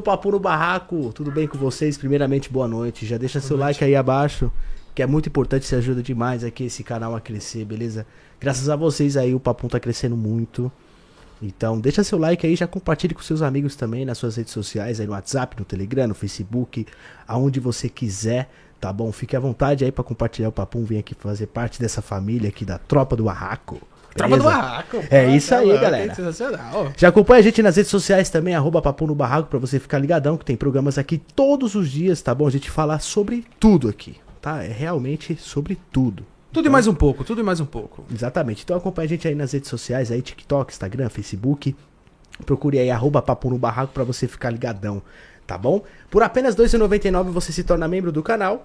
[0.00, 1.96] Papo no Barraco, tudo bem com vocês?
[1.96, 3.06] Primeiramente, boa noite.
[3.06, 4.50] Já deixa seu like aí abaixo,
[4.94, 8.06] que é muito importante, se ajuda demais aqui esse canal a crescer, beleza?
[8.40, 10.70] Graças a vocês aí, o Papum tá crescendo muito.
[11.40, 14.98] Então, deixa seu like aí, já compartilhe com seus amigos também nas suas redes sociais,
[14.98, 16.86] aí no WhatsApp, no Telegram, no Facebook,
[17.28, 19.12] aonde você quiser, tá bom?
[19.12, 22.64] Fique à vontade aí pra compartilhar o Papum, vem aqui fazer parte dessa família aqui
[22.64, 23.80] da Tropa do Barraco.
[24.14, 24.44] Tropa do?
[24.44, 24.96] Barraco.
[25.10, 26.04] É pô, isso tá aí, galera.
[26.06, 26.14] hein?
[26.14, 26.92] Sensacional.
[26.96, 29.98] Já acompanha a gente nas redes sociais também, arroba Papo no Barraco, pra você ficar
[29.98, 32.46] ligadão, que tem programas aqui todos os dias, tá bom?
[32.46, 34.62] A gente fala sobre tudo aqui, tá?
[34.62, 36.24] É realmente sobre tudo.
[36.52, 38.04] Tudo e mais um pouco, tudo e mais um pouco.
[38.12, 38.62] Exatamente.
[38.62, 41.74] Então acompanha a gente aí nas redes sociais, aí TikTok, Instagram, Facebook.
[42.46, 45.02] Procure aí arroba Papo no Barraco pra você ficar ligadão,
[45.46, 45.82] tá bom?
[46.08, 48.64] Por apenas R$ 2,99 você se torna membro do canal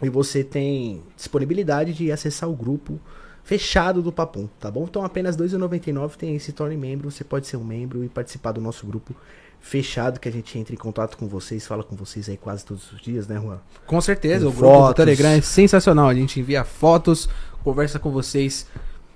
[0.00, 3.00] e você tem disponibilidade de acessar o grupo
[3.44, 4.84] fechado do Papum, tá bom?
[4.88, 8.08] Então apenas R$ 2,99 tem aí, se torne membro, você pode ser um membro e
[8.08, 9.14] participar do nosso grupo
[9.60, 12.90] fechado que a gente entra em contato com vocês, fala com vocês aí quase todos
[12.92, 13.58] os dias, né, Juan?
[13.86, 14.94] Com certeza, Com o grupo do fotos.
[14.96, 16.08] Telegram é sensacional.
[16.08, 17.28] A gente envia fotos,
[17.62, 18.66] conversa com vocês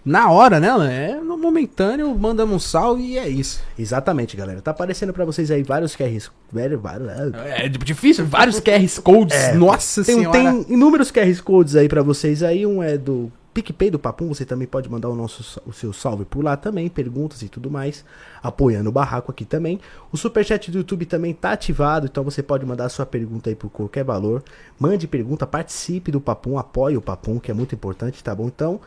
[0.04, 0.68] na hora, né?
[1.12, 3.62] É no momentâneo, mandamos um salve e é isso.
[3.78, 4.60] Exatamente, galera.
[4.60, 9.36] Tá aparecendo pra vocês aí vários QRs, velho, vários, É difícil, vários QR Codes.
[9.36, 10.38] É, Nossa Tem, senhora.
[10.38, 12.66] tem inúmeros QR Codes aí pra vocês aí.
[12.66, 14.28] Um é do PicPay do Papum.
[14.28, 17.70] Você também pode mandar o, nosso, o seu salve por lá também, perguntas e tudo
[17.70, 18.04] mais.
[18.42, 19.80] Apoiando o barraco aqui também.
[20.12, 22.06] O Superchat do YouTube também tá ativado.
[22.06, 24.42] Então você pode mandar sua pergunta aí por qualquer valor.
[24.78, 28.48] Mande pergunta, participe do Papum, apoie o Papum, que é muito importante, tá bom?
[28.48, 28.80] Então.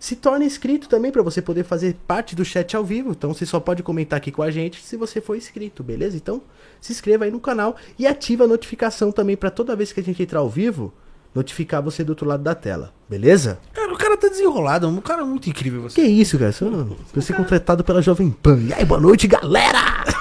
[0.00, 3.10] Se torne inscrito também pra você poder fazer parte do chat ao vivo.
[3.10, 6.16] Então você só pode comentar aqui com a gente se você for inscrito, beleza?
[6.16, 6.40] Então
[6.80, 10.02] se inscreva aí no canal e ativa a notificação também pra toda vez que a
[10.02, 10.92] gente entrar ao vivo,
[11.38, 13.58] notificar você do outro lado da tela, beleza?
[13.72, 16.00] Cara, o cara tá desenrolado, um cara muito incrível você.
[16.00, 16.52] Que isso, cara?
[16.52, 18.58] Sou, eu ser contratado pela Jovem Pan.
[18.60, 19.78] E aí, boa noite, galera!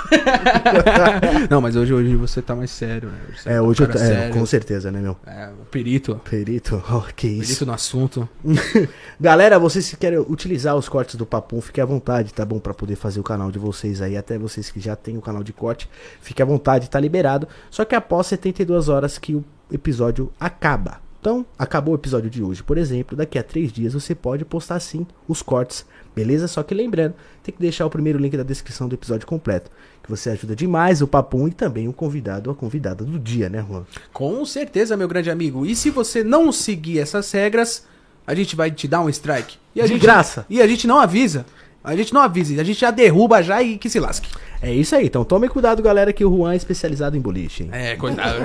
[1.49, 3.17] Não, mas hoje, hoje você tá mais sério, né?
[3.35, 4.33] Você É, tá hoje eu tô, é, sério.
[4.33, 5.17] com certeza, né, meu?
[5.25, 6.15] É, perito.
[6.29, 7.41] Perito, oh, que isso.
[7.47, 8.29] Perito no assunto.
[9.19, 12.59] Galera, vocês que querem utilizar os cortes do Papum, fique à vontade, tá bom?
[12.59, 15.43] Pra poder fazer o canal de vocês aí, até vocês que já têm o canal
[15.43, 15.89] de corte,
[16.21, 17.47] fique à vontade, tá liberado.
[17.69, 21.01] Só que após 72 horas que o episódio acaba.
[21.19, 24.79] Então, acabou o episódio de hoje, por exemplo, daqui a 3 dias você pode postar
[24.79, 25.85] sim os cortes,
[26.15, 26.47] beleza?
[26.47, 29.71] Só que lembrando, tem que deixar o primeiro link da descrição do episódio completo,
[30.03, 33.49] que você ajuda demais o Papum e também o convidado ou a convidada do dia,
[33.49, 33.83] né, Juan?
[34.13, 35.65] Com certeza, meu grande amigo.
[35.65, 37.85] E se você não seguir essas regras,
[38.25, 39.57] a gente vai te dar um strike.
[39.75, 40.45] E a De gente, graça.
[40.49, 41.45] E a gente não avisa.
[41.83, 42.61] A gente não avisa.
[42.61, 44.29] A gente já derruba já e que se lasque.
[44.61, 47.69] É isso aí, então tome cuidado, galera, que o Juan é especializado em boliche, hein?
[47.71, 48.39] É, coitado.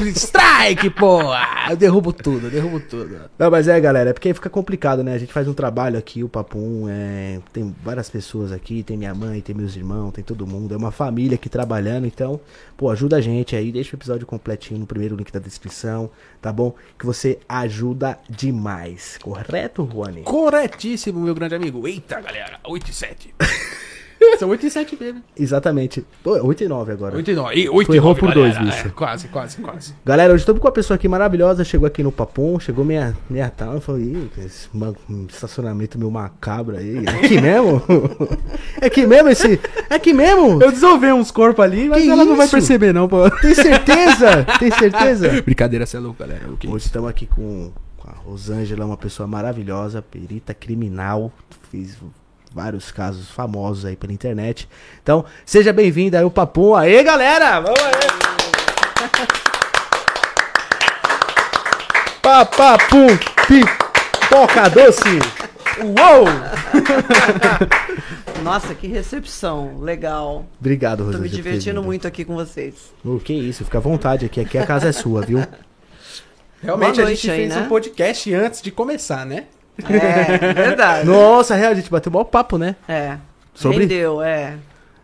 [0.16, 1.70] strike, porra!
[1.70, 3.20] Eu derrubo tudo, eu derrubo tudo.
[3.38, 5.14] Não, mas é, galera, é porque fica complicado, né?
[5.14, 7.40] A gente faz um trabalho aqui, o Papum, é...
[7.52, 10.90] tem várias pessoas aqui, tem minha mãe, tem meus irmãos, tem todo mundo, é uma
[10.90, 12.40] família aqui trabalhando, então,
[12.76, 16.10] pô, ajuda a gente aí, deixa o episódio completinho no primeiro link da descrição,
[16.40, 16.74] tá bom?
[16.98, 20.22] Que você ajuda demais, correto, Juani?
[20.22, 21.86] Corretíssimo, meu grande amigo.
[21.86, 22.58] Eita, galera.
[22.64, 23.34] 8 e 7.
[24.38, 25.22] São 8 e 7 mesmo.
[25.38, 27.16] Exatamente, Pô, 8 e 9 agora.
[27.16, 27.54] 8 e 9.
[27.56, 28.54] E 8 Tu e errou 9, por galera.
[28.54, 28.88] dois, bicho.
[28.88, 29.94] É, quase, quase, quase.
[30.04, 33.50] Galera, hoje estamos com uma pessoa aqui maravilhosa, chegou aqui no Papum, chegou meia, meia
[33.50, 34.68] tal, falou, ih, esse
[35.08, 37.82] um estacionamento meio macabro aí, é aqui mesmo?
[38.80, 40.62] é aqui mesmo esse, é aqui mesmo?
[40.62, 42.54] Eu desolvei uns corpos ali, mas Que ela não vai isso?
[42.56, 43.28] perceber, não, pô.
[43.30, 44.44] Tem certeza?
[44.58, 45.40] Tem certeza?
[45.42, 46.48] Brincadeira, você é louco, galera.
[46.48, 51.32] O que é Hoje estamos aqui com, com a Rosângela, uma pessoa maravilhosa, perita criminal,
[51.70, 51.96] fez
[52.52, 54.68] vários casos famosos aí pela internet.
[55.02, 56.74] Então, seja bem-vinda aí o Papum.
[56.74, 57.60] Aê, galera!
[57.60, 57.92] Vamos aí!
[62.22, 63.06] Papapum,
[63.46, 65.18] pipoca doce!
[65.78, 66.26] Uou!
[68.42, 69.78] Nossa, que recepção.
[69.80, 70.46] Legal.
[70.58, 71.24] Obrigado, Tô Rosângela.
[71.24, 72.74] me divertindo muito aqui com vocês.
[73.04, 74.40] Oh, que isso, fica à vontade aqui.
[74.40, 75.42] Aqui a casa é sua, viu?
[76.62, 77.62] Realmente a gente aí, fez né?
[77.62, 79.46] um podcast antes de começar, né?
[79.88, 81.06] É, verdade.
[81.06, 82.76] Nossa, real, a gente bateu maior papo, né?
[82.88, 83.16] É.
[83.54, 84.54] Sobre- Rendeu, é.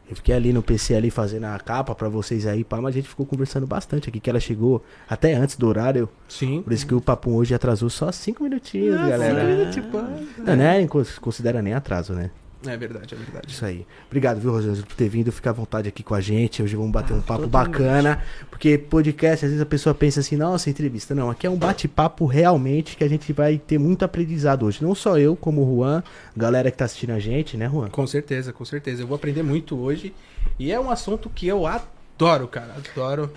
[0.09, 2.99] Eu fiquei ali no PC ali fazendo a capa pra vocês aí, pá, mas a
[2.99, 6.09] gente ficou conversando bastante aqui, que ela chegou até antes do horário.
[6.29, 6.63] Sim.
[6.63, 9.35] Por isso que o papo hoje atrasou só 5 minutinhos, Ah, galera.
[9.41, 9.99] cinco minutinhos, pô.
[10.45, 10.81] Não, né?
[10.81, 12.31] Não cons- considera nem atraso, né?
[12.65, 13.53] É verdade, é verdade.
[13.53, 13.87] Isso aí.
[14.07, 15.31] Obrigado, viu, Rosângela, por ter vindo.
[15.31, 16.63] Fica à vontade aqui com a gente.
[16.63, 18.23] Hoje vamos bater um papo bacana.
[18.51, 21.15] Porque podcast, às vezes a pessoa pensa assim, nossa, entrevista.
[21.15, 24.83] Não, aqui é um bate-papo realmente que a gente vai ter muito aprendizado hoje.
[24.83, 26.03] Não só eu, como o Juan,
[26.37, 27.89] galera que tá assistindo a gente, né, Juan?
[27.91, 29.03] Com certeza, com certeza.
[29.03, 30.15] Eu vou aprender muito hoje.
[30.59, 32.75] E é um assunto que eu adoro, cara.
[32.75, 33.31] Adoro.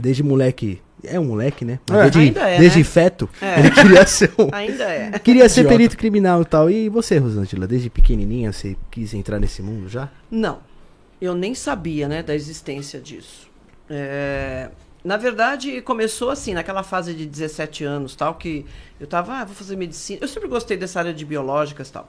[0.00, 0.82] Desde moleque.
[1.06, 1.78] É um moleque, né?
[1.90, 2.02] É.
[2.02, 2.84] Desde, Ainda é, desde né?
[2.84, 3.28] feto.
[3.40, 3.60] É.
[3.60, 4.48] Ele queria ser um.
[4.52, 5.18] Ainda é.
[5.18, 5.76] Queria ser Idiota.
[5.76, 6.70] perito criminal e tal.
[6.70, 10.08] E você, Rosângela, desde pequenininha você quis entrar nesse mundo já?
[10.30, 10.58] Não.
[11.20, 13.48] eu nem sabia, né, da existência disso.
[13.88, 14.70] É,
[15.04, 18.64] na verdade, começou assim, naquela fase de 17 anos, tal, que
[18.98, 20.18] eu tava, ah, vou fazer medicina.
[20.22, 22.08] Eu sempre gostei dessa área de biológicas, tal,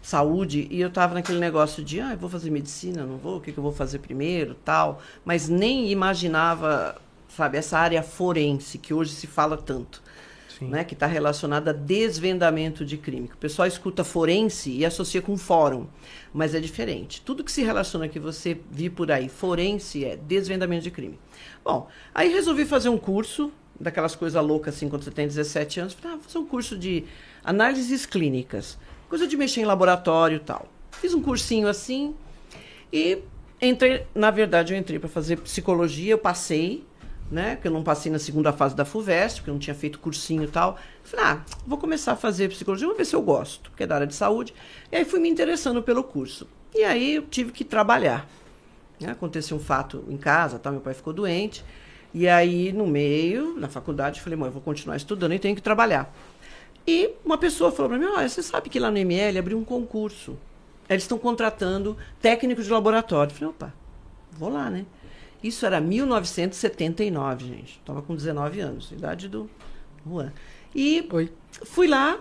[0.00, 3.40] saúde, e eu tava naquele negócio de, ah, eu vou fazer medicina, não vou, o
[3.40, 6.96] que, que eu vou fazer primeiro, tal, mas nem imaginava,
[7.38, 10.02] sabe, essa área forense que hoje se fala tanto.
[10.60, 13.30] Né, que está relacionada a desvendamento de crime.
[13.32, 15.86] O pessoal escuta forense e associa com fórum,
[16.34, 17.22] mas é diferente.
[17.22, 21.16] Tudo que se relaciona que você viu por aí, forense é desvendamento de crime.
[21.62, 25.92] Bom, aí resolvi fazer um curso, daquelas coisas loucas assim, quando você tem 17 anos,
[25.94, 27.04] falei, ah, fazer um curso de
[27.44, 28.76] análises clínicas,
[29.08, 30.66] coisa de mexer em laboratório tal.
[30.90, 32.16] Fiz um cursinho assim
[32.92, 33.22] e
[33.62, 36.87] entrei, na verdade, eu entrei para fazer psicologia, eu passei,
[37.30, 37.56] né?
[37.56, 40.44] Porque eu não passei na segunda fase da FUVEST, porque eu não tinha feito cursinho
[40.44, 40.78] e tal.
[41.02, 43.96] Falei, ah, vou começar a fazer psicologia, vou ver se eu gosto, porque é da
[43.96, 44.54] área de saúde.
[44.90, 46.46] E aí fui me interessando pelo curso.
[46.74, 48.28] E aí eu tive que trabalhar.
[49.00, 49.10] Né?
[49.10, 51.64] Aconteceu um fato em casa, meu pai ficou doente.
[52.12, 55.62] E aí, no meio, na faculdade, falei, mãe, eu vou continuar estudando e tenho que
[55.62, 56.12] trabalhar.
[56.86, 59.64] E uma pessoa falou para mim, olha, você sabe que lá no ML abriu um
[59.64, 60.38] concurso.
[60.88, 63.30] Eles estão contratando técnicos de laboratório.
[63.30, 63.74] Eu falei, opa,
[64.32, 64.86] vou lá, né?
[65.42, 67.78] Isso era 1979, gente.
[67.78, 69.48] Estava com 19 anos, idade do
[70.06, 70.32] Juan.
[70.74, 71.30] E Oi.
[71.64, 72.20] fui lá,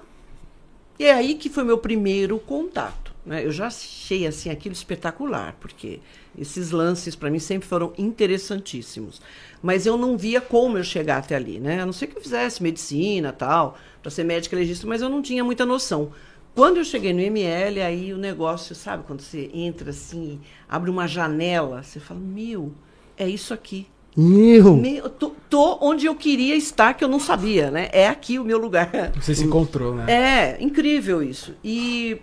[0.99, 3.13] e é aí que foi meu primeiro contato.
[3.25, 3.45] Né?
[3.45, 5.99] Eu já achei assim aquilo espetacular, porque
[6.37, 9.21] esses lances para mim sempre foram interessantíssimos.
[9.61, 11.81] Mas eu não via como eu chegar até ali, né?
[11.81, 15.21] A não ser que eu fizesse medicina, tal, para ser médica legista, mas eu não
[15.21, 16.11] tinha muita noção.
[16.55, 21.07] Quando eu cheguei no ML, aí o negócio, sabe, quando você entra assim, abre uma
[21.07, 22.73] janela, você fala: "Meu,
[23.17, 23.87] é isso aqui".
[24.15, 24.75] Meu.
[24.75, 27.87] Meu, tô, tô onde eu queria estar, que eu não sabia, né?
[27.91, 28.89] É aqui o meu lugar.
[29.21, 30.05] Você se encontrou, né?
[30.11, 31.53] É, incrível isso.
[31.63, 32.19] E,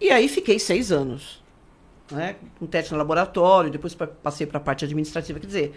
[0.00, 1.44] e aí fiquei seis anos.
[2.10, 5.40] Né, com teste no laboratório, depois pa- passei para a parte administrativa.
[5.40, 5.74] Quer dizer,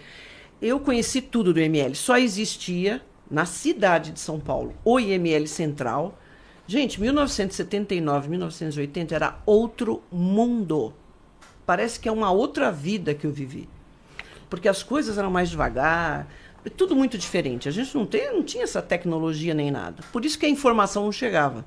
[0.62, 1.92] eu conheci tudo do IML.
[1.96, 6.16] Só existia na cidade de São Paulo o IML Central.
[6.68, 10.94] Gente, 1979, 1980 era outro mundo.
[11.66, 13.68] Parece que é uma outra vida que eu vivi.
[14.50, 16.26] Porque as coisas eram mais devagar,
[16.76, 17.68] tudo muito diferente.
[17.68, 20.02] A gente não, tem, não tinha essa tecnologia nem nada.
[20.12, 21.64] Por isso que a informação não chegava.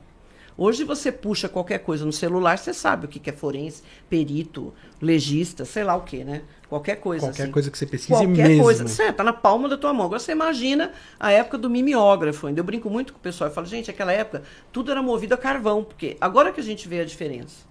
[0.56, 4.71] Hoje você puxa qualquer coisa no celular, você sabe o que que é forense, perito,
[5.01, 6.44] legista, sei lá o que, né?
[6.69, 7.51] Qualquer coisa Qualquer assim.
[7.51, 8.63] coisa que você pesquise Qualquer mesmo.
[8.63, 8.88] coisa.
[8.88, 10.06] Você tá na palma da tua mão.
[10.06, 12.47] Agora você imagina a época do mimeógrafo.
[12.47, 13.50] Ainda eu brinco muito com o pessoal.
[13.50, 15.83] Eu falo, gente, aquela época tudo era movido a carvão.
[15.83, 17.65] Porque agora que a gente vê a diferença.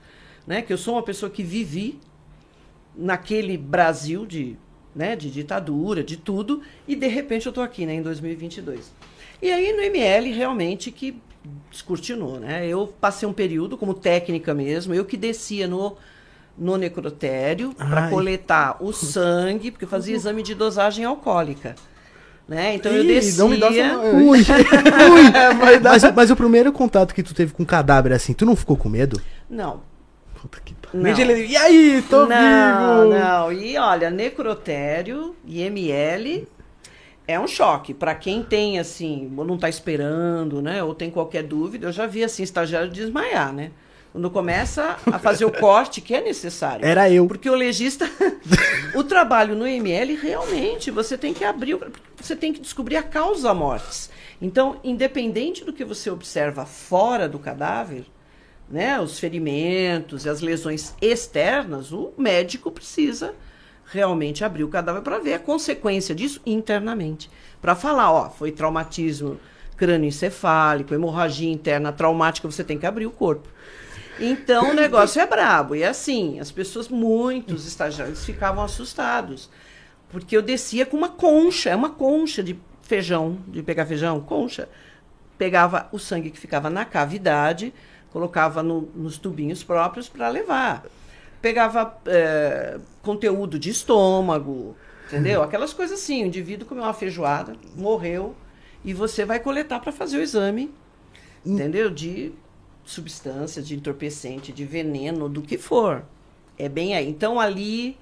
[0.47, 0.63] Né?
[0.63, 2.01] Que eu sou uma pessoa que vivi
[2.97, 4.57] naquele Brasil de,
[4.95, 8.93] né, de ditadura, de tudo, e de repente eu estou aqui, né, em 2022.
[9.41, 11.21] E aí no ML realmente que
[11.71, 12.67] descortinou, né?
[12.69, 15.97] Eu passei um período como técnica mesmo, eu que descia no
[16.57, 21.75] no necrotério para coletar o sangue, porque eu fazia exame de dosagem alcoólica.
[22.47, 22.75] Né?
[22.75, 23.43] Então eu Ih, descia.
[23.43, 24.45] não me dá essa- Ui, ui.
[25.83, 28.89] mas, mas o primeiro contato que tu teve com cadáver assim, tu não ficou com
[28.89, 29.21] medo?
[29.49, 29.81] Não,
[30.41, 30.75] Puta que
[31.47, 33.19] E aí, tô não, vivo!
[33.19, 33.53] não.
[33.53, 36.47] E olha, necrotério e ML
[37.27, 37.95] é um choque.
[37.95, 40.83] Para quem tem, assim, ou não tá esperando, né?
[40.83, 43.71] Ou tem qualquer dúvida, eu já vi, assim, estagiário desmaiar, né?
[44.13, 46.85] Quando começa a fazer o corte que é necessário.
[46.85, 47.27] Era eu.
[47.27, 48.09] Porque o legista,
[48.95, 51.79] o trabalho no ML, realmente, você tem que abrir,
[52.17, 54.11] você tem que descobrir a causa da morte.
[54.41, 58.05] Então, independente do que você observa fora do cadáver,
[58.73, 63.35] né, os ferimentos e as lesões externas, o médico precisa
[63.85, 67.31] realmente abrir o cadáver para ver a consequência disso internamente.
[67.61, 69.39] Para falar, ó, foi traumatismo
[69.77, 73.47] crânioencefálico, hemorragia interna traumática, você tem que abrir o corpo.
[74.19, 75.75] Então o negócio é brabo.
[75.75, 79.51] E assim, as pessoas, muitos estagiários ficavam assustados.
[80.09, 84.69] Porque eu descia com uma concha, é uma concha de feijão, de pegar feijão, concha.
[85.37, 87.75] Pegava o sangue que ficava na cavidade,
[88.13, 90.85] colocava no- nos tubinhos próprios para levar.
[91.41, 94.77] Pegava eh, conteúdo de estômago,
[95.07, 95.43] entendeu?
[95.43, 96.23] Aquelas coisas assim.
[96.23, 98.35] O indivíduo comeu uma feijoada, morreu,
[98.85, 100.73] e você vai coletar para fazer o exame,
[101.45, 101.91] entendeu?
[101.91, 102.33] De
[102.85, 106.05] substância, de entorpecente, de veneno, do que for.
[106.59, 107.09] É bem aí.
[107.09, 107.97] Então ali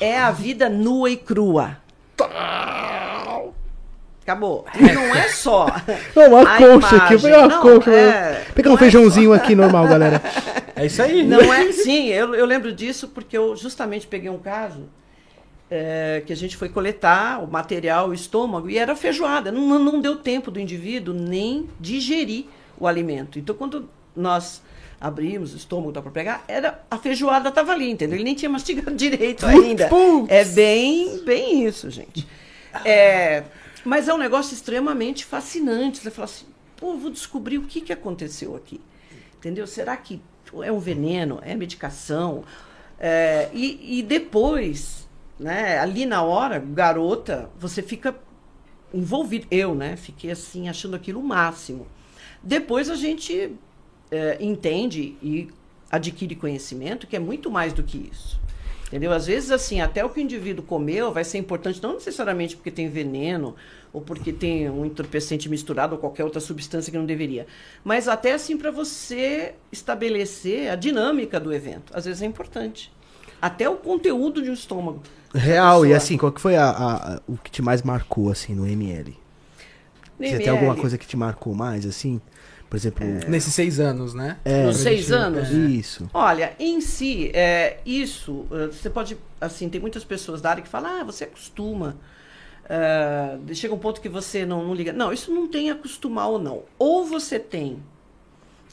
[0.00, 1.78] é a vida nua e crua.
[4.26, 4.66] Acabou.
[4.74, 5.66] E não é só.
[6.16, 7.30] Não, uma a concha aqui, eu imagem.
[7.30, 7.90] peguei uma Não, concha.
[7.92, 10.20] é, Pegar não um é feijãozinho aqui normal, galera.
[10.74, 11.22] É isso aí.
[11.22, 11.70] Não é?
[11.70, 14.88] Sim, eu, eu lembro disso porque eu justamente peguei um caso
[15.70, 19.52] é, que a gente foi coletar o material, o estômago, e era feijoada.
[19.52, 22.46] Não, não deu tempo do indivíduo nem digerir
[22.80, 23.38] o alimento.
[23.38, 24.60] Então, quando nós
[25.00, 28.16] abrimos o estômago para pegar, era a feijoada estava ali, entendeu?
[28.16, 29.86] Ele nem tinha mastigado direito ainda.
[29.86, 30.32] Putz.
[30.32, 32.26] É bem, bem isso, gente.
[32.84, 33.44] É,
[33.86, 36.00] mas é um negócio extremamente fascinante.
[36.00, 38.80] Você fala assim, pô, vou descobrir o que, que aconteceu aqui.
[39.38, 39.66] Entendeu?
[39.66, 40.20] Será que
[40.62, 41.38] é um veneno?
[41.42, 42.42] É medicação?
[42.98, 48.16] É, e, e depois, né, ali na hora, garota, você fica
[48.92, 49.46] envolvido.
[49.50, 51.86] Eu, né, fiquei assim, achando aquilo o máximo.
[52.42, 53.56] Depois a gente
[54.10, 55.48] é, entende e
[55.90, 58.40] adquire conhecimento que é muito mais do que isso.
[58.86, 59.12] Entendeu?
[59.12, 62.70] Às vezes, assim, até o que o indivíduo comeu vai ser importante, não necessariamente porque
[62.70, 63.56] tem veneno
[63.92, 67.46] ou porque tem um entorpecente misturado ou qualquer outra substância que não deveria.
[67.82, 71.92] Mas até, assim, para você estabelecer a dinâmica do evento.
[71.92, 72.92] Às vezes é importante.
[73.42, 75.02] Até o conteúdo de um estômago.
[75.34, 78.66] Real, e assim, qual que foi a, a- o que te mais marcou, assim, no
[78.66, 79.10] ML?
[80.18, 82.20] Você tem ML, alguma coisa que te marcou mais, assim?
[82.68, 84.38] Por exemplo, Nesses seis anos, né?
[84.44, 84.64] É.
[84.66, 85.50] Nos seis gente- anos?
[85.50, 86.10] isso.
[86.12, 90.68] Olha, em si, é, isso, eh, você pode, assim, tem muitas pessoas da área que
[90.68, 91.96] falam, ah, você acostuma.
[92.68, 94.92] Ah, chega um ponto que você não, não liga.
[94.92, 96.62] Não, isso não tem acostumar ou não.
[96.78, 97.80] Ou você tem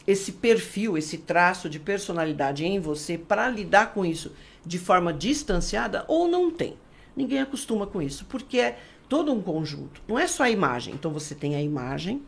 [0.08, 4.32] esse perfil, esse traço de personalidade em você para lidar com isso
[4.66, 6.76] de forma distanciada, ou não tem.
[7.16, 10.02] Ninguém acostuma com isso, porque é todo um conjunto.
[10.08, 10.94] Não é só a imagem.
[10.96, 12.24] Então você tem a imagem.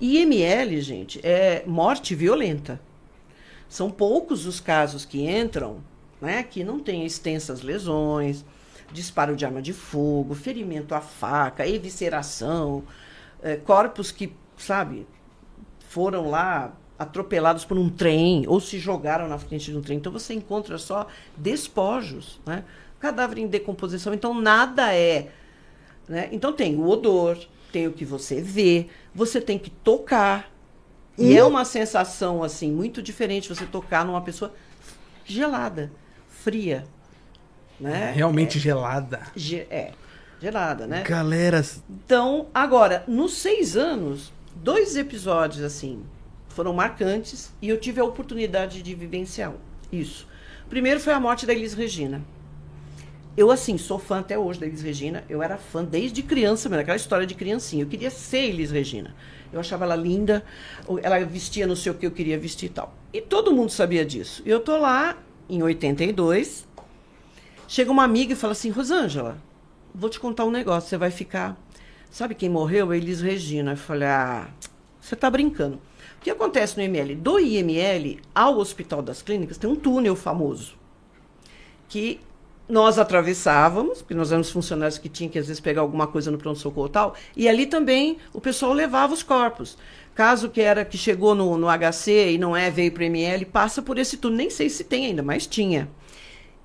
[0.00, 2.80] E ML, gente, é morte violenta.
[3.68, 5.78] São poucos os casos que entram,
[6.20, 8.44] né, que não têm extensas lesões,
[8.92, 12.84] disparo de arma de fogo, ferimento à faca, evisceração,
[13.42, 15.06] eh, corpos que, sabe,
[15.88, 19.98] foram lá atropelados por um trem ou se jogaram na frente de um trem.
[19.98, 22.64] Então você encontra só despojos, né?
[23.00, 24.14] Cadáver em decomposição.
[24.14, 25.28] Então nada é,
[26.08, 26.28] né?
[26.32, 27.38] Então tem o odor,
[27.72, 30.50] tem o que você vê, você tem que tocar.
[31.16, 34.52] E é uma sensação assim muito diferente você tocar numa pessoa
[35.24, 35.92] gelada,
[36.28, 36.84] fria,
[37.78, 38.12] né?
[38.14, 39.20] Realmente gelada.
[39.36, 39.92] Ge- é,
[40.40, 41.02] gelada, né?
[41.04, 46.02] Galera, Então, agora, nos seis anos, dois episódios assim
[46.48, 49.52] foram marcantes e eu tive a oportunidade de vivenciar
[49.92, 50.26] isso.
[50.68, 52.22] Primeiro foi a morte da Elis Regina.
[53.36, 55.24] Eu, assim, sou fã até hoje da Elis Regina.
[55.28, 57.82] Eu era fã desde criança, mesmo, aquela história de criancinha.
[57.82, 59.14] Eu queria ser Elis Regina.
[59.52, 60.44] Eu achava ela linda,
[61.02, 62.94] ela vestia não sei o que eu queria vestir e tal.
[63.12, 64.40] E todo mundo sabia disso.
[64.46, 65.16] Eu tô lá,
[65.48, 66.66] em 82,
[67.66, 69.36] chega uma amiga e fala assim, Rosângela,
[69.92, 71.56] vou te contar um negócio, você vai ficar...
[72.10, 72.94] Sabe quem morreu?
[72.94, 73.72] Elis Regina.
[73.72, 74.48] Eu falei, ah,
[75.00, 75.80] você tá brincando.
[76.18, 77.16] O que acontece no IML?
[77.16, 80.76] Do IML ao Hospital das Clínicas tem um túnel famoso
[81.88, 82.20] que
[82.68, 86.38] nós atravessávamos, porque nós éramos funcionários que tinham que às vezes pegar alguma coisa no
[86.38, 89.76] pronto-socorro tal, e ali também o pessoal levava os corpos.
[90.14, 93.82] Caso que era que chegou no, no HC e não é, veio para ML, passa
[93.82, 94.38] por esse túnel.
[94.38, 95.90] Nem sei se tem ainda, mas tinha.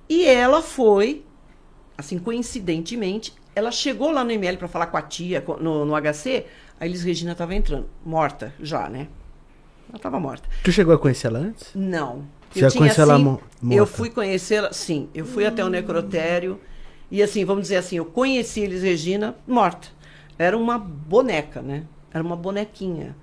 [0.08, 1.24] E ela foi,
[1.98, 6.46] assim, coincidentemente, ela chegou lá no ML para falar com a tia, no, no HC,
[6.78, 9.08] a Elis Regina estava entrando, morta já, né?
[9.88, 10.48] Ela estava morta.
[10.62, 11.70] tu chegou a conhecer ela antes?
[11.74, 12.24] Não.
[12.50, 13.86] Você já conheceu ela mo- Eu morta?
[13.86, 15.08] fui conhecê-la, sim.
[15.14, 16.60] Eu fui até o necrotério
[17.10, 19.88] e assim, vamos dizer assim, eu conheci Elis Regina morta.
[20.38, 21.84] Era uma boneca, né?
[22.12, 23.14] Era uma bonequinha.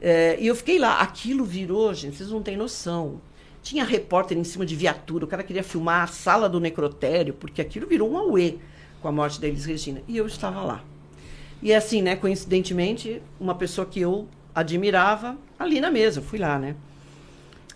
[0.00, 1.00] É, e eu fiquei lá.
[1.00, 3.20] Aquilo virou, gente, vocês não têm noção.
[3.62, 7.60] Tinha repórter em cima de viatura, o cara queria filmar a sala do necrotério, porque
[7.60, 8.54] aquilo virou um auê
[9.02, 10.02] com a morte da Elis Regina.
[10.08, 10.82] E eu estava lá.
[11.62, 16.58] E assim, né, coincidentemente, uma pessoa que eu admirava ali na mesa, eu fui lá,
[16.58, 16.74] né?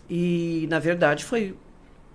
[0.08, 1.54] E na verdade foi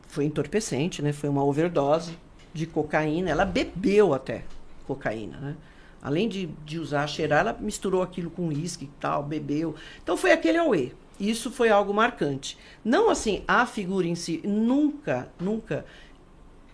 [0.10, 1.13] foi entorpecente, né?
[1.13, 2.17] Foi uma overdose
[2.53, 3.29] de cocaína.
[3.29, 4.43] Ela bebeu até
[4.88, 5.55] cocaína, né?
[6.01, 9.75] Além de, de usar, cheirar, ela misturou aquilo com uísque e tal, bebeu.
[10.01, 10.91] Então foi aquele auê.
[11.19, 12.58] Isso foi algo marcante.
[12.84, 15.86] Não assim, a figura em si, nunca, nunca.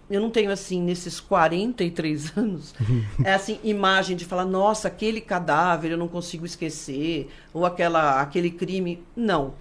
[0.08, 2.76] Eu não tenho assim, nesses 43 anos,
[3.24, 8.52] é assim, imagem de falar, nossa, aquele cadáver eu não consigo esquecer, ou aquela, aquele
[8.52, 9.04] crime.
[9.16, 9.56] Não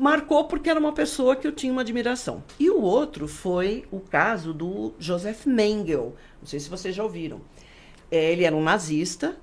[0.00, 2.42] marcou porque era uma pessoa que eu tinha uma admiração.
[2.58, 6.12] E o outro foi o caso do Joseph Mengele.
[6.40, 7.40] Não sei se vocês já ouviram.
[8.10, 9.36] É, Ele era um nazista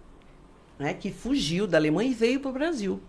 [0.79, 2.99] né, que fugiu da Alemanha e veio para o Brasil.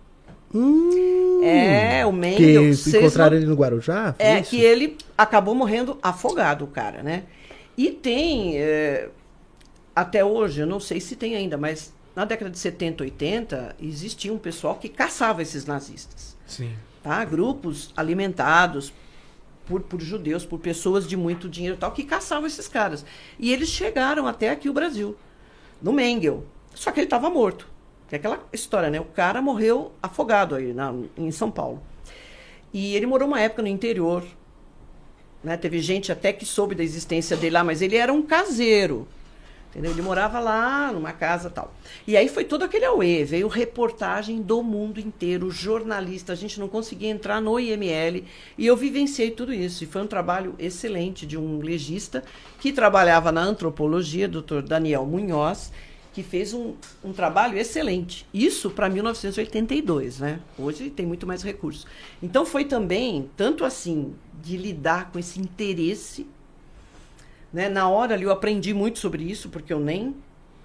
[0.55, 2.75] Hum, É, o que Mengele.
[2.75, 4.15] vocês encontraram ele no Guarujá?
[4.19, 4.51] é, isso?
[4.51, 7.25] que ele acabou morrendo afogado, o cara, né?
[7.77, 9.09] E tem, é,
[9.97, 14.33] até hoje, eu não sei se tem ainda, mas na década de 70, 80, existia
[14.33, 16.73] um pessoal que caçava esses nazistas Sim.
[17.09, 17.25] Tá?
[17.25, 18.93] Grupos alimentados
[19.65, 23.03] por, por judeus, por pessoas de muito dinheiro e tal, que caçavam esses caras.
[23.39, 25.17] E eles chegaram até aqui o Brasil,
[25.81, 26.45] no Mengel.
[26.75, 27.67] Só que ele estava morto.
[28.13, 29.01] É aquela história, né?
[29.01, 31.83] O cara morreu afogado aí na, em São Paulo.
[32.75, 34.23] E ele morou uma época no interior.
[35.43, 35.57] Né?
[35.57, 39.09] Teve gente até que soube da existência dele lá, mas ele era um caseiro.
[39.79, 39.93] Entendeu?
[39.93, 41.73] Ele morava lá numa casa tal.
[42.05, 46.67] E aí foi todo aquele auê, veio reportagem do mundo inteiro, jornalista, a gente não
[46.67, 48.25] conseguia entrar no IML
[48.57, 49.85] e eu vivenciei tudo isso.
[49.85, 52.25] E foi um trabalho excelente de um legista
[52.59, 55.71] que trabalhava na antropologia, doutor Daniel Munhoz,
[56.13, 58.27] que fez um, um trabalho excelente.
[58.35, 60.41] Isso para 1982, né?
[60.59, 61.87] Hoje tem muito mais recursos.
[62.21, 66.27] Então foi também, tanto assim, de lidar com esse interesse
[67.53, 67.69] né?
[67.69, 70.15] Na hora ali eu aprendi muito sobre isso, porque eu nem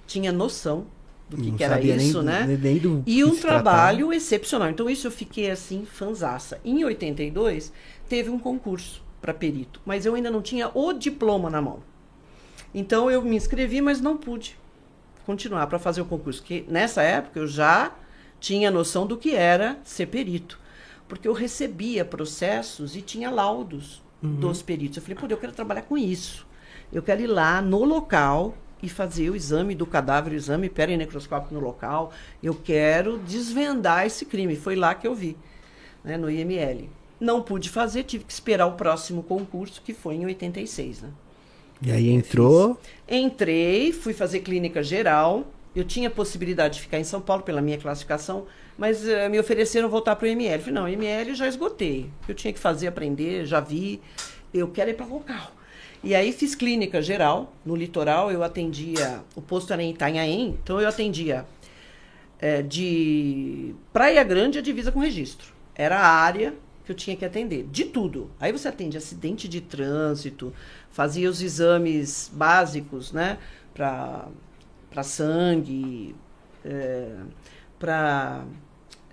[0.07, 0.85] tinha noção
[1.29, 2.59] do que, que era isso, nem, né?
[2.61, 4.15] Nem do e um trabalho tratava.
[4.15, 4.69] excepcional.
[4.69, 6.59] Então, isso eu fiquei assim, fanzaça.
[6.63, 7.71] Em 82,
[8.07, 11.79] teve um concurso para perito, mas eu ainda não tinha o diploma na mão.
[12.73, 14.57] Então, eu me inscrevi, mas não pude
[15.25, 16.43] continuar para fazer o concurso.
[16.43, 17.93] Que nessa época eu já
[18.39, 20.59] tinha noção do que era ser perito.
[21.07, 24.35] Porque eu recebia processos e tinha laudos uhum.
[24.35, 24.97] dos peritos.
[24.97, 26.45] Eu falei, pô, eu quero trabalhar com isso.
[26.93, 31.53] Eu quero ir lá no local e fazer o exame do cadáver, o exame perinecroscópico
[31.53, 32.13] no local.
[32.41, 34.55] Eu quero desvendar esse crime.
[34.55, 35.35] Foi lá que eu vi,
[36.03, 36.87] né, no IML.
[37.19, 41.09] Não pude fazer, tive que esperar o próximo concurso, que foi em 86, né?
[41.81, 42.79] E aí entrou?
[43.09, 45.47] Entrei, fui fazer clínica geral.
[45.75, 48.45] Eu tinha possibilidade de ficar em São Paulo pela minha classificação,
[48.77, 50.59] mas uh, me ofereceram voltar para o IML.
[50.59, 52.11] Falei, não, IML já esgotei.
[52.27, 53.99] Eu tinha que fazer, aprender, já vi.
[54.53, 55.51] Eu quero ir para local.
[56.03, 57.53] E aí fiz clínica geral.
[57.65, 61.45] No litoral eu atendia, o posto era em Itanhaém, então eu atendia
[62.39, 65.53] é, de Praia Grande a divisa com registro.
[65.73, 68.29] Era a área que eu tinha que atender, de tudo.
[68.37, 70.53] Aí você atende acidente de trânsito,
[70.91, 73.37] fazia os exames básicos, né,
[73.73, 74.27] para
[75.03, 76.13] sangue,
[76.65, 77.15] é,
[77.79, 78.43] para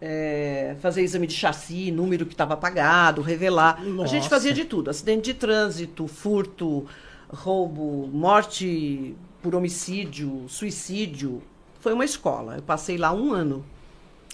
[0.00, 3.84] é, fazer exame de chassi, número que estava apagado, revelar.
[3.84, 4.04] Nossa.
[4.04, 6.86] A gente fazia de tudo: acidente de trânsito, furto,
[7.28, 11.42] roubo, morte por homicídio, suicídio.
[11.80, 12.56] Foi uma escola.
[12.56, 13.64] Eu passei lá um ano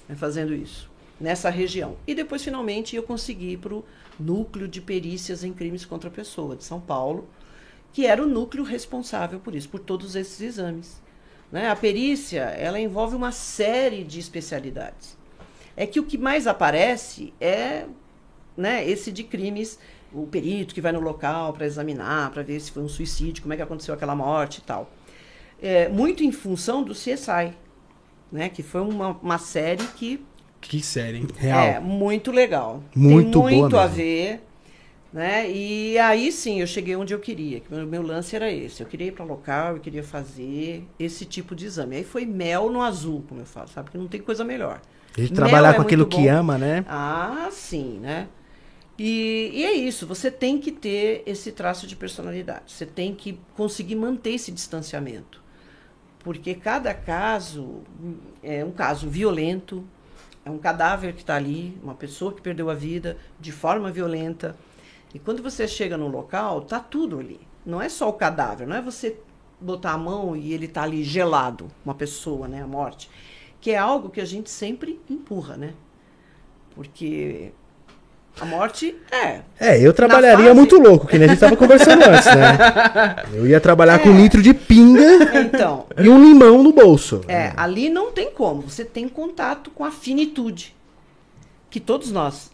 [0.08, 0.88] né, fazendo isso,
[1.20, 1.96] nessa região.
[2.06, 3.84] E depois, finalmente, eu consegui ir para o
[4.18, 7.28] Núcleo de Perícias em Crimes contra a Pessoa, de São Paulo,
[7.92, 11.00] que era o núcleo responsável por isso, por todos esses exames.
[11.52, 11.70] Né?
[11.70, 15.15] A perícia ela envolve uma série de especialidades
[15.76, 17.84] é que o que mais aparece é
[18.56, 19.78] né, esse de crimes,
[20.12, 23.52] o perito que vai no local para examinar, para ver se foi um suicídio, como
[23.52, 24.90] é que aconteceu aquela morte e tal.
[25.60, 27.52] É, muito em função do CSI,
[28.32, 30.24] né, que foi uma, uma série que...
[30.60, 31.26] Que série, hein?
[31.36, 31.66] Real.
[31.66, 32.82] É, muito legal.
[32.94, 34.42] Muito Tem muito boa a ver.
[35.12, 35.50] Né?
[35.50, 37.60] E aí sim eu cheguei onde eu queria.
[37.60, 38.82] Que meu, meu lance era esse.
[38.82, 41.96] Eu queria ir para local, eu queria fazer esse tipo de exame.
[41.96, 43.84] Aí foi mel no azul, como eu falo, sabe?
[43.86, 44.80] Porque não tem coisa melhor.
[45.16, 46.84] A gente trabalhar com é aquilo que ama, né?
[46.86, 48.28] Ah, sim, né?
[48.98, 52.72] E, e, é isso, você tem que ter esse traço de personalidade.
[52.72, 55.42] Você tem que conseguir manter esse distanciamento.
[56.20, 57.82] Porque cada caso
[58.42, 59.84] é um caso violento,
[60.44, 64.56] é um cadáver que está ali, uma pessoa que perdeu a vida de forma violenta.
[65.14, 67.40] E quando você chega no local, tá tudo ali.
[67.64, 69.18] Não é só o cadáver, não é você
[69.60, 73.08] botar a mão e ele tá ali gelado, uma pessoa, né, a morte
[73.60, 75.74] que é algo que a gente sempre empurra, né?
[76.74, 77.52] Porque
[78.38, 79.40] a morte é.
[79.58, 80.56] É, eu trabalharia fase...
[80.56, 83.24] muito louco, que nem a gente estava conversando antes, né?
[83.32, 83.98] Eu ia trabalhar é.
[83.98, 87.22] com um litro de pinga então, e um limão no bolso.
[87.26, 88.62] É, ali não tem como.
[88.62, 90.76] Você tem contato com a finitude.
[91.70, 92.50] Que todos nós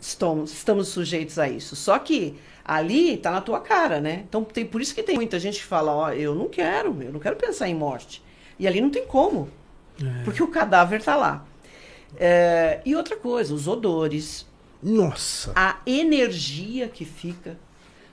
[0.00, 1.76] estamos, estamos sujeitos a isso.
[1.76, 4.24] Só que ali está na tua cara, né?
[4.28, 7.12] Então tem, por isso que tem muita gente que fala, ó, eu não quero, eu
[7.12, 8.22] não quero pensar em morte.
[8.58, 9.48] E ali não tem como.
[10.02, 10.24] É.
[10.24, 11.44] Porque o cadáver está lá.
[12.16, 14.46] É, e outra coisa, os odores.
[14.82, 15.52] Nossa!
[15.54, 17.58] A energia que fica.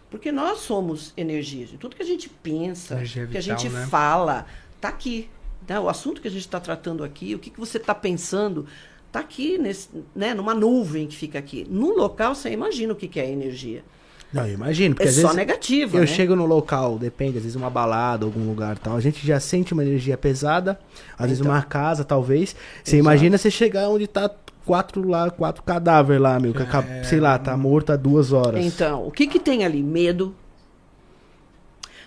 [0.10, 1.68] Porque nós somos energia.
[1.80, 3.86] Tudo que a gente pensa, que a gente né?
[3.88, 5.30] fala, está aqui.
[5.68, 5.80] Né?
[5.80, 8.66] O assunto que a gente está tratando aqui, o que, que você está pensando,
[9.08, 10.34] está aqui, nesse, né?
[10.34, 11.66] numa nuvem que fica aqui.
[11.70, 13.84] No local, você imagina o que, que é energia.
[14.32, 14.96] Não, eu imagino.
[14.96, 15.98] Porque é às só vezes negativo.
[15.98, 16.08] Eu né?
[16.08, 18.96] chego no local, depende, às vezes uma balada, algum lugar tal.
[18.96, 20.72] A gente já sente uma energia pesada.
[20.72, 21.28] Às então.
[21.28, 22.56] vezes uma casa, talvez.
[22.84, 22.98] Você Exato.
[22.98, 24.30] imagina você chegar onde tá
[24.66, 26.54] quatro lá, quatro cadáveres lá, meu.
[26.54, 27.04] É...
[27.04, 28.64] sei lá, tá morto há duas horas.
[28.64, 29.82] Então, o que que tem ali?
[29.82, 30.36] Medo.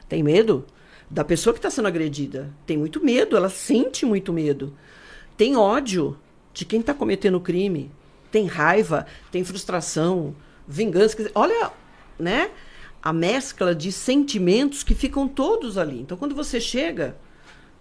[0.08, 0.64] Tem medo?
[1.10, 2.50] Da pessoa que está sendo agredida.
[2.64, 4.72] Tem muito medo, ela sente muito medo.
[5.36, 6.16] Tem ódio
[6.54, 7.90] de quem está cometendo o crime.
[8.30, 10.34] Tem raiva, tem frustração,
[10.66, 11.16] vingança.
[11.34, 11.70] Olha
[12.18, 12.50] né?
[13.02, 16.00] A mescla de sentimentos que ficam todos ali.
[16.00, 17.16] Então, quando você chega,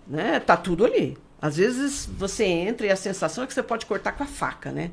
[0.08, 1.18] né, tá tudo ali.
[1.42, 4.72] Às vezes você entra e a sensação é que você pode cortar com a faca,
[4.72, 4.92] né?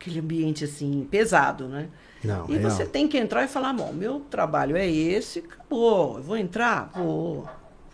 [0.00, 1.88] aquele ambiente assim pesado, né?
[2.22, 2.70] Não, E real.
[2.70, 6.18] você tem que entrar e falar, bom, meu trabalho é esse, acabou.
[6.18, 7.42] Eu vou entrar, vou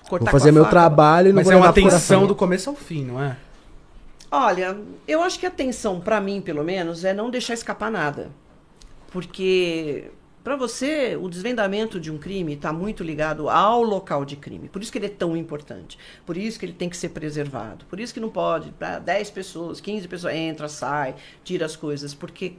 [0.07, 2.27] cortar Vou com fazer a meu faca, trabalho e não Mas vou é uma coração.
[2.27, 3.39] do começo ao fim, não é?
[4.31, 4.77] Olha,
[5.09, 8.31] eu acho que a atenção, pra mim, pelo menos, é não deixar escapar nada.
[9.11, 10.11] Porque,
[10.45, 14.69] pra você, o desvendamento de um crime está muito ligado ao local de crime.
[14.69, 15.99] Por isso que ele é tão importante.
[16.25, 17.85] Por isso que ele tem que ser preservado.
[17.87, 22.13] Por isso que não pode, para 10 pessoas, 15 pessoas, entra, sai, tira as coisas.
[22.15, 22.53] Porque,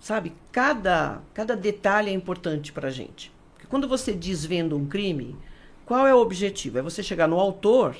[0.00, 3.30] sabe, cada, cada detalhe é importante pra gente.
[3.52, 5.36] Porque quando você desvenda um crime,
[5.84, 6.78] qual é o objetivo?
[6.78, 7.94] É você chegar no autor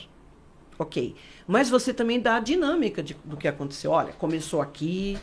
[0.79, 1.15] Ok.
[1.47, 3.91] Mas você também dá a dinâmica de- do que aconteceu.
[3.91, 5.19] Olha, começou aqui,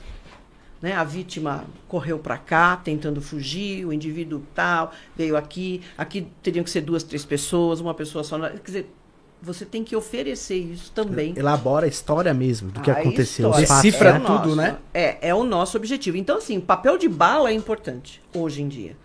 [0.82, 0.94] né?
[0.94, 5.82] A vítima correu para cá, tentando fugir, o indivíduo tal veio aqui.
[5.98, 8.40] Aqui teriam que ser duas, três pessoas, uma pessoa só.
[8.50, 8.96] Quer dizer,
[9.42, 11.34] você tem que oferecer isso também.
[11.38, 13.48] Elabora a história mesmo do que A aconteceu.
[13.50, 13.68] história.
[13.68, 14.20] fatos, Decifra né?
[14.20, 14.78] o tudo, nosso- né?
[14.94, 16.18] É, é o nosso objetivo.
[16.18, 18.98] Então, assim, papel de bala é importante hoje em dia.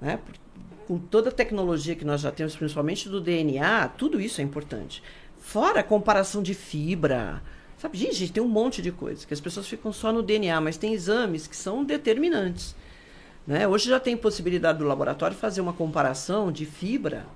[0.00, 0.18] Né?
[0.86, 5.02] Com toda a tecnologia que nós já temos, principalmente do DNA, tudo isso é importante.
[5.40, 7.42] Fora a comparação de fibra.
[7.78, 10.76] Sabe, gente, tem um monte de coisas que as pessoas ficam só no DNA, mas
[10.76, 12.74] tem exames que são determinantes.
[13.46, 13.68] Né?
[13.68, 17.26] Hoje já tem possibilidade do laboratório fazer uma comparação de fibra,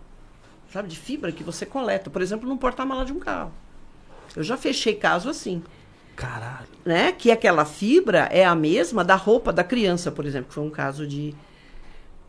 [0.72, 3.52] sabe, de fibra que você coleta, por exemplo, no porta-mala de um carro.
[4.34, 5.62] Eu já fechei caso assim
[6.16, 6.68] Caralho.
[6.84, 7.12] né?
[7.12, 10.70] Que aquela fibra é a mesma da roupa da criança, por exemplo, que foi um
[10.70, 11.34] caso de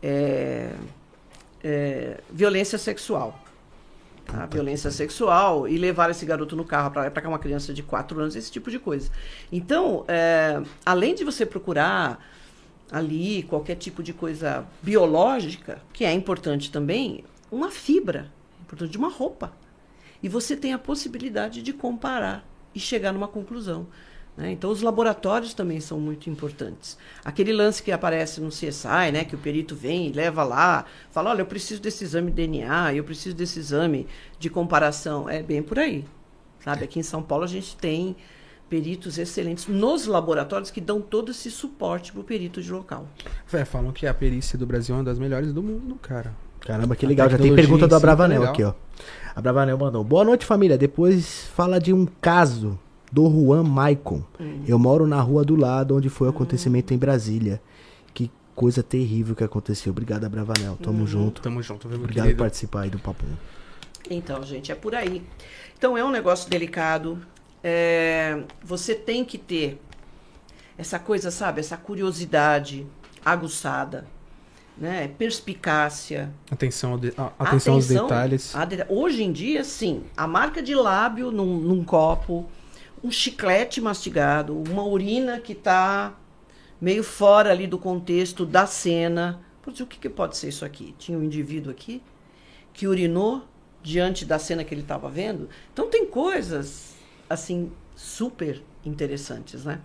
[0.02, 0.70] é,
[1.62, 3.41] é, violência sexual.
[4.32, 4.46] Tá?
[4.46, 8.34] Violência sexual e levar esse garoto no carro para cá uma criança de 4 anos,
[8.34, 9.10] esse tipo de coisa.
[9.52, 12.18] Então, é, além de você procurar
[12.90, 18.30] ali qualquer tipo de coisa biológica, que é importante também, uma fibra,
[18.62, 19.52] importante de uma roupa.
[20.22, 23.86] E você tem a possibilidade de comparar e chegar numa conclusão.
[24.42, 24.50] Né?
[24.50, 26.98] Então, os laboratórios também são muito importantes.
[27.24, 31.30] Aquele lance que aparece no CSI, né, que o perito vem e leva lá, fala:
[31.30, 34.06] olha, eu preciso desse exame de DNA, eu preciso desse exame
[34.38, 35.30] de comparação.
[35.30, 36.04] É bem por aí.
[36.58, 36.84] Sabe?
[36.84, 38.16] Aqui em São Paulo a gente tem
[38.68, 43.06] peritos excelentes nos laboratórios que dão todo esse suporte para o perito de local.
[43.52, 46.34] É, falam que a perícia do Brasil é uma das melhores do mundo, cara.
[46.60, 47.28] Caramba, que legal.
[47.28, 48.72] Já tem pergunta do tá Abravanel aqui, ó.
[49.34, 50.02] A Bravanel mandou.
[50.02, 50.78] Boa noite, família.
[50.78, 52.78] Depois fala de um caso
[53.12, 54.22] do Juan Maicon.
[54.40, 54.62] Hum.
[54.66, 57.60] Eu moro na rua do lado onde foi o acontecimento em Brasília.
[58.14, 59.90] Que coisa terrível que aconteceu.
[59.90, 60.76] Obrigado, Abravanel.
[60.82, 61.06] Tamo Uhum.
[61.06, 61.42] junto.
[61.42, 62.42] Tamo junto, viu, meu Obrigado por querido?
[62.42, 63.24] participar aí do papo.
[64.10, 65.22] Então, gente, é por aí.
[65.76, 67.18] Então, é um negócio delicado.
[67.62, 69.80] É, você tem que ter
[70.76, 71.60] essa coisa, sabe?
[71.60, 72.86] Essa curiosidade
[73.24, 74.04] aguçada,
[74.76, 75.08] né?
[75.18, 76.32] Perspicácia.
[76.50, 78.54] Atenção, ao de- a- atenção aos detalhes.
[78.56, 80.02] a de- Hoje em dia, sim.
[80.16, 82.46] A marca de lábio num, num copo,
[83.02, 86.16] um chiclete mastigado, uma urina que está
[86.80, 89.40] meio fora ali do contexto da cena.
[89.62, 90.94] Putz, o que, que pode ser isso aqui?
[90.98, 92.02] Tinha um indivíduo aqui
[92.72, 93.46] que urinou
[93.82, 95.48] diante da cena que ele estava vendo.
[95.72, 96.94] Então tem coisas
[97.28, 99.80] assim super interessantes, né?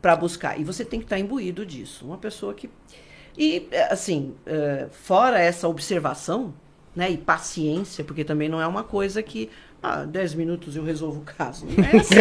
[0.00, 0.58] Para buscar.
[0.60, 2.04] E você tem que estar imbuído disso.
[2.04, 2.70] Uma pessoa que
[3.36, 6.52] e assim, é, fora essa observação,
[6.94, 9.48] né, e paciência, porque também não é uma coisa que
[9.82, 11.66] ah, 10 minutos eu resolvo o caso.
[11.66, 12.14] Não é assim.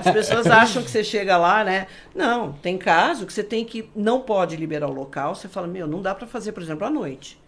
[0.00, 1.86] As pessoas acham que você chega lá, né?
[2.14, 5.34] Não, tem caso que você tem que não pode liberar o local.
[5.34, 7.42] Você fala, meu, não dá para fazer, por exemplo, à noite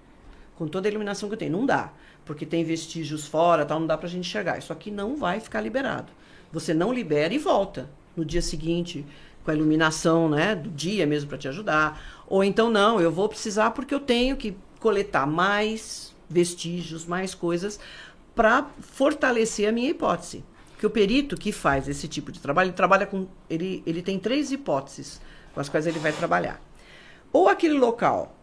[0.56, 1.52] com toda a iluminação que eu tenho.
[1.52, 1.92] Não dá,
[2.24, 4.58] porque tem vestígios fora, tal, não dá pra gente enxergar.
[4.58, 6.12] Isso aqui não vai ficar liberado.
[6.52, 9.04] Você não libera e volta no dia seguinte
[9.44, 12.00] com a iluminação, né, do dia mesmo para te ajudar.
[12.26, 17.78] Ou então não, eu vou precisar porque eu tenho que coletar mais vestígios, mais coisas
[18.34, 20.44] para fortalecer a minha hipótese.
[20.78, 24.18] Que o perito que faz esse tipo de trabalho, ele trabalha com ele ele tem
[24.18, 25.20] três hipóteses
[25.54, 26.60] com as quais ele vai trabalhar.
[27.32, 28.36] Ou aquele local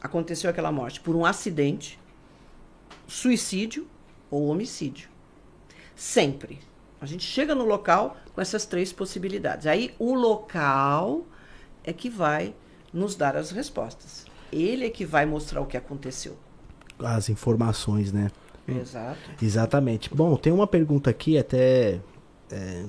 [0.00, 1.98] aconteceu aquela morte por um acidente,
[3.06, 3.86] suicídio
[4.30, 5.08] ou homicídio.
[5.94, 6.60] Sempre.
[7.00, 9.66] A gente chega no local com essas três possibilidades.
[9.66, 11.26] Aí o local
[11.82, 12.54] é que vai
[12.92, 14.24] nos dar as respostas.
[14.52, 16.38] Ele é que vai mostrar o que aconteceu.
[16.98, 18.30] As informações, né?
[18.68, 19.18] Exato.
[19.42, 20.10] Exatamente.
[20.14, 22.00] Bom, tem uma pergunta aqui até.
[22.50, 22.84] é,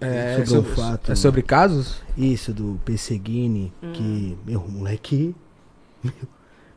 [0.00, 2.02] É, sobre sobre, o fato- é sobre casos?
[2.16, 3.92] isso, do Pesseguini, Hum.
[3.92, 4.36] que.
[4.44, 5.34] Meu, moleque.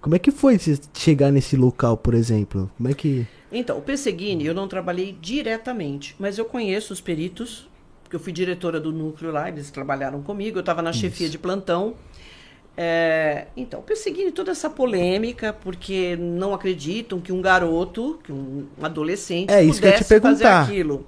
[0.02, 2.70] Como é que foi você chegar nesse local, por exemplo?
[2.78, 3.26] Como é que.
[3.52, 7.67] Então, o Pesseguini eu não trabalhei diretamente, mas eu conheço os peritos,
[8.04, 11.38] porque eu fui diretora do núcleo lá, eles trabalharam comigo, eu estava na chefia de
[11.38, 11.94] plantão.
[12.84, 18.65] É, então, o Pesseguini, toda essa polêmica, porque não acreditam que um garoto, que um
[18.82, 20.63] adolescente, É, isso que eu ia te pudesse fazer perguntar.
[20.63, 21.06] aquilo.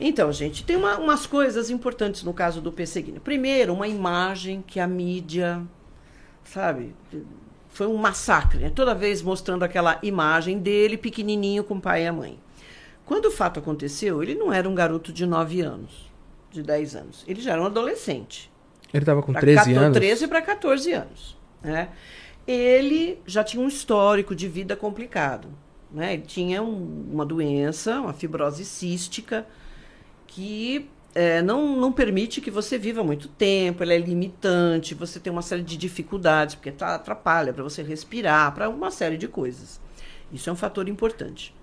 [0.00, 3.20] Então, gente, tem uma- umas coisas importantes no caso do Pesseguini.
[3.20, 5.60] Primeiro, uma imagem que a mídia,
[6.44, 6.94] sabe,
[7.68, 8.72] foi um massacre, né?
[8.74, 12.38] Toda vez mostrando aquela imagem dele pequenininho com o pai e a mãe.
[13.04, 16.10] Quando o fato aconteceu, ele não era um garoto de 9 anos,
[16.50, 17.22] de 10 anos.
[17.28, 18.50] Ele já era um adolescente.
[18.92, 19.96] Ele tava com Pra 13 14 anos.
[19.98, 21.36] 13 para 14 anos.
[21.62, 21.88] Né?
[22.46, 25.48] Ele já tinha um histórico de vida complicado.
[25.90, 26.14] Né?
[26.14, 29.46] Ele tinha um- uma doença, uma fibrose cística,
[30.26, 35.30] que eh, não, não permite que você viva muito tempo, ela é limitante, você tem
[35.30, 39.78] uma série de dificuldades, porque tá- atrapalha para você respirar, para uma série de coisas.
[40.32, 41.54] Isso é um fator importante.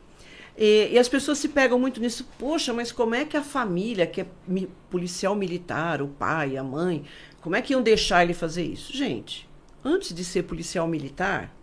[0.62, 2.28] E, e as pessoas se pegam muito nisso.
[2.38, 6.63] Poxa, mas como é que a família, que é mi- policial militar, o pai, a
[6.63, 7.06] mãe,
[7.39, 8.91] como é que iam deixar ele fazer isso?
[8.95, 9.50] Gente,
[9.86, 11.56] antes de ser policial militar,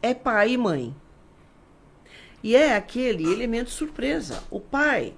[0.00, 0.94] é pai e mãe.
[2.44, 4.44] E é aquele elemento surpresa.
[4.50, 5.14] O pai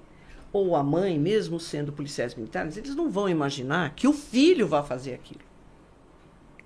[0.52, 4.82] ou a mãe, mesmo sendo policiais militares, eles não vão imaginar que o filho vai
[4.82, 5.40] fazer aquilo.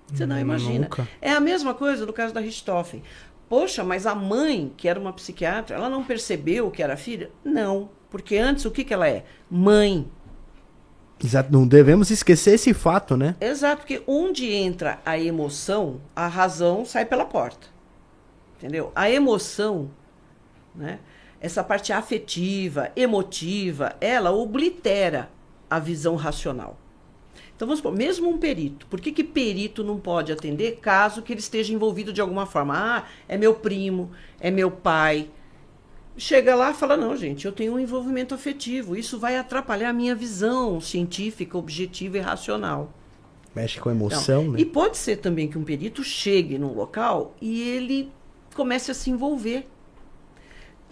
[0.07, 0.85] Você não imagina.
[0.85, 1.07] Nunca.
[1.21, 3.01] É a mesma coisa no caso da Richthofen.
[3.51, 7.29] Poxa, mas a mãe, que era uma psiquiatra, ela não percebeu que era filha?
[7.43, 7.89] Não.
[8.09, 9.25] Porque antes, o que, que ela é?
[9.49, 10.09] Mãe.
[11.21, 13.35] Exato, não devemos esquecer esse fato, né?
[13.41, 17.67] Exato, porque onde entra a emoção, a razão sai pela porta.
[18.57, 18.89] Entendeu?
[18.95, 19.91] A emoção,
[20.73, 20.99] né?
[21.41, 25.29] Essa parte afetiva, emotiva, ela oblitera
[25.69, 26.77] a visão racional.
[27.61, 31.31] Então vamos supor, mesmo um perito, por que, que perito não pode atender caso que
[31.31, 32.73] ele esteja envolvido de alguma forma?
[32.75, 35.29] Ah, é meu primo, é meu pai.
[36.17, 38.95] Chega lá e fala: não, gente, eu tenho um envolvimento afetivo.
[38.95, 42.91] Isso vai atrapalhar a minha visão científica, objetiva e racional.
[43.55, 44.59] Mexe com a emoção, né?
[44.59, 48.11] E pode ser também que um perito chegue num local e ele
[48.55, 49.67] comece a se envolver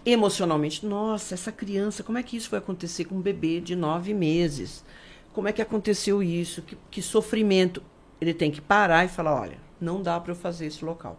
[0.05, 0.85] emocionalmente.
[0.85, 4.83] Nossa, essa criança, como é que isso vai acontecer com um bebê de nove meses?
[5.33, 6.61] Como é que aconteceu isso?
[6.61, 7.81] Que, que sofrimento.
[8.19, 11.17] Ele tem que parar e falar: olha, não dá para eu fazer esse local.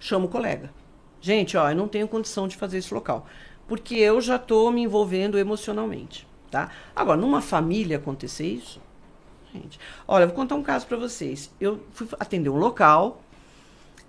[0.00, 0.72] Chama o colega.
[1.20, 3.26] Gente, ó, eu não tenho condição de fazer esse local.
[3.66, 6.26] Porque eu já estou me envolvendo emocionalmente.
[6.50, 6.70] Tá?
[6.94, 8.80] Agora, numa família acontecer isso,
[9.52, 9.80] gente.
[10.06, 11.50] Olha, eu vou contar um caso para vocês.
[11.60, 13.22] Eu fui atender um local.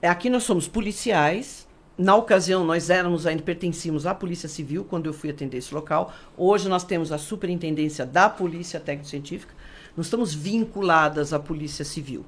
[0.01, 1.64] É, Aqui nós somos policiais.
[1.97, 6.13] Na ocasião, nós éramos ainda pertencíamos à Polícia Civil quando eu fui atender esse local.
[6.35, 9.53] Hoje nós temos a Superintendência da Polícia Técnico-Científica.
[9.95, 12.25] Nós estamos vinculadas à Polícia Civil.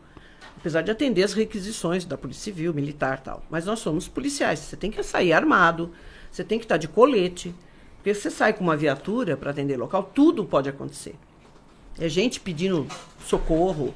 [0.55, 3.43] Apesar de atender as requisições da Polícia Civil, militar tal.
[3.49, 4.59] Mas nós somos policiais.
[4.59, 5.91] Você tem que sair armado,
[6.31, 7.53] você tem que estar de colete.
[7.97, 11.15] Porque se você sai com uma viatura para atender local, tudo pode acontecer.
[11.99, 12.87] É gente pedindo
[13.25, 13.93] socorro,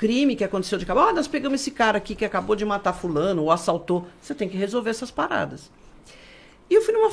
[0.00, 1.00] crime que aconteceu de cabo.
[1.00, 4.06] Ah, nós pegamos esse cara aqui que acabou de matar fulano ou assaltou.
[4.18, 5.70] Você tem que resolver essas paradas.
[6.70, 7.10] E eu fui numa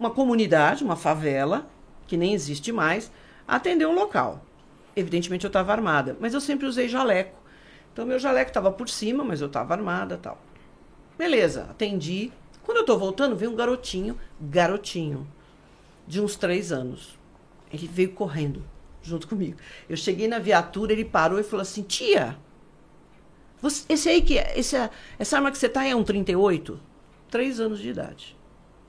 [0.00, 1.68] uma comunidade, uma favela,
[2.08, 3.12] que nem existe mais,
[3.46, 4.44] atender um local.
[4.96, 7.38] Evidentemente eu estava armada, mas eu sempre usei jaleco.
[7.92, 10.42] Então meu jaleco estava por cima, mas eu estava armada tal.
[11.16, 12.32] Beleza, atendi.
[12.64, 15.24] Quando eu estou voltando, veio um garotinho, garotinho,
[16.04, 17.16] de uns três anos.
[17.72, 18.64] Ele veio correndo
[19.02, 19.56] junto comigo.
[19.88, 22.36] Eu cheguei na viatura, ele parou e falou assim: Tia,
[23.60, 26.78] você- esse aí que é, esse é- essa arma que você tá é um 38?
[27.30, 28.36] Três anos de idade.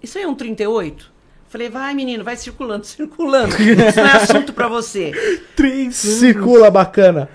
[0.02, 1.12] Isso aí é um 38?
[1.50, 3.56] Falei, vai menino, vai circulando, circulando.
[3.56, 5.12] Isso não é assunto para você.
[5.92, 7.28] Circula bacana.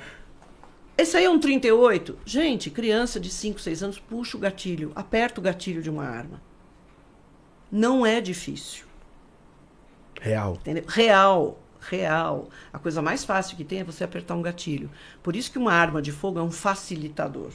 [0.96, 2.16] Esse aí é um 38?
[2.24, 6.40] Gente, criança de 5, 6 anos, puxa o gatilho, aperta o gatilho de uma arma.
[7.70, 8.84] Não é difícil.
[10.20, 10.54] Real.
[10.60, 10.84] Entendeu?
[10.86, 12.48] Real, real.
[12.72, 14.90] A coisa mais fácil que tem é você apertar um gatilho.
[15.22, 17.50] Por isso que uma arma de fogo é um facilitador.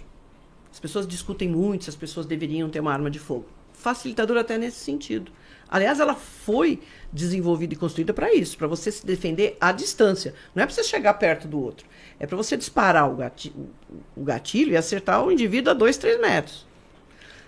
[0.71, 3.45] As pessoas discutem muito se as pessoas deveriam ter uma arma de fogo.
[3.73, 5.31] Facilitador até nesse sentido.
[5.69, 6.81] Aliás, ela foi
[7.13, 10.33] desenvolvida e construída para isso, para você se defender à distância.
[10.53, 11.87] Não é para você chegar perto do outro.
[12.19, 13.69] É para você disparar o gatilho,
[14.15, 16.67] o gatilho e acertar o indivíduo a 2, 3 metros.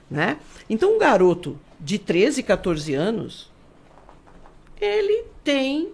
[0.09, 0.37] Né?
[0.69, 3.51] Então, um garoto de 13, 14 anos,
[4.79, 5.91] ele tem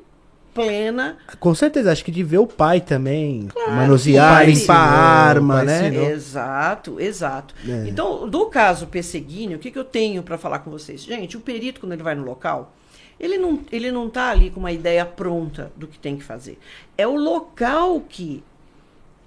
[0.58, 5.28] plena Com certeza, acho que de ver o pai também Claro, manusear, pai limpar a
[5.30, 5.88] arma, né?
[5.88, 6.10] ensinou.
[6.10, 7.56] Exato, exato.
[7.68, 7.88] É.
[7.88, 11.02] Então, do caso Pesseguini, o que, que eu tenho para falar com vocês?
[11.02, 12.74] Gente, o perito, quando ele vai no local,
[13.20, 16.60] ele não, ele não tá ali com uma ideia pronta do que tem que fazer.
[16.98, 18.44] É o local que,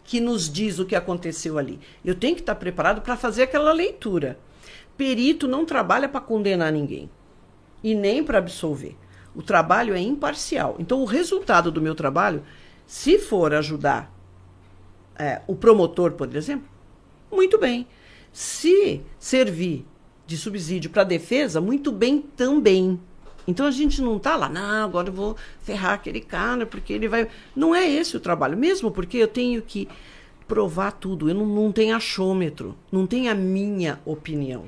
[0.04, 1.78] que nos diz o que aconteceu ali.
[2.04, 4.38] Eu tenho que estar preparado para fazer aquela leitura.
[4.96, 7.10] Perito não trabalha para condenar ninguém
[7.82, 8.96] e nem para absolver.
[9.34, 10.76] O trabalho é imparcial.
[10.78, 12.42] Então, o resultado do meu trabalho,
[12.86, 14.12] se for ajudar
[15.18, 16.68] é, o promotor, por exemplo,
[17.30, 17.86] muito bem.
[18.32, 19.86] Se servir
[20.26, 22.98] de subsídio para a defesa, muito bem também.
[23.46, 27.08] Então a gente não tá lá, não, agora eu vou ferrar aquele cara, porque ele
[27.08, 27.28] vai.
[27.54, 29.88] Não é esse o trabalho, mesmo porque eu tenho que
[30.46, 31.28] provar tudo.
[31.28, 34.64] Eu não, não tenho achômetro, não tenho a minha opinião.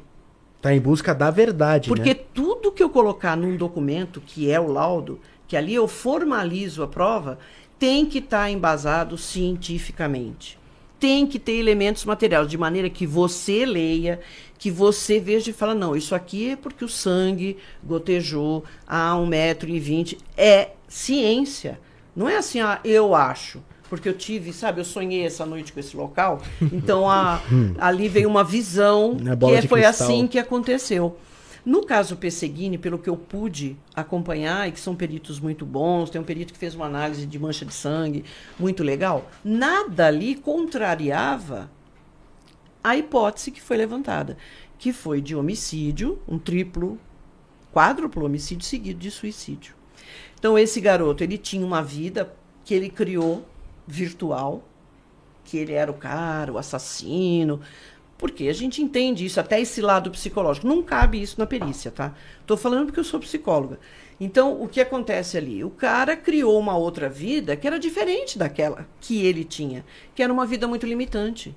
[0.63, 2.21] Tá em busca da verdade, Porque né?
[2.33, 6.87] tudo que eu colocar num documento, que é o laudo, que ali eu formalizo a
[6.87, 7.37] prova,
[7.81, 10.57] tem que estar embasado cientificamente.
[11.01, 14.21] Tem que ter elementos materiais, de maneira que você leia,
[14.57, 20.17] que você veja e fala, não, isso aqui é porque o sangue gotejou a 1,20m.
[20.37, 21.81] É ciência.
[22.15, 23.61] Não é assim, ah, eu acho.
[23.93, 26.41] Porque eu tive, sabe, eu sonhei essa noite com esse local.
[26.73, 27.43] Então a,
[27.79, 30.09] ali veio uma visão bola que foi cristal.
[30.09, 31.19] assim que aconteceu.
[31.63, 36.19] No caso Pesseguini, pelo que eu pude acompanhar, e que são peritos muito bons, tem
[36.19, 38.25] um perito que fez uma análise de mancha de sangue
[38.59, 41.71] muito legal, nada ali contrariava
[42.83, 44.39] a hipótese que foi levantada,
[44.79, 46.99] que foi de homicídio, um triplo,
[47.71, 49.75] quádruplo homicídio seguido de suicídio.
[50.39, 53.52] Então esse garoto, ele tinha uma vida que ele criou
[53.87, 54.63] virtual,
[55.45, 57.61] que ele era o cara, o assassino,
[58.17, 60.67] porque a gente entende isso, até esse lado psicológico.
[60.67, 62.15] Não cabe isso na perícia, tá?
[62.41, 63.81] Estou falando porque eu sou psicóloga.
[64.21, 65.65] Então, o que acontece ali?
[65.65, 70.33] O cara criou uma outra vida que era diferente daquela que ele tinha, que era
[70.33, 71.53] uma vida muito limitante.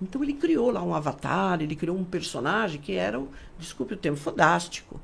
[0.00, 3.96] Então, ele criou lá um avatar, ele criou um personagem que era, o- desculpe o
[3.96, 5.00] termo, fodástico.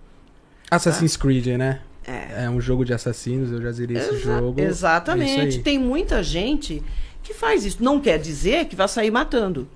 [0.70, 1.80] Assassin's Creed, né?
[2.06, 2.44] É.
[2.44, 4.60] É um jogo de assassinos, eu já zerei esse Exa- jogo.
[4.60, 5.56] É Exatamente.
[5.58, 5.62] aí.
[5.62, 6.82] Tem muita gente
[7.22, 7.82] que faz isso.
[7.82, 9.66] Não quer dizer que vai sair matando.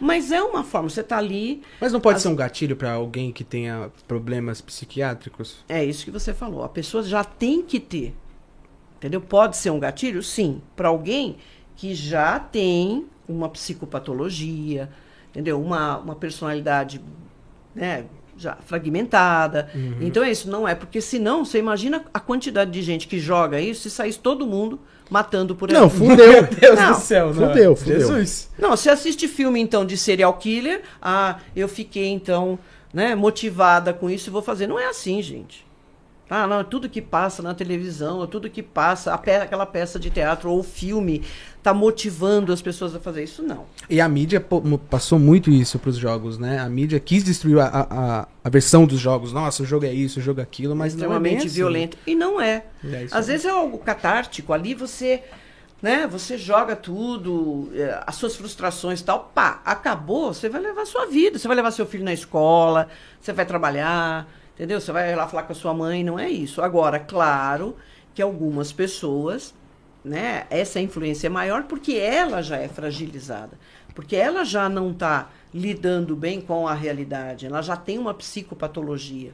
[0.00, 1.62] Mas é uma forma, você está ali.
[1.80, 5.64] Mas não pode As- ser um gatilho pra alguém que tenha problemas psiquiátricos?
[5.68, 6.62] É isso que você falou.
[6.64, 8.14] A pessoa já tem que ter.
[8.96, 9.20] Entendeu?
[9.20, 10.22] Pode ser um gatilho?
[10.22, 10.60] Sim.
[10.74, 11.36] Para alguém
[11.76, 14.88] que já tem uma psicopatologia,
[15.30, 15.60] entendeu?
[15.60, 17.00] Uma, uma personalidade
[17.74, 18.04] né,
[18.36, 19.68] já fragmentada.
[19.74, 19.98] Uhum.
[20.00, 20.50] Então é isso.
[20.50, 24.18] Não é porque senão, você imagina a quantidade de gente que joga isso se saísse
[24.18, 25.74] todo mundo matando por aí.
[25.74, 26.42] Não, fudeu.
[26.60, 27.48] Deus Não, do céu, não.
[27.48, 28.00] fudeu, fudeu.
[28.00, 28.50] Jesus.
[28.58, 32.58] Não, você assiste filme, então, de serial killer, ah, eu fiquei, então,
[32.92, 34.66] né, motivada com isso e vou fazer.
[34.66, 35.64] Não é assim, gente.
[36.30, 40.08] Ah, não, tudo que passa na televisão, tudo que passa, a pe- aquela peça de
[40.08, 41.22] teatro ou filme,
[41.64, 43.64] tá motivando as pessoas a fazer isso, não.
[43.88, 44.38] E a mídia
[44.90, 46.58] passou muito isso pros jogos, né?
[46.58, 49.32] A mídia quis destruir a, a, a- versão dos jogos.
[49.32, 51.56] Nossa, o jogo é isso, o jogo é aquilo, mas não é extremamente assim.
[51.56, 51.96] violento.
[52.06, 52.66] E não é.
[52.84, 53.22] É Às aí.
[53.24, 55.22] vezes é algo catártico, ali você,
[55.80, 60.82] né, você joga tudo, eh, as suas frustrações e tal, pá, acabou, você vai levar
[60.82, 64.78] a sua vida, você vai levar seu filho na escola, você vai trabalhar, entendeu?
[64.82, 66.60] Você vai lá falar com a sua mãe, não é isso.
[66.60, 67.74] Agora, claro
[68.14, 69.54] que algumas pessoas,
[70.04, 73.58] né, essa influência é maior porque ela já é fragilizada,
[73.94, 79.32] porque ela já não está lidando bem com a realidade, ela já tem uma psicopatologia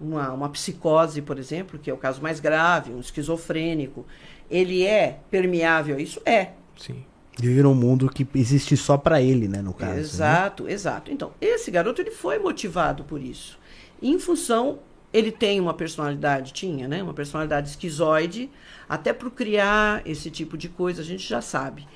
[0.00, 4.06] uma, uma psicose, por exemplo, que é o caso mais grave, um esquizofrênico,
[4.50, 6.20] ele é permeável a isso?
[6.24, 6.50] É.
[6.76, 7.04] Sim.
[7.38, 9.94] Viver num mundo que existe só pra ele, né, no caso.
[9.94, 10.00] né?
[10.00, 11.10] exato, exato.
[11.10, 13.58] Então, esse garoto ele foi motivado por isso.
[14.02, 14.78] Em função,
[15.12, 17.02] ele tem uma personalidade, tinha, né?
[17.02, 18.50] Uma personalidade esquizoide,
[18.88, 21.86] até para criar esse tipo de coisa, a gente já sabe,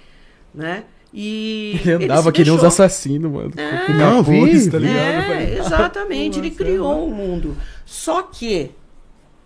[0.55, 0.85] né?
[1.12, 3.53] E Ele andava se que nem uns assassinos, mano.
[3.57, 3.87] É.
[3.87, 4.87] Com Não, vi, tá vi.
[4.87, 4.98] ligado?
[4.98, 6.38] É, falei, exatamente.
[6.38, 7.57] Ele criou um mundo.
[7.85, 8.70] Só que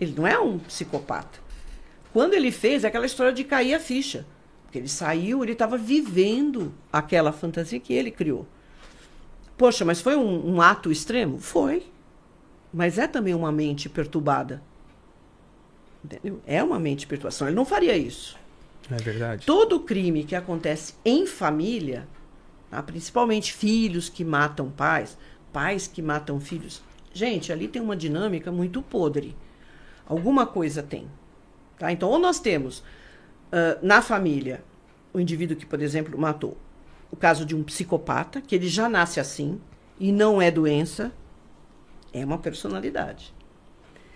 [0.01, 1.39] ele não é um psicopata.
[2.13, 4.27] Quando ele fez é aquela história de cair a ficha.
[4.65, 8.47] Porque ele saiu, ele estava vivendo aquela fantasia que ele criou.
[9.57, 11.39] Poxa, mas foi um, um ato extremo?
[11.39, 11.85] Foi.
[12.73, 14.63] Mas é também uma mente perturbada.
[16.05, 16.41] Entendeu?
[16.47, 17.49] É uma mente perturbação.
[17.49, 18.37] Ele não faria isso.
[18.91, 19.47] É verdade.
[19.47, 22.07] Todo crime que acontece em família,
[22.71, 22.83] tá?
[22.83, 25.17] principalmente filhos que matam pais,
[25.53, 29.35] pais que matam filhos, gente, ali tem uma dinâmica muito podre.
[30.07, 31.09] Alguma coisa tem.
[31.79, 31.91] Tá?
[31.91, 32.85] Então, ou nós temos
[33.55, 34.65] ah, na família
[35.13, 36.59] o indivíduo que, por exemplo, matou,
[37.09, 39.61] o caso de um psicopata, que ele já nasce assim
[39.99, 41.13] e não é doença,
[42.13, 43.33] é uma personalidade.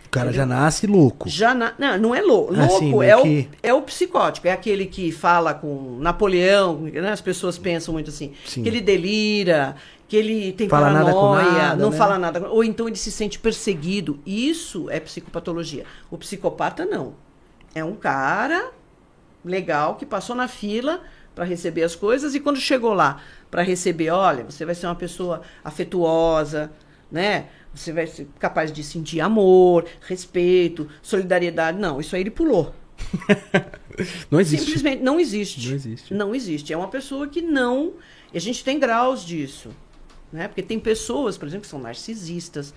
[0.09, 1.29] O cara já nasce louco.
[1.29, 4.49] Já na- não, não é lou- louco, Ah, sim, é, o, que- é o psicótico,
[4.49, 7.11] é aquele que fala com Napoleão, né?
[7.13, 8.63] as pessoas pensam muito assim, Sim.
[8.63, 9.77] que ele delira,
[10.09, 11.97] que ele tem Fala nada com paranoia, nada, não né?
[11.97, 14.19] fala nada, ou então ele se sente perseguido.
[14.25, 15.85] Isso é psicopatologia.
[16.11, 17.13] O psicopata não.
[17.75, 18.71] É um cara
[19.45, 21.03] legal que passou na fila
[21.35, 24.95] para receber as coisas e quando chegou lá para receber, olha, você vai ser uma
[24.95, 26.73] pessoa afetuosa,
[27.13, 27.47] né?
[27.79, 31.79] Você vai ser capaz de sentir amor, respeito, solidariedade.
[31.79, 32.75] Não, isso aí ele pulou.
[34.31, 34.67] Não existe.
[34.67, 35.69] Simplesmente não existe.
[35.69, 36.15] Não existe.
[36.15, 36.73] Não existe.
[36.73, 37.95] É uma pessoa que não.
[38.33, 39.71] E a gente tem graus disso.
[40.33, 40.47] Né?
[40.47, 42.73] Porque tem pessoas, por exemplo, que são narcisistas,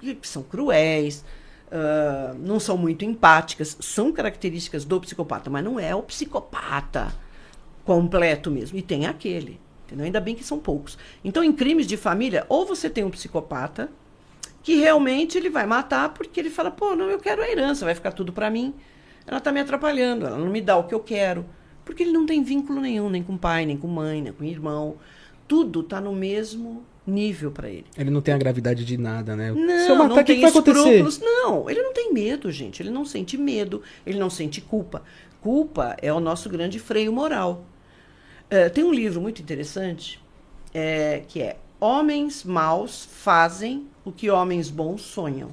[0.00, 1.24] que são cruéis,
[1.70, 7.14] ah, não são muito empáticas, são características do psicopata, mas não é o psicopata
[7.84, 8.78] completo mesmo.
[8.78, 9.60] E tem aquele.
[9.86, 10.06] Entendeu?
[10.06, 10.98] Ainda bem que são poucos.
[11.24, 13.90] Então, em crimes de família, ou você tem um psicopata
[14.68, 17.94] que realmente ele vai matar porque ele fala, pô, não, eu quero a herança, vai
[17.94, 18.74] ficar tudo para mim.
[19.26, 21.46] Ela tá me atrapalhando, ela não me dá o que eu quero.
[21.86, 24.96] Porque ele não tem vínculo nenhum, nem com pai, nem com mãe, nem com irmão.
[25.46, 27.86] Tudo tá no mesmo nível para ele.
[27.96, 29.54] Ele não tem a gravidade de nada, né?
[29.54, 31.18] Se eu Não, matar, não que, tem que escrúpulos.
[31.18, 32.82] Não, ele não tem medo, gente.
[32.82, 35.02] Ele não sente medo, ele não sente culpa.
[35.40, 37.64] Culpa é o nosso grande freio moral.
[38.50, 40.20] Eh, tem um livro muito interessante
[40.74, 45.50] eh, que é Homens Maus Fazem o que Homens Bons Sonham.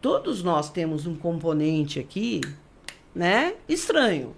[0.00, 2.40] Todos nós temos um componente aqui,
[3.14, 3.54] né?
[3.68, 4.34] Estranho.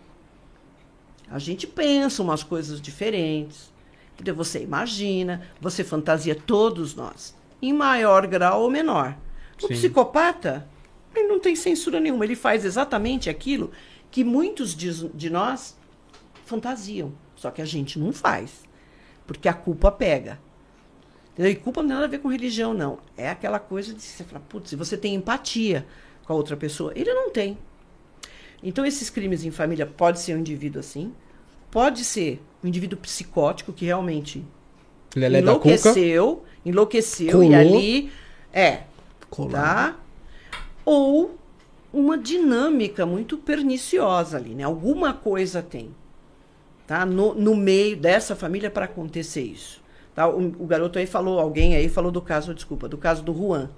[1.30, 3.72] A gente pensa umas coisas diferentes.
[4.14, 4.34] Entendeu?
[4.36, 9.16] Você imagina, você fantasia todos nós, em maior grau ou menor.
[9.58, 9.74] O Sim.
[9.74, 10.68] psicopata,
[11.14, 13.72] ele não tem censura nenhuma, ele faz exatamente aquilo
[14.10, 15.76] que muitos de, de nós
[16.44, 18.62] fantasiam, só que a gente não faz,
[19.26, 20.38] porque a culpa pega.
[21.34, 21.52] Entendeu?
[21.52, 22.98] E culpa não tem nada a ver com religião, não.
[23.16, 25.84] É aquela coisa de você falar, putz, se você tem empatia
[26.24, 27.58] com a outra pessoa, ele não tem.
[28.62, 31.12] Então, esses crimes em família pode ser um indivíduo assim,
[31.70, 34.44] pode ser um indivíduo psicótico que realmente
[35.14, 37.50] Lelé enlouqueceu, enlouqueceu Colou.
[37.50, 38.12] e ali
[38.52, 38.84] é,
[39.28, 39.52] Colado.
[39.52, 39.96] tá?
[40.84, 41.36] Ou
[41.92, 44.62] uma dinâmica muito perniciosa ali, né?
[44.62, 45.94] Alguma coisa tem,
[46.86, 47.04] tá?
[47.04, 49.83] No, no meio dessa família para acontecer isso.
[50.14, 50.28] Tá?
[50.28, 53.70] O, o garoto aí falou, alguém aí falou do caso, desculpa, do caso do Juan.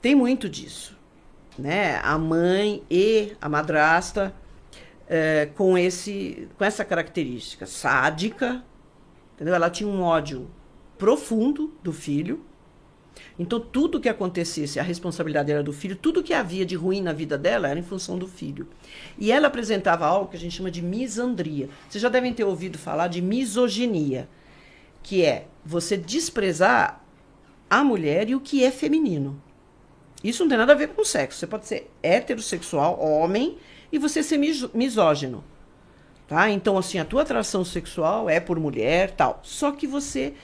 [0.00, 0.96] Tem muito disso,
[1.58, 2.00] né?
[2.02, 4.34] A mãe e a madrasta
[5.08, 8.64] eh, com esse, com essa característica sádica,
[9.34, 9.54] entendeu?
[9.54, 10.50] Ela tinha um ódio
[10.96, 12.44] profundo do filho.
[13.38, 17.12] Então, tudo que acontecesse, a responsabilidade era do filho, tudo que havia de ruim na
[17.12, 18.68] vida dela era em função do filho.
[19.18, 21.68] E ela apresentava algo que a gente chama de misandria.
[21.88, 24.28] Vocês já devem ter ouvido falar de misoginia,
[25.02, 27.02] que é você desprezar
[27.68, 29.40] a mulher e o que é feminino.
[30.22, 31.38] Isso não tem nada a ver com sexo.
[31.38, 33.58] Você pode ser heterossexual, homem,
[33.90, 35.42] e você ser mis- misógino.
[36.28, 36.48] Tá?
[36.50, 39.40] Então, assim, a tua atração sexual é por mulher, tal.
[39.42, 40.34] Só que você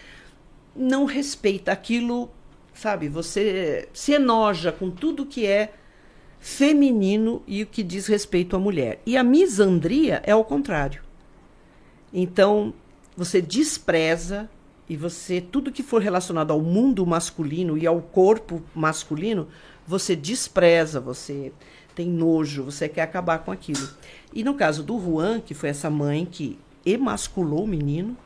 [0.74, 2.30] não respeita aquilo,
[2.74, 3.08] sabe?
[3.08, 5.72] Você se enoja com tudo que é
[6.40, 9.00] feminino e o que diz respeito à mulher.
[9.06, 11.02] E a misandria é ao contrário.
[12.12, 12.74] Então,
[13.18, 14.48] você despreza
[14.88, 19.48] e você tudo que for relacionado ao mundo masculino e ao corpo masculino,
[19.84, 21.52] você despreza, você
[21.96, 23.88] tem nojo, você quer acabar com aquilo.
[24.32, 28.16] E no caso do Juan, que foi essa mãe que emasculou o menino,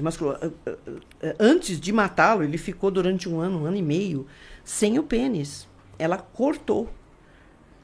[0.00, 0.76] emasculou, eh, eh,
[1.20, 4.26] eh, antes de matá-lo, ele ficou durante um ano, um ano e meio,
[4.64, 5.68] sem o pênis.
[5.98, 6.88] Ela cortou.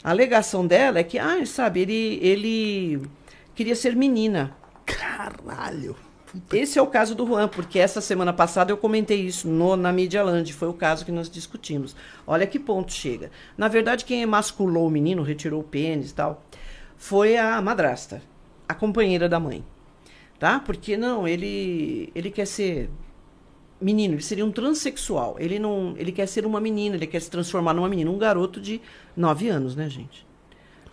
[0.02, 3.02] A alegação dela é que, ah, sabe, ele, ele
[3.54, 4.56] queria ser menina.
[4.86, 6.07] Caralho.
[6.52, 9.92] Esse é o caso do Juan, porque essa semana passada eu comentei isso no, na
[9.92, 11.96] Media Land, foi o caso que nós discutimos.
[12.26, 13.30] Olha que ponto chega.
[13.56, 16.44] Na verdade, quem emasculou o menino, retirou o pênis e tal,
[16.96, 18.20] foi a madrasta,
[18.68, 19.64] a companheira da mãe.
[20.38, 20.60] Tá?
[20.60, 22.90] Porque não, ele, ele quer ser
[23.80, 25.36] menino, ele seria um transexual.
[25.38, 28.60] Ele não, ele quer ser uma menina, ele quer se transformar numa menina, um garoto
[28.60, 28.80] de
[29.16, 30.26] nove anos, né, gente?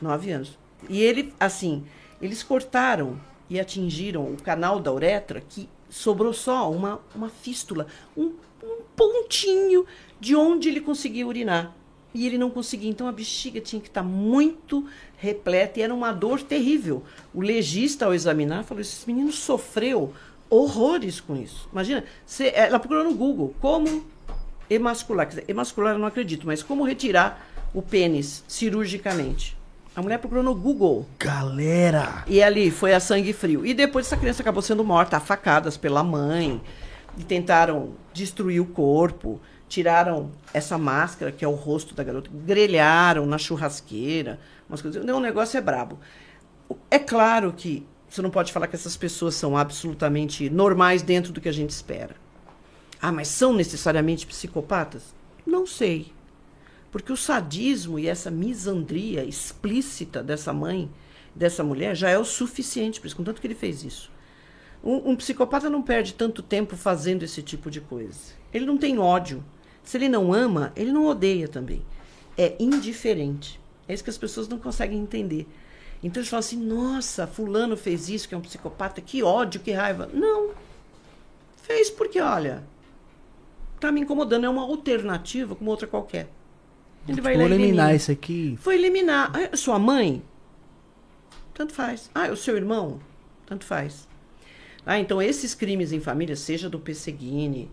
[0.02, 0.58] Nove anos.
[0.90, 1.84] E ele, assim,
[2.22, 3.20] eles cortaram
[3.50, 7.88] e atingiram o canal da uretra que sobrou só uma, uma fístula,
[8.18, 8.34] um,
[8.64, 9.86] um pontinho
[10.20, 11.74] de onde ele conseguia urinar.
[12.14, 12.89] E ele não conseguia.
[12.89, 14.86] Então a bexiga tinha que estar muito
[15.18, 17.04] repleta e era uma dor terrível.
[17.34, 20.14] O legista, ao examinar, falou: esse menino sofreu
[20.50, 21.68] horrores com isso.
[21.72, 24.06] Imagina, você- ela procurou no Google como
[24.70, 25.26] emascular.
[25.28, 29.55] Quer dizer, emascular eu não acredito, mas como retirar o pênis cirurgicamente.
[29.96, 31.06] A mulher procurou no Google.
[31.18, 32.26] Galera.
[32.28, 33.66] E ali foi a sangue frio.
[33.66, 36.62] E depois essa criança acabou sendo morta a facadas pela mãe.
[37.18, 39.39] E tentaram destruir o corpo.
[39.70, 42.30] Tiraram essa máscara, que é o rosto da garota.
[42.34, 44.38] Grelharam na churrasqueira.
[44.68, 45.06] Umas coisas.
[45.06, 45.98] Não, o negócio é brabo.
[46.91, 51.39] É claro que você não pode falar que essas pessoas são absolutamente normais dentro do
[51.39, 52.16] que a gente espera.
[53.02, 55.16] Ah, mas são necessariamente psicopatas?
[55.46, 56.14] Não sei.
[56.96, 60.89] Porque o sadismo e essa misandria explícita dessa mãe,
[61.36, 64.10] dessa mulher, já é o suficiente para isso, contanto que ele fez isso.
[64.82, 68.32] Um, um psicopata não perde tanto tempo fazendo esse tipo de coisa.
[68.54, 69.43] Ele não tem ódio.
[69.84, 71.86] Se ele não ama, ele não odeia também.
[72.38, 73.60] É indiferente.
[73.89, 75.46] É isso que as pessoas não conseguem entender.
[76.02, 79.74] Então eles falam assim: nossa, Fulano fez isso, que é um psicopata, que ódio, que
[79.74, 80.10] raiva.
[80.14, 80.52] Não.
[81.62, 82.64] Fez porque, olha,
[83.82, 86.30] tá me incomodando, é uma alternativa como outra qualquer.
[87.08, 87.95] Ele vai Vou lá eliminar elimina.
[87.95, 88.58] isso aqui.
[88.62, 89.32] Foi eliminar.
[89.34, 90.24] Ah, sua mãe?
[91.53, 92.10] Tanto faz.
[92.14, 92.99] Ah, o seu irmão?
[93.45, 94.08] Tanto faz.
[94.86, 97.72] Ah, então esses crimes em família, seja do Pesseguini,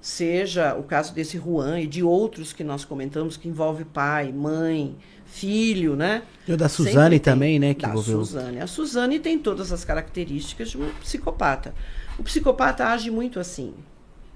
[0.00, 4.96] seja o caso desse Juan e de outros que nós comentamos, que envolve pai, mãe,
[5.26, 6.22] filho, né?
[6.48, 7.74] E o da Suzane também, né?
[7.74, 8.24] Que da envolveu.
[8.24, 8.58] Suzane.
[8.60, 11.74] A Suzane tem todas as características de um psicopata.
[12.18, 13.72] O psicopata age muito assim.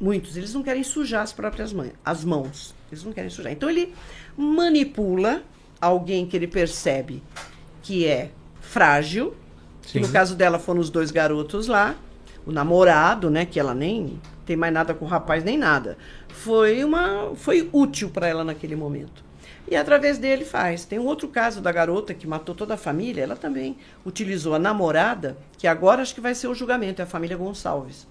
[0.00, 0.36] Muitos.
[0.36, 2.75] Eles não querem sujar as próprias mãos, as mãos.
[2.90, 3.52] Eles não querem sujar.
[3.52, 3.92] Então ele
[4.36, 5.42] manipula
[5.80, 7.22] alguém que ele percebe
[7.82, 8.30] que é
[8.60, 9.34] frágil.
[9.82, 11.94] Que no caso dela foram os dois garotos lá.
[12.44, 13.46] O namorado, né?
[13.46, 15.96] Que ela nem tem mais nada com o rapaz, nem nada.
[16.28, 17.32] Foi uma.
[17.34, 19.24] Foi útil para ela naquele momento.
[19.68, 20.84] E através dele faz.
[20.84, 23.22] Tem um outro caso da garota que matou toda a família.
[23.22, 27.08] Ela também utilizou a namorada, que agora acho que vai ser o julgamento, é a
[27.08, 28.06] família Gonçalves.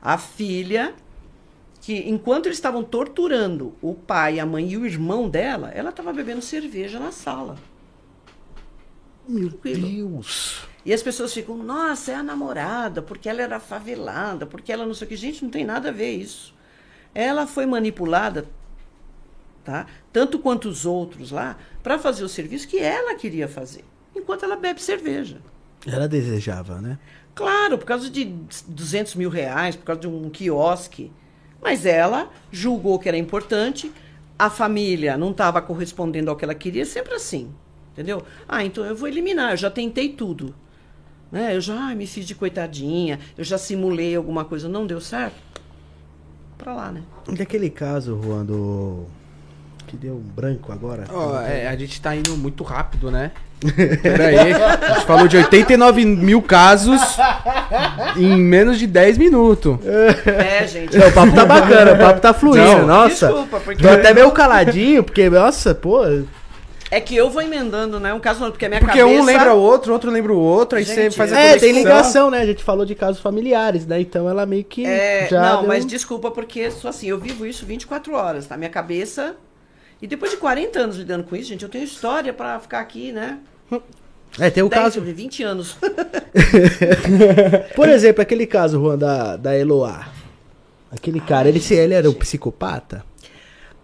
[0.00, 0.94] A filha,
[1.84, 6.14] que enquanto eles estavam torturando o pai, a mãe e o irmão dela, ela estava
[6.14, 7.58] bebendo cerveja na sala.
[9.28, 9.86] Meu Tranquilo.
[9.86, 10.66] Deus.
[10.82, 14.94] E as pessoas ficam, nossa, é a namorada, porque ela era favelada, porque ela não
[14.94, 15.14] sei o que.
[15.14, 16.54] Gente, não tem nada a ver isso.
[17.14, 18.46] Ela foi manipulada,
[19.62, 19.86] tá?
[20.10, 23.84] Tanto quanto os outros lá, para fazer o serviço que ela queria fazer,
[24.16, 25.36] enquanto ela bebe cerveja.
[25.86, 26.98] Ela desejava, né?
[27.34, 28.24] Claro, por causa de
[28.68, 31.12] 200 mil reais, por causa de um quiosque.
[31.64, 33.90] Mas ela julgou que era importante,
[34.38, 37.50] a família não estava correspondendo ao que ela queria, sempre assim.
[37.94, 38.22] Entendeu?
[38.46, 40.54] Ah, então eu vou eliminar, eu já tentei tudo.
[41.32, 41.56] Né?
[41.56, 45.42] Eu já me fiz de coitadinha, eu já simulei alguma coisa, não deu certo.
[46.58, 47.02] Pra lá, né?
[47.28, 49.06] Daquele caso, Juan, do.
[49.86, 51.04] Que deu um branco agora.
[51.12, 53.30] Ó, é, a gente tá indo muito rápido, né?
[54.02, 54.52] Pera aí.
[54.52, 57.00] A gente falou de 89 mil casos
[58.16, 59.78] em menos de 10 minutos.
[59.86, 60.96] É, gente.
[60.96, 63.26] Não, o papo tá bacana, o papo tá fluindo, Não, nossa.
[63.28, 66.02] Desculpa, porque Tô até meio caladinho, porque, nossa, pô.
[66.90, 68.12] é que eu vou emendando, né?
[68.12, 69.20] Um caso não, porque a minha Porque cabeça...
[69.20, 71.72] um lembra o outro, outro lembra o outro, aí você Gente, faz a É, tem
[71.72, 72.40] ligação, né?
[72.40, 73.98] A gente falou de casos familiares, né?
[74.00, 74.84] Então ela meio que.
[74.84, 78.56] É, já não, deu- mas desculpa, porque sou assim, eu vivo isso 24 horas, tá?
[78.58, 79.36] Minha cabeça.
[80.04, 83.10] E depois de 40 anos lidando com isso, gente, eu tenho história pra ficar aqui,
[83.10, 83.38] né?
[84.38, 85.00] É, tem o 10, caso.
[85.00, 85.78] 20 anos.
[87.74, 90.12] Por exemplo, aquele caso, Juan, da, da Eloá.
[90.90, 93.02] Aquele cara, ele, se ele era um psicopata?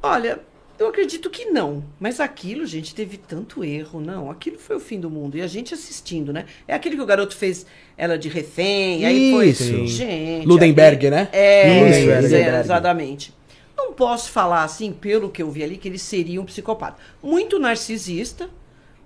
[0.02, 0.38] Olha,
[0.78, 1.82] eu acredito que não.
[1.98, 3.98] Mas aquilo, gente, teve tanto erro.
[3.98, 5.38] Não, aquilo foi o fim do mundo.
[5.38, 6.44] E a gente assistindo, né?
[6.68, 7.64] É aquele que o garoto fez
[7.96, 9.06] ela de refém.
[9.06, 9.48] Aí foi.
[9.48, 9.86] Isso.
[9.86, 10.46] Gente.
[10.46, 11.28] Ludenberg, aí- né?
[11.32, 12.60] É, Ludenberg.
[12.60, 13.39] exatamente.
[13.82, 17.00] Não posso falar assim, pelo que eu vi ali, que ele seria um psicopata.
[17.22, 18.50] Muito narcisista,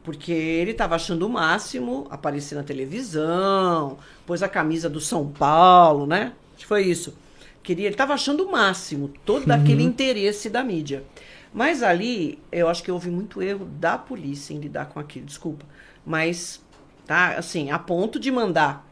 [0.03, 6.07] porque ele estava achando o máximo aparecer na televisão, pôs a camisa do São Paulo,
[6.07, 6.33] né?
[6.55, 7.16] Acho que foi isso.
[7.62, 11.05] Queria, ele estava achando o máximo, todo aquele interesse da mídia.
[11.53, 15.64] Mas ali, eu acho que houve muito erro da polícia em lidar com aquilo, desculpa.
[16.05, 16.61] Mas,
[17.07, 18.87] tá, assim, a ponto de mandar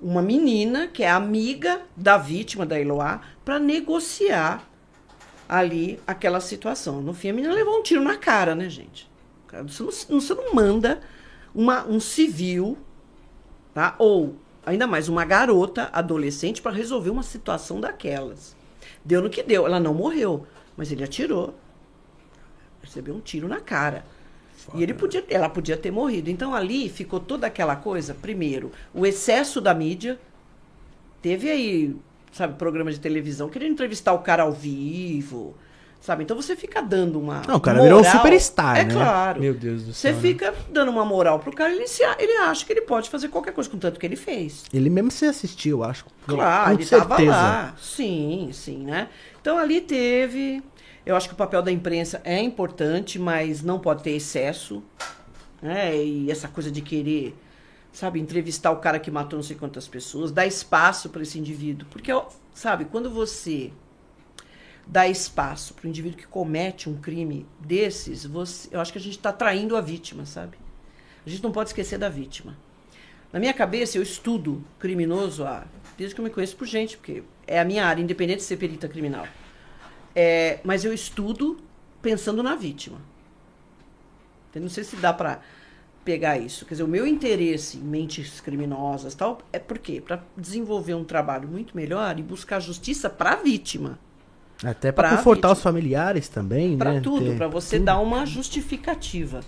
[0.00, 4.66] uma menina que é amiga da vítima da Eloá para negociar
[5.48, 7.00] ali aquela situação.
[7.00, 9.10] No fim, a menina levou um tiro na cara, né, gente?
[9.66, 11.00] Você não, você não manda
[11.54, 12.76] uma, um civil,
[13.72, 13.94] tá?
[13.98, 14.36] Ou,
[14.66, 18.56] ainda mais, uma garota adolescente para resolver uma situação daquelas.
[19.04, 19.66] Deu no que deu.
[19.66, 21.54] Ela não morreu, mas ele atirou.
[22.82, 24.04] Recebeu um tiro na cara.
[24.74, 26.30] E ele podia, ela podia ter morrido.
[26.30, 28.14] Então ali ficou toda aquela coisa.
[28.14, 30.18] Primeiro, o excesso da mídia.
[31.20, 31.96] Teve aí,
[32.34, 35.54] sabe, programa de televisão querendo entrevistar o cara ao vivo.
[36.00, 36.22] Sabe?
[36.22, 37.40] Então você fica dando uma.
[37.48, 38.18] Não, o cara virou um moral.
[38.18, 38.92] superstar, é né?
[38.92, 39.40] claro.
[39.40, 40.12] Meu Deus do Você céu.
[40.16, 40.20] né?
[40.20, 43.54] fica dando uma moral pro cara, ele, se, ele acha que ele pode fazer qualquer
[43.54, 44.64] coisa com tanto que ele fez.
[44.70, 46.04] Ele mesmo se assistiu, eu acho.
[46.26, 47.30] Claro, Com ele certeza.
[47.30, 47.74] lá.
[47.80, 49.08] Sim, sim, né?
[49.40, 50.62] Então ali teve.
[51.06, 54.82] Eu acho que o papel da imprensa é importante, mas não pode ter excesso.
[55.62, 55.96] Né?
[55.96, 57.34] E essa coisa de querer,
[57.94, 61.86] sabe, entrevistar o cara que matou não sei quantas pessoas, dar espaço para esse indivíduo.
[61.88, 62.10] Porque,
[62.52, 63.72] sabe, quando você
[64.84, 69.00] dá espaço para o indivíduo que comete um crime desses, você, eu acho que a
[69.00, 70.58] gente está traindo a vítima, sabe?
[71.24, 72.56] A gente não pode esquecer da vítima.
[73.32, 75.64] Na minha cabeça, eu estudo criminoso há,
[75.96, 78.56] desde que eu me conheço por gente, porque é a minha área, independente de ser
[78.56, 79.26] perita criminal.
[80.16, 81.58] É, mas eu estudo
[82.02, 83.00] pensando na vítima.
[84.52, 85.40] Eu não sei se dá para
[86.04, 86.64] pegar isso.
[86.66, 90.02] Quer dizer, o meu interesse em mentes criminosas tal é por quê?
[90.04, 93.98] Para desenvolver um trabalho muito melhor e buscar justiça para a vítima.
[94.62, 95.52] Até pra, Pra confortar vítima.
[95.52, 97.00] os familiares também, Para né?
[97.00, 97.86] tudo, Ter- para você tudo.
[97.86, 99.40] dar uma justificativa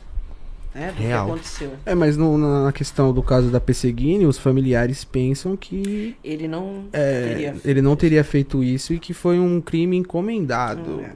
[0.74, 1.24] né, do Real.
[1.26, 1.72] que aconteceu.
[1.86, 6.84] É, mas no- na questão do caso da Pesseguini, os familiares pensam que Ele não
[6.92, 7.57] é, queria.
[7.64, 10.96] ele não teria feito isso e que foi um crime encomendado.
[10.96, 11.12] Hum, é.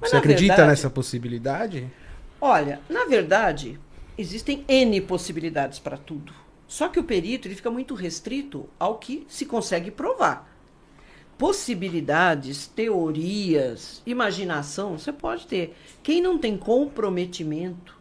[0.00, 1.86] Mas, Você na acredita verdade- nessa possibilidade?
[2.40, 3.78] Olha, na verdade,
[4.16, 6.32] existem N possibilidades para tudo.
[6.66, 10.50] Só que o perito ele fica muito restrito ao que se consegue provar.
[11.36, 15.76] Possibilidades, teorias, imaginação, você pode ter.
[16.02, 17.98] Quem não tem comprometimento,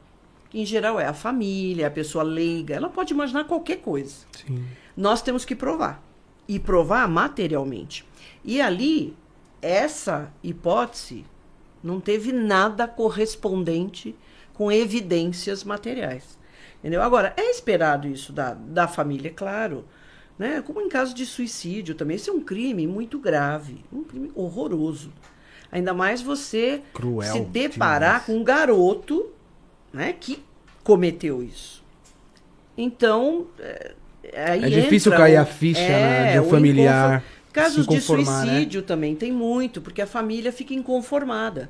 [0.50, 4.26] que em geral é a família, a pessoa leiga, ela pode imaginar qualquer coisa.
[4.32, 4.66] Sim.
[4.96, 6.02] Nós temos que provar.
[6.48, 8.06] E provar materialmente.
[8.44, 9.16] E ali,
[9.62, 11.26] essa hipótese
[11.84, 14.16] não teve nada correspondente
[14.62, 16.38] com evidências materiais.
[16.80, 17.02] Entendeu?
[17.02, 19.86] Agora, é esperado isso da, da família, claro.
[20.38, 20.62] Né?
[20.64, 22.16] Como em caso de suicídio também.
[22.16, 25.12] Isso é um crime muito grave, um crime horroroso.
[25.72, 28.26] Ainda mais você Cruel se deparar demais.
[28.28, 29.32] com um garoto
[29.92, 30.44] né, que
[30.84, 31.84] cometeu isso.
[32.78, 33.94] Então, é,
[34.52, 38.00] aí É difícil cair o- a ficha, é, né, de um familiar Casos de né?
[38.00, 41.68] suicídio também tem muito, porque a família fica inconformada.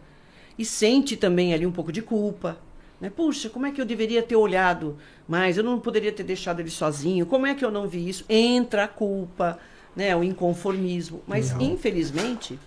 [0.59, 2.57] E sente também ali um pouco de culpa.
[3.02, 3.10] Né?
[3.10, 4.95] Puxa, como é que eu deveria ter olhado
[5.28, 5.58] mais?
[5.58, 7.26] Eu não poderia ter deixado ele sozinho.
[7.26, 8.24] Como é que eu não vi isso?
[8.30, 9.58] Entra a culpa,
[9.95, 10.16] né?
[10.16, 11.24] o inconformismo.
[11.28, 12.60] Mas, infelizmente,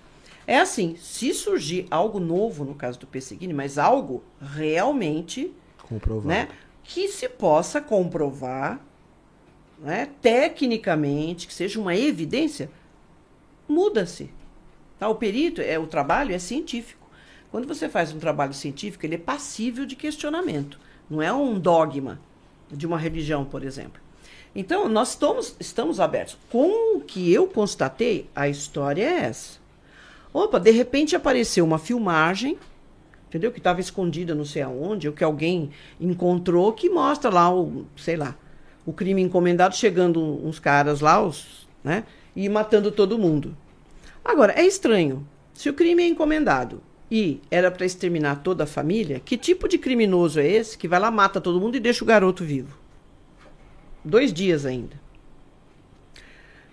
[0.45, 0.97] é assim.
[0.97, 5.53] Se surgir algo novo, no caso do Pesseguini, mas algo realmente
[5.89, 6.27] Comprovado.
[6.27, 6.49] né,
[6.83, 8.81] que se possa comprovar
[9.79, 12.69] né, tecnicamente, que seja uma evidência,
[13.69, 14.31] muda-se.
[14.99, 15.09] Tá?
[15.09, 17.04] O perito, é, o trabalho é científico.
[17.55, 20.77] Quando você faz um trabalho científico, ele é passível de questionamento.
[21.09, 22.19] Não é um dogma
[22.69, 24.03] de uma religião, por exemplo.
[24.57, 26.37] Então, nós estamos, estamos abertos.
[26.51, 29.61] Com o que eu constatei, a história é essa.
[30.33, 32.59] Opa, de repente apareceu uma filmagem
[33.29, 33.53] entendeu?
[33.53, 38.17] Que estava escondida não sei aonde, ou que alguém encontrou, que mostra lá o, sei
[38.17, 38.37] lá,
[38.85, 42.03] o crime encomendado chegando uns caras lá, os, né?
[42.35, 43.57] E matando todo mundo.
[44.25, 45.25] Agora, é estranho.
[45.53, 46.83] Se o crime é encomendado
[47.17, 50.99] e era para exterminar toda a família, que tipo de criminoso é esse que vai
[50.99, 52.77] lá, mata todo mundo e deixa o garoto vivo?
[54.05, 54.97] Dois dias ainda.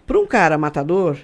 [0.08, 1.16] Para um cara matador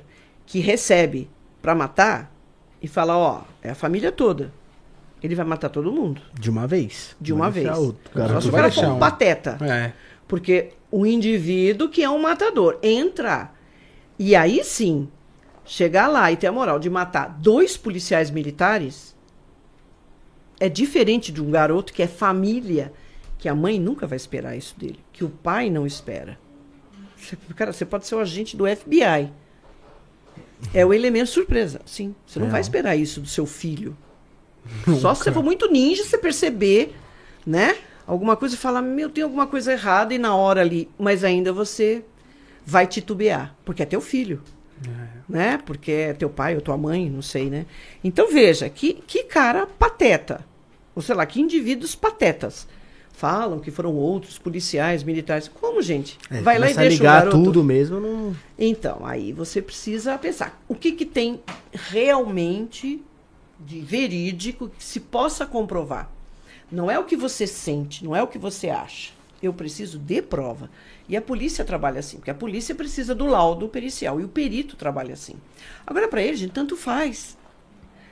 [0.46, 1.28] que recebe
[1.64, 2.32] para matar
[2.80, 4.54] e fala, ó, é a família toda.
[5.24, 7.16] Ele vai matar todo mundo, De uma vez.
[7.20, 7.88] de uma deixar vez.
[7.88, 9.00] o Só garoto se o cara for um um.
[9.00, 9.58] pateta.
[9.62, 9.94] É.
[10.28, 13.52] Porque o indivíduo que é um matador entra
[14.20, 15.10] e aí sim
[15.68, 19.16] chegar lá e ter a moral de matar dois policiais militares
[20.60, 22.92] é diferente de um garoto que é família,
[23.38, 26.40] que a mãe nunca vai esperar isso dele, que o pai não espera.
[27.56, 29.32] Cara, você pode ser o agente do FBI.
[30.74, 32.16] É o elemento surpresa, sim.
[32.26, 32.54] Você não Real.
[32.54, 33.96] vai esperar isso do seu filho.
[35.00, 36.96] Só se você for muito ninja, você perceber,
[37.46, 37.76] né?
[38.08, 41.52] Alguma coisa e falar, meu, tem alguma coisa errada e na hora ali, mas ainda
[41.52, 42.04] você
[42.66, 44.42] vai titubear, porque é teu filho,
[45.28, 45.60] né?
[45.66, 47.66] Porque é teu pai ou tua mãe, não sei, né?
[48.04, 50.46] Então veja, que, que cara pateta,
[50.96, 52.68] ou sei lá, que indivíduos patetas.
[53.12, 55.48] Falam que foram outros policiais, militares.
[55.48, 56.20] Como, gente?
[56.30, 57.44] É, vai lá e deixa o ligar garoto.
[57.44, 58.36] tudo mesmo, não...
[58.60, 63.02] Então, aí você precisa pensar o que, que tem realmente
[63.60, 66.12] de verídico que se possa comprovar.
[66.72, 69.14] Não é o que você sente, não é o que você acha.
[69.42, 70.70] Eu preciso de prova.
[71.10, 74.76] E a polícia trabalha assim, porque a polícia precisa do laudo pericial e o perito
[74.76, 75.36] trabalha assim.
[75.86, 77.38] Agora, para ele, gente, tanto faz.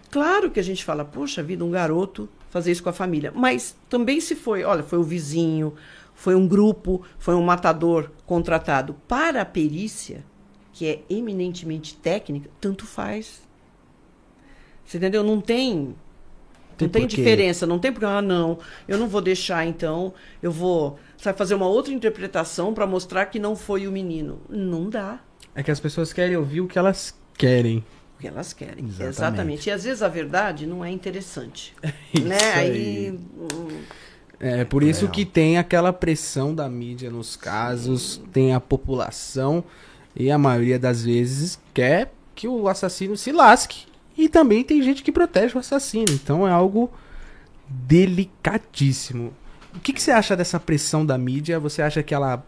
[0.09, 3.33] Claro que a gente fala, poxa vida, um garoto fazer isso com a família.
[3.35, 5.73] Mas também se foi, olha, foi o vizinho,
[6.13, 10.23] foi um grupo, foi um matador contratado para a perícia,
[10.71, 13.41] que é eminentemente técnica, tanto faz.
[14.85, 15.21] Você entendeu?
[15.21, 15.95] Não tem.
[16.77, 17.17] Tem não tem porquê.
[17.17, 21.55] diferença, não tem porque, ah, não, eu não vou deixar então, eu vou sabe, fazer
[21.55, 24.39] uma outra interpretação para mostrar que não foi o menino.
[24.49, 25.19] Não dá.
[25.53, 27.83] É que as pessoas querem ouvir o que elas querem.
[28.17, 28.85] O que elas querem.
[28.85, 29.09] Exatamente.
[29.09, 29.69] Exatamente.
[29.69, 31.73] E às vezes a verdade não é interessante.
[32.13, 32.37] Isso né?
[32.55, 32.69] aí.
[32.71, 33.19] Aí.
[33.39, 33.81] hum,
[34.39, 35.11] É por isso Real.
[35.13, 39.63] que tem aquela pressão da mídia nos casos, tem a população
[40.15, 43.85] e a maioria das vezes quer que o assassino se lasque.
[44.17, 46.05] E também tem gente que protege o assassino.
[46.11, 46.89] Então é algo
[47.67, 49.33] delicadíssimo.
[49.75, 51.59] O que, que você acha dessa pressão da mídia?
[51.59, 52.43] Você acha que ela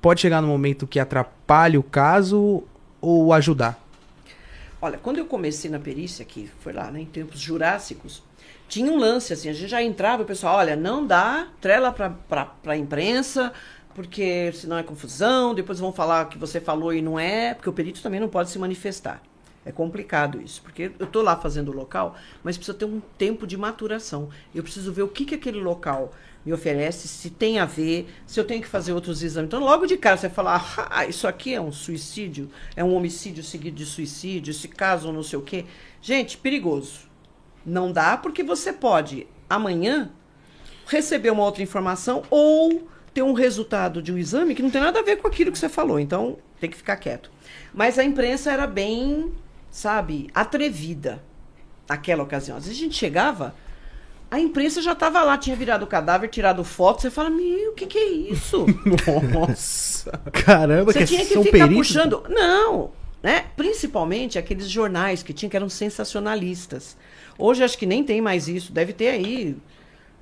[0.00, 2.64] pode chegar no momento que atrapalha o caso
[3.00, 3.78] ou ajudar?
[4.80, 8.22] Olha, quando eu comecei na perícia, que foi lá, né, em tempos jurássicos,
[8.68, 12.50] tinha um lance, assim, a gente já entrava, o pessoal, olha, não dá trela para
[12.66, 13.52] a imprensa,
[13.94, 17.72] porque senão é confusão, depois vão falar que você falou e não é, porque o
[17.72, 19.22] perito também não pode se manifestar.
[19.64, 23.46] É complicado isso, porque eu estou lá fazendo o local, mas precisa ter um tempo
[23.46, 24.28] de maturação.
[24.52, 26.12] Eu preciso ver o que, que aquele local
[26.44, 29.46] me oferece, se tem a ver, se eu tenho que fazer outros exames.
[29.46, 33.44] Então, logo de cara, você fala, ah, isso aqui é um suicídio, é um homicídio
[33.44, 35.64] seguido de suicídio, esse caso não sei o quê.
[36.00, 37.10] Gente, perigoso.
[37.64, 40.10] Não dá porque você pode amanhã
[40.86, 44.98] receber uma outra informação ou ter um resultado de um exame que não tem nada
[44.98, 46.00] a ver com aquilo que você falou.
[46.00, 47.30] Então, tem que ficar quieto.
[47.72, 49.32] Mas a imprensa era bem,
[49.70, 51.22] sabe, atrevida
[51.88, 52.56] naquela ocasião.
[52.56, 53.54] Às vezes a gente chegava,
[54.32, 57.02] a imprensa já estava lá, tinha virado o cadáver, tirado foto.
[57.02, 58.64] Você fala, meu, o que, que é isso?
[59.30, 60.10] Nossa.
[60.32, 61.76] Caramba, Você que tinha que são ficar peritos.
[61.88, 62.24] puxando.
[62.30, 62.90] Não,
[63.22, 63.44] né?
[63.56, 66.96] Principalmente aqueles jornais que tinham que eram sensacionalistas.
[67.38, 68.72] Hoje acho que nem tem mais isso.
[68.72, 69.56] Deve ter aí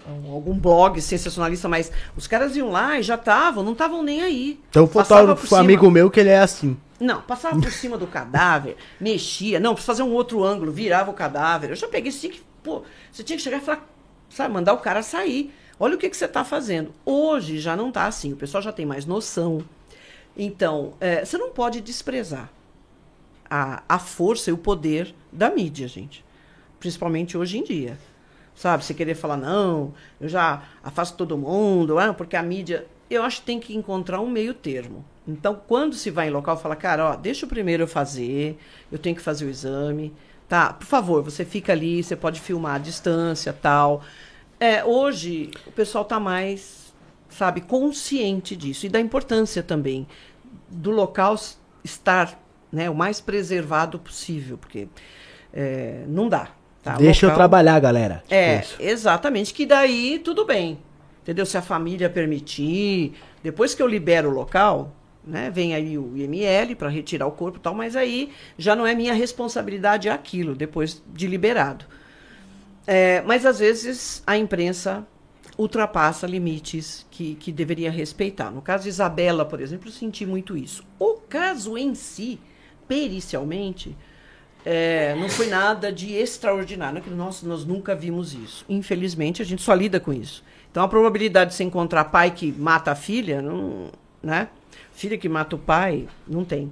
[0.09, 4.23] um- algum blog sensacionalista, mas os caras iam lá e já estavam, não estavam nem
[4.23, 4.61] aí.
[4.71, 5.03] Então foi
[5.49, 5.61] cima.
[5.61, 6.77] amigo meu que ele é assim.
[6.99, 9.59] Não, passava por cima do cadáver, mexia.
[9.61, 11.71] Não, precisa fazer um outro ângulo, virava o cadáver.
[11.71, 12.83] Eu já peguei, você tinha que, pô,
[13.13, 13.87] você tinha que chegar e falar,
[14.31, 15.53] sabe, mandar o cara sair.
[15.79, 16.93] Olha o que, que você está fazendo.
[17.05, 19.63] Hoje já não está assim, o pessoal já tem mais noção.
[20.37, 22.51] Então, é, você não pode desprezar
[23.51, 26.25] a, a força e o poder da mídia, gente.
[26.79, 27.99] Principalmente hoje em dia.
[28.55, 32.87] Sabe, você querer falar, não, eu já afasto todo mundo, ah, porque a mídia.
[33.09, 35.05] Eu acho que tem que encontrar um meio termo.
[35.27, 38.57] Então, quando se vai em local, fala, cara, ó, deixa o primeiro eu fazer,
[38.91, 40.13] eu tenho que fazer o exame.
[40.51, 44.03] Tá, por favor, você fica ali, você pode filmar à distância, tal.
[44.59, 46.93] É, hoje, o pessoal está mais,
[47.29, 50.09] sabe, consciente disso e da importância também
[50.69, 51.37] do local
[51.85, 52.37] estar
[52.73, 54.89] né, o mais preservado possível, porque
[55.55, 56.49] é, não dá.
[56.83, 56.97] tá?
[56.97, 58.23] Deixa eu Local- trabalhar, galera.
[58.29, 58.77] É, Isso.
[58.81, 60.81] exatamente, que daí tudo bem.
[61.23, 61.47] Entendeu?
[61.47, 64.93] Se a família permitir, depois que eu libero o local,
[65.25, 68.87] né, vem aí o IML para retirar o corpo e tal, mas aí já não
[68.87, 71.85] é minha responsabilidade aquilo, depois de liberado.
[72.87, 75.07] É, mas às vezes a imprensa
[75.59, 78.51] ultrapassa limites que, que deveria respeitar.
[78.51, 80.83] No caso de Isabela, por exemplo, senti muito isso.
[80.99, 82.41] O caso em si,
[82.89, 83.95] pericialmente,
[84.65, 87.03] é, não foi nada de extraordinário.
[87.03, 88.65] Que nós, nós nunca vimos isso.
[88.69, 90.43] Infelizmente, a gente só lida com isso.
[90.71, 93.91] Então, a probabilidade de você encontrar pai que mata a filha, não,
[94.23, 94.49] né?
[95.01, 96.71] Filha que mata o pai, não tem.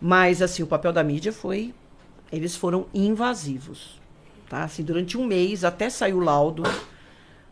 [0.00, 1.74] Mas, assim, o papel da mídia foi...
[2.30, 4.00] Eles foram invasivos.
[4.48, 4.62] Tá?
[4.62, 6.62] Assim, durante um mês, até sair o laudo,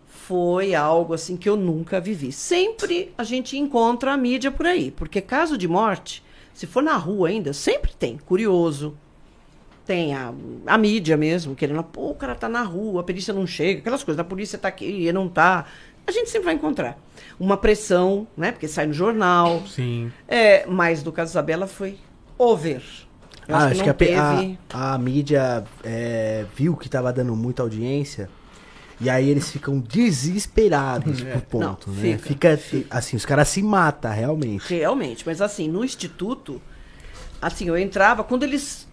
[0.07, 2.31] foi algo assim que eu nunca vivi.
[2.31, 6.97] Sempre a gente encontra a mídia por aí, porque caso de morte, se for na
[6.97, 8.97] rua ainda, sempre tem curioso,
[9.85, 10.33] tem a,
[10.65, 14.05] a mídia mesmo, querendo, pô, o cara tá na rua, a perícia não chega, aquelas
[14.05, 15.67] coisas, a polícia tá aqui e não tá.
[16.07, 16.98] A gente sempre vai encontrar.
[17.38, 18.52] Uma pressão, né?
[18.52, 19.62] Porque sai no jornal.
[19.66, 20.12] Sim.
[20.28, 21.98] É, mas do caso Isabela foi
[22.38, 22.82] over.
[23.48, 24.59] Eu Ah, acho que não a, pe- a- teve.
[24.72, 28.28] a mídia é, viu que tava dando muita audiência.
[29.00, 32.16] E aí eles ficam desesperados por ponto, Não, né?
[32.18, 34.72] fica, Fica, assim, os caras se matam, realmente.
[34.74, 36.62] Realmente, mas assim, no instituto,
[37.42, 38.86] assim, eu entrava, quando eles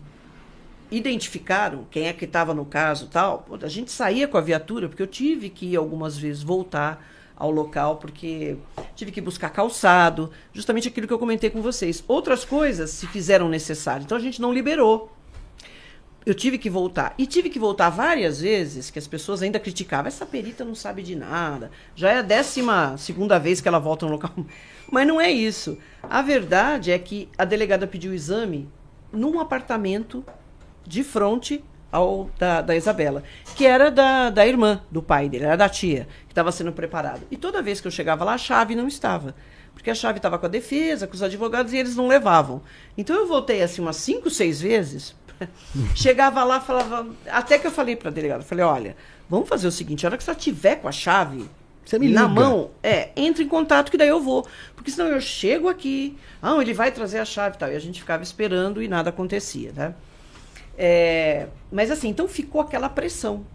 [0.92, 5.02] identificaram quem é que estava no caso tal, a gente saía com a viatura, porque
[5.02, 7.04] eu tive que ir algumas vezes voltar
[7.36, 8.58] ao local, porque
[8.96, 12.04] tive que buscar calçado, justamente aquilo que eu comentei com vocês.
[12.08, 15.12] Outras coisas se fizeram necessário, então a gente não liberou.
[16.24, 17.16] Eu tive que voltar.
[17.18, 20.08] E tive que voltar várias vezes, que as pessoas ainda criticavam.
[20.08, 21.72] Essa perita não sabe de nada.
[21.96, 24.32] Já é a décima segunda vez que ela volta no local.
[24.92, 25.80] Mas não é isso.
[26.04, 28.70] A verdade é que a delegada pediu o exame
[29.12, 30.24] num apartamento
[30.86, 33.24] de frente ao da, da Isabela,
[33.56, 37.22] que era da, da irmã do pai dele, era da tia, que estava sendo preparado.
[37.30, 39.36] E toda vez que eu chegava lá, a chave não estava.
[39.74, 42.62] Porque a chave estava com a defesa, com os advogados, e eles não levavam.
[42.98, 45.16] Então eu voltei assim umas cinco, seis vezes.
[45.96, 47.08] Chegava lá, falava.
[47.30, 48.96] Até que eu falei para a delegada, falei, olha,
[49.30, 51.50] vamos fazer o seguinte, a hora que você tiver com a chave
[51.84, 52.34] Você me na liga.
[52.34, 54.46] mão, é, entre em contato que daí eu vou.
[54.76, 57.72] Porque senão eu chego aqui, ah, ele vai trazer a chave e tal.
[57.72, 59.96] E a gente ficava esperando e nada acontecia, né?
[60.84, 63.46] É, mas assim, então ficou aquela pressão.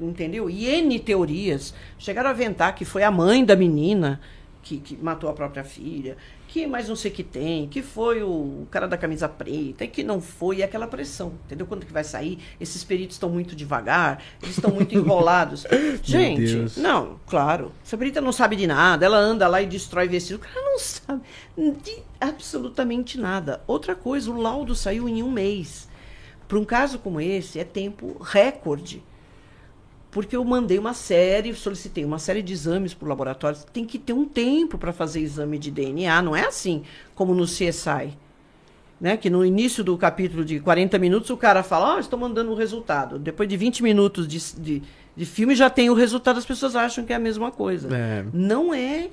[0.00, 0.50] Entendeu?
[0.50, 4.20] E N teorias chegaram a aventar que foi a mãe da menina
[4.60, 6.16] que, que matou a própria filha,
[6.48, 9.88] que mais não sei o que tem, que foi o cara da camisa preta, e
[9.88, 11.64] que não foi, e aquela pressão, entendeu?
[11.64, 12.40] Quando que vai sair?
[12.60, 15.64] Esses peritos estão muito devagar, eles estão muito enrolados.
[16.02, 17.70] Gente, não, claro.
[17.84, 20.36] Essa perita não sabe de nada, ela anda lá e destrói vestido.
[20.36, 21.22] O cara não sabe
[21.56, 23.62] de absolutamente nada.
[23.64, 25.88] Outra coisa, o laudo saiu em um mês.
[26.50, 29.00] Para um caso como esse, é tempo recorde.
[30.10, 33.56] Porque eu mandei uma série, solicitei uma série de exames para o laboratório.
[33.72, 36.82] Tem que ter um tempo para fazer exame de DNA, não é assim
[37.14, 38.18] como no CSI.
[39.00, 39.16] Né?
[39.16, 42.56] Que no início do capítulo de 40 minutos o cara fala, ó, estou mandando o
[42.56, 43.16] resultado.
[43.16, 44.82] Depois de 20 minutos de, de,
[45.14, 47.96] de filme já tem o resultado, as pessoas acham que é a mesma coisa.
[47.96, 48.24] É.
[48.32, 49.08] Não é.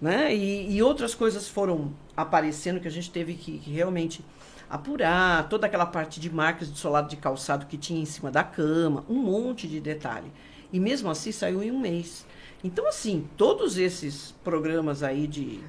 [0.00, 0.34] Né?
[0.34, 4.24] E, e outras coisas foram aparecendo que a gente teve que, que realmente
[4.70, 8.44] apurar toda aquela parte de marcas de solado de calçado que tinha em cima da
[8.44, 10.30] cama, um monte de detalhe.
[10.72, 12.24] E mesmo assim saiu em um mês.
[12.62, 15.60] Então, assim, todos esses programas aí de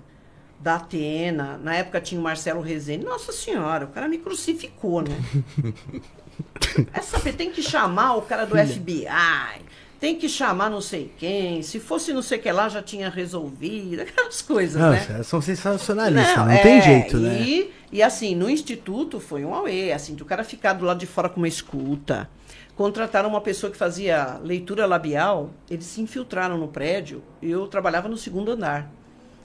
[0.60, 5.18] da Atena, na época tinha o Marcelo Rezende, nossa senhora, o cara me crucificou, né?
[6.94, 9.06] É saber, tem que chamar o cara do FBI,
[10.02, 13.08] tem que chamar não sei quem, se fosse não sei o que lá já tinha
[13.08, 15.24] resolvido, aquelas coisas, Nossa, né?
[15.24, 17.40] são sensacionalistas, não, é, tem jeito, né?
[17.40, 21.06] E, e assim, no instituto foi um auê, assim, o cara ficar do lado de
[21.06, 22.28] fora com uma escuta.
[22.76, 28.18] Contrataram uma pessoa que fazia leitura labial, eles se infiltraram no prédio, eu trabalhava no
[28.18, 28.92] segundo andar.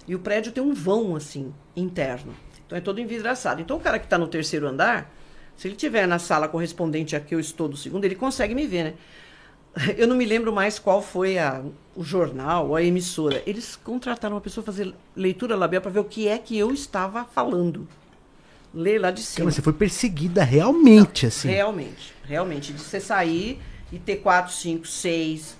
[0.08, 2.34] E o prédio tem um vão, assim, interno.
[2.64, 3.60] Então é todo envidraçado.
[3.60, 5.12] Então o cara que está no terceiro andar,
[5.54, 8.66] se ele estiver na sala correspondente a que eu estou do segundo, ele consegue me
[8.66, 8.94] ver, né?
[9.96, 11.62] Eu não me lembro mais qual foi a,
[11.94, 13.42] o jornal ou a emissora.
[13.46, 16.72] Eles contrataram uma pessoa para fazer leitura labial para ver o que é que eu
[16.72, 17.86] estava falando.
[18.74, 19.46] Ler lá de cima.
[19.46, 21.48] Mas você foi perseguida realmente, assim.
[21.48, 22.72] Realmente, realmente.
[22.72, 23.60] De você sair
[23.92, 25.56] e ter quatro, cinco, seis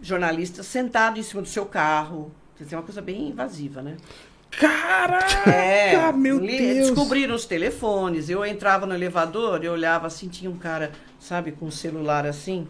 [0.00, 2.30] jornalistas sentados em cima do seu carro.
[2.56, 3.96] Quer dizer, é uma coisa bem invasiva, né?
[4.50, 6.88] Caraca, É, meu Deus.
[6.88, 8.28] Descobriram os telefones.
[8.28, 10.90] Eu entrava no elevador, eu olhava assim, tinha um cara,
[11.20, 12.66] sabe, com um celular assim.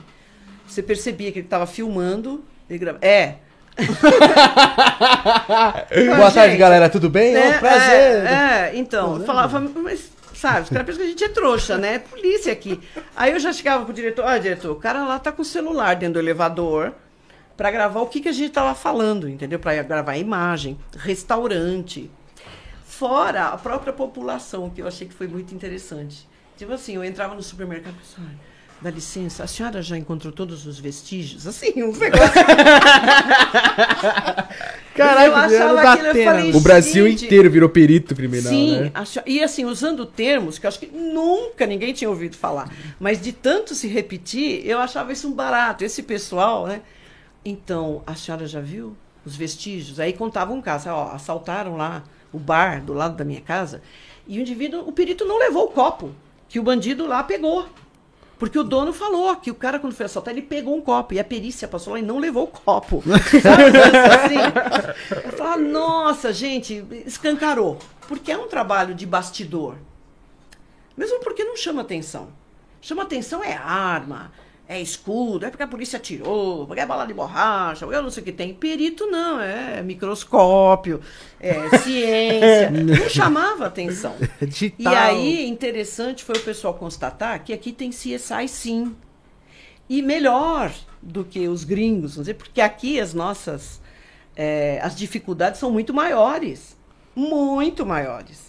[0.68, 2.44] Você percebia que ele estava filmando.
[2.68, 2.98] Ele grava...
[3.00, 3.36] É.
[6.16, 7.32] Boa tarde, Gente, galera, tudo bem?
[7.32, 7.56] né?
[7.56, 8.26] Ô, prazer.
[8.26, 11.78] É, é, então, eu falava, mas, sabe, os caras pensam que a gente é trouxa,
[11.78, 11.94] né?
[11.94, 12.80] É polícia aqui.
[13.16, 15.96] Aí eu já chegava pro diretor, olha, diretor, o cara lá tá com o celular
[15.96, 16.92] dentro do elevador
[17.56, 19.58] pra gravar o que, que a gente tava falando, entendeu?
[19.58, 22.10] Pra gravar a imagem, restaurante.
[22.84, 26.28] Fora a própria população, que eu achei que foi muito interessante.
[26.56, 28.47] Tipo assim, eu entrava no supermercado e pensava, "Olha,
[28.80, 31.46] dá licença, a senhora já encontrou todos os vestígios?
[31.46, 32.32] Assim, uns negócios.
[34.94, 38.90] Caraca, eu achava aquilo, eu falei, O Brasil Gente, inteiro virou perito criminal, Sim, né?
[38.94, 42.68] acho- e assim, usando termos que eu acho que nunca ninguém tinha ouvido falar.
[42.98, 45.84] Mas de tanto se repetir, eu achava isso um barato.
[45.84, 46.80] Esse pessoal, né?
[47.44, 50.00] Então, a senhora já viu os vestígios?
[50.00, 52.02] Aí contava um caso, ó, assaltaram lá
[52.32, 53.80] o bar do lado da minha casa
[54.26, 56.10] e o indivíduo, o perito não levou o copo,
[56.48, 57.66] que o bandido lá pegou.
[58.39, 61.14] Porque o dono falou que o cara, quando foi assaltar, ele pegou um copo.
[61.14, 63.03] E a perícia passou lá e não levou o copo.
[63.05, 67.78] Assim, eu falava, nossa, gente, escancarou.
[68.07, 69.76] Porque é um trabalho de bastidor.
[70.97, 72.28] Mesmo porque não chama atenção.
[72.80, 74.30] Chama atenção é arma,
[74.68, 78.22] é escudo, é porque a polícia atirou, porque é bala de borracha, eu não sei
[78.22, 78.52] o que tem.
[78.52, 81.00] Perito não, é microscópio,
[81.40, 82.70] é ciência.
[82.70, 84.14] não chamava atenção.
[84.78, 88.94] E aí, interessante foi o pessoal constatar que aqui tem CSI sim.
[89.88, 93.80] E melhor do que os gringos, vamos dizer, porque aqui as nossas
[94.36, 96.76] eh, as dificuldades são muito maiores.
[97.14, 98.47] Muito maiores.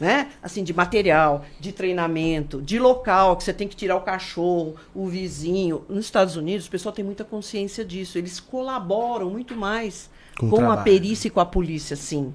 [0.00, 0.30] Né?
[0.40, 5.08] Assim, de material, de treinamento, de local, que você tem que tirar o cachorro, o
[5.08, 5.84] vizinho.
[5.88, 8.16] Nos Estados Unidos, o pessoal tem muita consciência disso.
[8.16, 12.32] Eles colaboram muito mais Com com, a perícia e com a polícia, sim.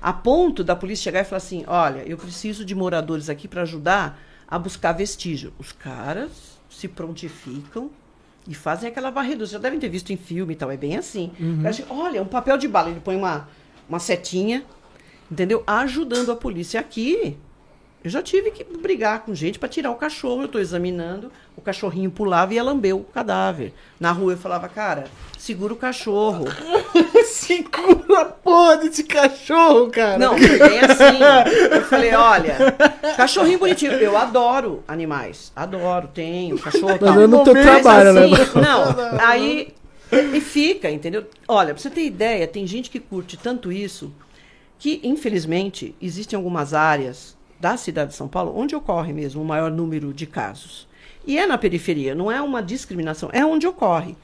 [0.00, 3.62] A ponto da polícia chegar e falar assim: olha, eu preciso de moradores aqui para
[3.62, 5.52] ajudar a buscar vestígio.
[5.58, 6.30] Os caras
[6.70, 7.90] se prontificam
[8.46, 9.46] e fazem aquela varredura.
[9.46, 11.32] Vocês já devem ter visto em filme e tal, é bem assim.
[11.72, 13.48] Chega, olha, um papel de bala, ele põe uma,
[13.88, 14.64] uma setinha,
[15.30, 15.62] entendeu?
[15.66, 16.80] Ajudando a polícia.
[16.80, 17.36] Aqui,
[18.02, 20.42] eu já tive que brigar com gente para tirar o cachorro.
[20.42, 23.74] Eu estou examinando, o cachorrinho pulava e ia lamber o cadáver.
[23.98, 25.04] Na rua eu falava, cara,
[25.36, 26.46] segura o cachorro.
[27.24, 30.18] Segura a porra desse cachorro, cara.
[30.18, 31.18] Não, bem assim.
[31.70, 32.56] Eu falei, olha,
[33.16, 33.92] cachorrinho bonitinho.
[33.92, 35.52] Eu adoro animais.
[35.54, 36.98] Adoro, tenho, cachorro.
[37.00, 37.28] Mas tal.
[37.28, 38.24] não Mas trabalho, né?
[38.24, 39.74] assim, Não, aí
[40.10, 41.26] e fica, entendeu?
[41.46, 44.12] Olha, pra você ter ideia, tem gente que curte tanto isso
[44.78, 49.70] que, infelizmente, existem algumas áreas da cidade de São Paulo onde ocorre mesmo o maior
[49.70, 50.86] número de casos.
[51.26, 54.16] E é na periferia, não é uma discriminação, é onde ocorre.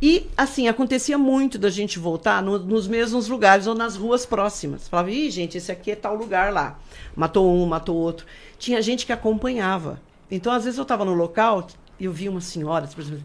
[0.00, 4.86] E, assim, acontecia muito da gente voltar no- nos mesmos lugares ou nas ruas próximas.
[4.86, 6.78] Falava, ih, gente, esse aqui é tal lugar lá.
[7.16, 8.26] Matou um, matou outro.
[8.58, 9.98] Tinha gente que acompanhava.
[10.30, 11.66] Então, às vezes, eu estava no local
[11.98, 13.24] e eu vi uma senhora, por exemplo,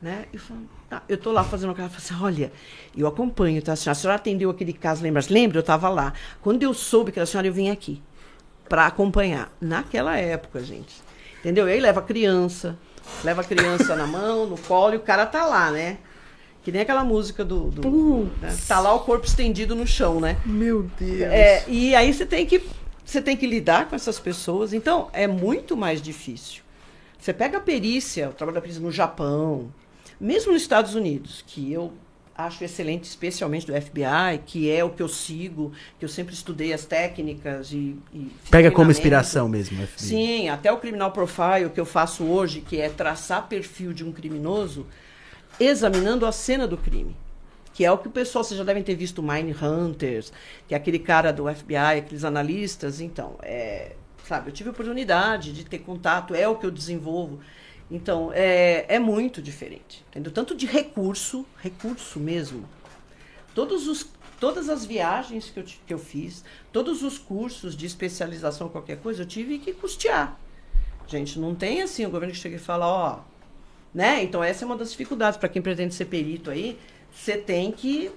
[0.00, 0.24] né?
[0.32, 0.60] Eu falo,
[0.92, 2.52] tá, eu tô lá fazendo eu falo assim, olha,
[2.96, 3.72] eu acompanho, tá?
[3.72, 5.22] A senhora, a senhora atendeu aquele caso, lembra?
[5.30, 5.58] Lembra?
[5.58, 6.12] Eu estava lá.
[6.42, 8.02] Quando eu soube que era a senhora, eu vim aqui
[8.68, 9.50] para acompanhar.
[9.60, 10.94] Naquela época, gente.
[11.40, 11.66] Entendeu?
[11.66, 12.76] E aí leva a criança,
[13.24, 15.98] leva a criança na mão, no colo, e o cara tá lá, né?
[16.62, 17.70] Que nem aquela música do.
[17.70, 18.56] do né?
[18.68, 20.36] Tá lá o corpo estendido no chão, né?
[20.46, 21.22] Meu Deus.
[21.22, 22.62] É, e aí você tem que
[23.04, 24.72] você tem que lidar com essas pessoas.
[24.72, 26.62] Então, é muito mais difícil.
[27.18, 29.72] Você pega a perícia, o trabalho da perícia no Japão,
[30.22, 31.92] mesmo nos Estados Unidos, que eu
[32.36, 36.72] acho excelente, especialmente do FBI, que é o que eu sigo, que eu sempre estudei
[36.72, 37.96] as técnicas e.
[38.14, 40.06] e Pega como inspiração mesmo, FBI.
[40.06, 44.12] Sim, até o criminal profile que eu faço hoje, que é traçar perfil de um
[44.12, 44.86] criminoso,
[45.58, 47.16] examinando a cena do crime.
[47.74, 50.30] Que é o que o pessoal, vocês já devem ter visto Mine Hunters,
[50.68, 53.00] que é aquele cara do FBI, aqueles analistas.
[53.00, 53.96] Então, é,
[54.28, 57.40] sabe, eu tive a oportunidade de ter contato, é o que eu desenvolvo.
[57.92, 60.02] Então, é, é muito diferente.
[60.08, 60.32] Entendeu?
[60.32, 62.66] Tanto de recurso, recurso mesmo.
[63.54, 64.08] Todos os,
[64.40, 69.22] todas as viagens que eu, que eu fiz, todos os cursos de especialização, qualquer coisa,
[69.22, 70.40] eu tive que custear.
[71.06, 73.20] Gente, não tem assim o governo que chega e fala, ó,
[73.92, 74.22] né?
[74.22, 76.78] Então essa é uma das dificuldades para quem pretende ser perito aí.
[77.12, 78.10] Você tem que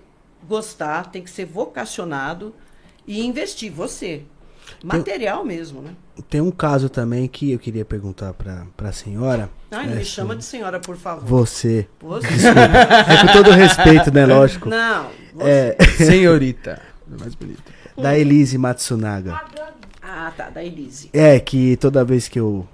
[0.48, 2.56] gostar, tem que ser vocacionado
[3.06, 4.24] e investir você.
[4.84, 5.92] Material mesmo, né?
[6.30, 9.50] Tem um caso também que eu queria perguntar pra, pra senhora.
[9.72, 11.26] Ai, não É, me chama de senhora, por favor.
[11.26, 11.88] Você.
[12.02, 12.28] Você.
[12.48, 14.26] É com todo respeito, né?
[14.26, 14.70] Lógico.
[14.70, 15.08] Não.
[15.34, 15.76] Você.
[15.80, 16.82] É, Senhorita.
[17.20, 17.62] Mais bonita.
[18.02, 19.40] da Elise Matsunaga.
[20.02, 21.10] Ah, tá, da Elise.
[21.14, 22.66] É, que toda vez que eu.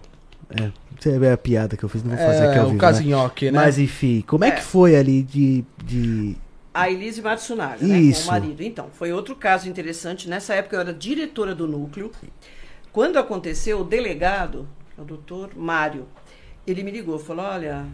[0.50, 0.70] É,
[1.00, 2.80] você vê a piada que eu fiz, não vou fazer aqui É, ao o vivo,
[2.80, 3.52] casinhoque, né?
[3.52, 3.66] né?
[3.66, 4.52] Mas enfim, como é, É.
[4.52, 5.64] que foi ali de.
[5.84, 6.36] de...
[6.74, 8.62] A Elise Matsunaga, né, com o marido.
[8.64, 10.30] Então, foi outro caso interessante.
[10.30, 12.12] Nessa época eu era diretora do núcleo.
[12.94, 14.68] Quando aconteceu, o delegado,
[14.98, 16.08] o doutor Mário,
[16.66, 17.86] ele me ligou, falou, olha,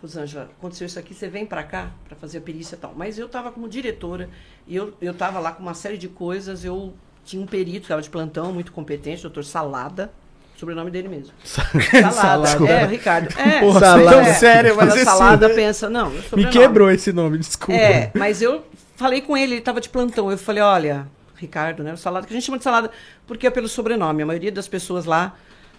[0.00, 2.94] Rosângela, aconteceu isso aqui, você vem para cá para fazer a perícia e tal.
[2.94, 4.28] Mas eu estava como diretora
[4.66, 6.92] e eu eu estava lá com uma série de coisas, eu
[7.24, 10.12] tinha um perito, estava de plantão, muito competente, doutor Salada,
[10.64, 11.32] sobrenome dele mesmo.
[11.44, 12.68] Salada, Salada.
[12.70, 13.28] é, Ricardo.
[13.38, 14.16] É, Porra, Salada.
[14.28, 17.80] é, sério, mas quando a esse- Salada pensa, não, meu Me quebrou esse nome, desculpa.
[17.80, 18.64] É, mas eu
[18.96, 20.30] falei com ele, ele estava de plantão.
[20.30, 21.06] Eu falei, olha,
[21.36, 21.92] Ricardo, né?
[21.92, 22.90] O salada, que a gente chama de salada
[23.26, 24.22] porque é pelo sobrenome.
[24.22, 25.34] A maioria das pessoas lá,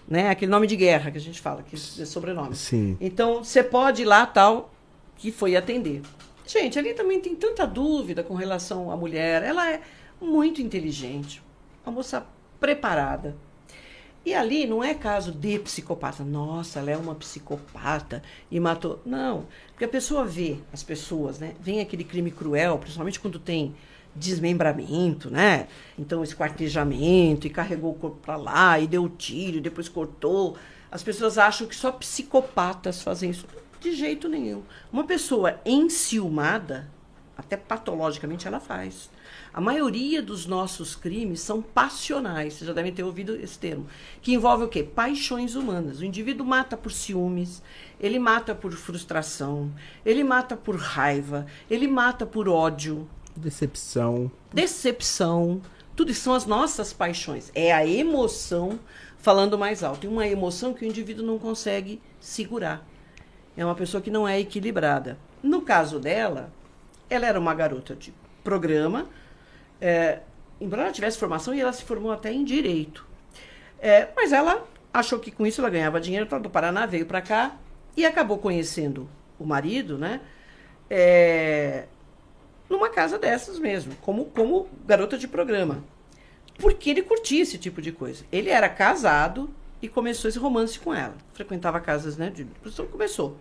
[0.08, 0.30] né?
[0.30, 2.54] Aquele nome de guerra que a gente fala, que é sobrenome.
[2.54, 2.96] Sim.
[3.00, 4.72] Então, você pode ir lá, tal,
[5.16, 6.02] que foi atender.
[6.46, 9.42] Gente, ali também tem tanta dúvida com relação à mulher.
[9.42, 9.80] Ela é
[10.20, 11.42] muito inteligente,
[11.84, 12.24] uma moça
[12.60, 13.34] preparada.
[14.26, 16.24] E ali não é caso de psicopata.
[16.24, 18.20] Nossa, ela é uma psicopata
[18.50, 19.00] e matou.
[19.06, 21.54] Não, porque a pessoa vê as pessoas, né?
[21.60, 23.72] Vem aquele crime cruel, principalmente quando tem
[24.16, 25.68] desmembramento, né?
[25.96, 30.56] Então, esquartejamento, e carregou o corpo para lá, e deu tiro, e depois cortou.
[30.90, 33.46] As pessoas acham que só psicopatas fazem isso.
[33.78, 34.64] De jeito nenhum.
[34.92, 36.90] Uma pessoa enciumada,
[37.38, 39.08] até patologicamente, ela faz.
[39.56, 43.86] A maioria dos nossos crimes são passionais, vocês já devem ter ouvido esse termo,
[44.20, 44.82] que envolve o quê?
[44.82, 45.98] Paixões humanas.
[46.00, 47.62] O indivíduo mata por ciúmes,
[47.98, 49.72] ele mata por frustração,
[50.04, 54.30] ele mata por raiva, ele mata por ódio, Decepção.
[54.52, 55.62] decepção.
[55.96, 57.50] Tudo isso são as nossas paixões.
[57.54, 58.78] É a emoção
[59.16, 60.04] falando mais alto.
[60.04, 62.86] E uma emoção que o indivíduo não consegue segurar.
[63.56, 65.18] É uma pessoa que não é equilibrada.
[65.42, 66.52] No caso dela,
[67.08, 68.12] ela era uma garota de
[68.44, 69.06] programa,
[69.80, 70.20] é,
[70.60, 73.06] embora ela tivesse formação e ela se formou até em direito.
[73.78, 77.56] É, mas ela achou que com isso ela ganhava dinheiro, do Paraná veio para cá
[77.96, 79.08] e acabou conhecendo
[79.38, 80.20] o marido, né?
[80.88, 81.84] É,
[82.68, 85.84] numa casa dessas mesmo, como, como garota de programa.
[86.58, 88.24] Porque ele curtia esse tipo de coisa.
[88.32, 89.50] Ele era casado
[89.80, 91.14] e começou esse romance com ela.
[91.34, 92.30] Frequentava casas, né?
[92.30, 93.36] De prostituição, começou.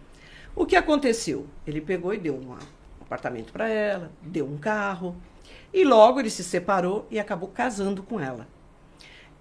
[0.56, 1.48] O que aconteceu?
[1.66, 2.56] Ele pegou e deu um
[3.02, 5.16] apartamento para ela, deu um carro.
[5.76, 8.48] E logo ele se separou e acabou casando com ela.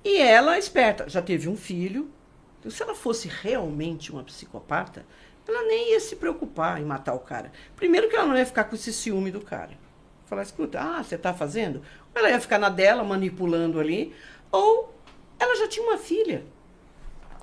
[0.02, 2.10] E ela, esperta, já teve um filho.
[2.58, 5.06] Então, se ela fosse realmente uma psicopata,
[5.46, 7.52] ela nem ia se preocupar em matar o cara.
[7.76, 9.78] Primeiro que ela não ia ficar com esse ciúme do cara.
[10.26, 11.76] Falar, escuta, ah, você tá fazendo?
[12.12, 14.12] Ou ela ia ficar na dela, manipulando ali,
[14.50, 14.92] ou
[15.38, 16.44] ela já tinha uma filha.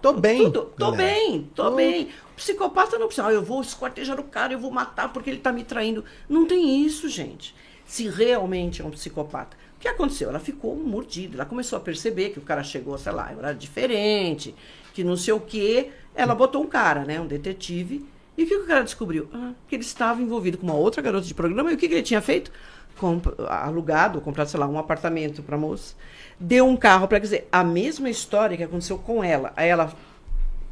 [0.01, 0.43] Tô bem.
[0.43, 0.97] Tudo, tô galera.
[0.97, 2.09] bem, tô bem.
[2.33, 5.39] O psicopata não precisa, ah, eu vou esquartejar o cara, eu vou matar porque ele
[5.39, 6.03] tá me traindo.
[6.27, 7.55] Não tem isso, gente.
[7.91, 9.57] Se realmente é um psicopata.
[9.75, 10.29] O que aconteceu?
[10.29, 11.35] Ela ficou mordida.
[11.35, 14.55] Ela começou a perceber que o cara chegou, sei lá, horário diferente,
[14.93, 15.91] que não sei o quê.
[16.15, 17.19] Ela botou um cara, né?
[17.19, 18.05] Um detetive.
[18.37, 19.27] E o que, que o cara descobriu?
[19.33, 21.69] Ah, que ele estava envolvido com uma outra garota de programa.
[21.69, 22.49] E o que, que ele tinha feito?
[22.97, 25.93] Comp- alugado, comprado, sei lá, um apartamento para moça.
[26.39, 29.51] Deu um carro para dizer a mesma história que aconteceu com ela.
[29.53, 29.93] Aí ela,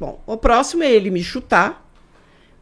[0.00, 1.86] bom, o próximo é ele me chutar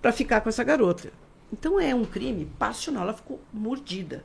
[0.03, 1.13] para ficar com essa garota.
[1.53, 3.05] Então é um crime passional.
[3.05, 4.25] Ela ficou mordida,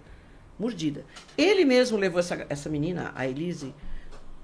[0.63, 1.05] mordida.
[1.37, 3.73] Ele mesmo levou essa, essa menina, a Elise,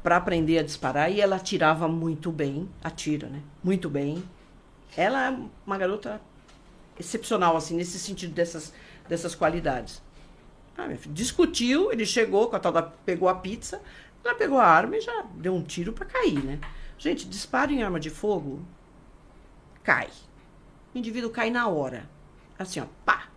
[0.04, 3.42] para aprender a disparar e ela atirava muito bem, atira, né?
[3.64, 4.24] Muito bem.
[4.96, 6.22] Ela é uma garota
[7.00, 8.74] excepcional, assim, nesse sentido dessas,
[9.08, 10.02] dessas qualidades.
[10.78, 12.82] Ah, discutiu, ele chegou com a tal da.
[12.82, 13.82] pegou a pizza,
[14.24, 16.60] ela pegou a arma e já deu um tiro para cair, né?
[16.98, 18.62] Gente, disparo em arma de fogo,
[19.84, 20.10] cai.
[20.94, 22.10] O indivíduo cai na hora.
[22.58, 23.28] Assim, ó, pá.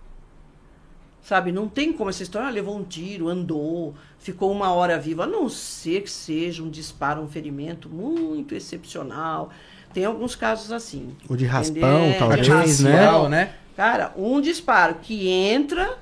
[1.23, 5.23] Sabe, não tem como essa história, ah, levou um tiro, andou, ficou uma hora viva,
[5.23, 9.51] a não ser que seja um disparo, um ferimento muito excepcional.
[9.95, 11.15] Tem alguns casos assim.
[11.29, 12.19] O de raspão, entendeu?
[12.19, 13.29] talvez, De raspão.
[13.29, 13.45] né?
[13.45, 13.55] né?
[13.77, 15.97] Cara, um disparo que entra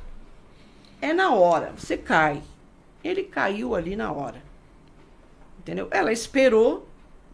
[1.02, 2.42] é na hora, você cai.
[3.04, 4.42] Ele caiu ali na hora.
[5.58, 5.88] Entendeu?
[5.90, 6.88] Ela esperou.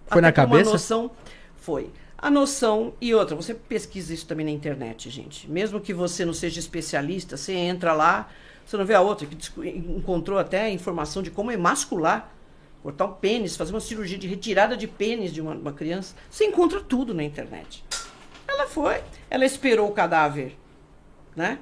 [0.09, 0.71] Foi na cabeça?
[0.71, 1.11] Uma noção,
[1.57, 1.91] foi.
[2.27, 5.49] A noção e outra, você pesquisa isso também na internet, gente.
[5.49, 8.29] Mesmo que você não seja especialista, você entra lá,
[8.67, 9.37] você não vê a outra que
[9.69, 12.35] encontrou até informação de como emascular,
[12.83, 16.17] cortar um pênis, fazer uma cirurgia de retirada de pênis de uma, uma criança.
[16.29, 17.85] Você encontra tudo na internet.
[18.49, 20.57] Ela foi, ela esperou o cadáver,
[21.37, 21.61] né?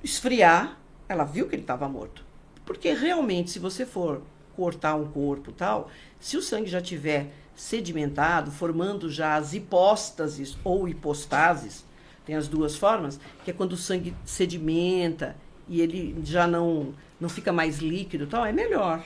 [0.00, 0.78] Esfriar,
[1.08, 2.24] ela viu que ele estava morto.
[2.64, 4.22] Porque realmente, se você for
[4.54, 10.88] cortar um corpo tal, se o sangue já tiver sedimentado, formando já as hipóstases ou
[10.88, 11.84] hipostases,
[12.24, 15.36] tem as duas formas, que é quando o sangue sedimenta
[15.68, 19.04] e ele já não, não fica mais líquido tal, é melhor.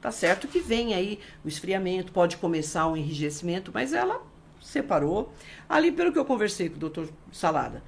[0.00, 4.22] Tá certo que vem aí o esfriamento, pode começar um enrijecimento, mas ela
[4.60, 5.32] separou.
[5.68, 7.82] Ali, pelo que eu conversei com o doutor Salada,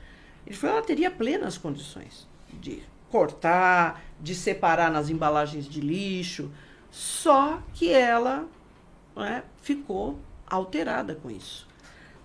[0.47, 6.51] ele falou ela teria plenas condições de cortar, de separar nas embalagens de lixo,
[6.91, 8.49] só que ela
[9.21, 11.67] né, ficou alterada com isso.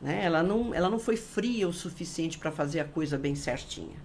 [0.02, 0.24] Né?
[0.24, 3.98] Ela, não, ela não foi fria o suficiente para fazer a coisa bem certinha.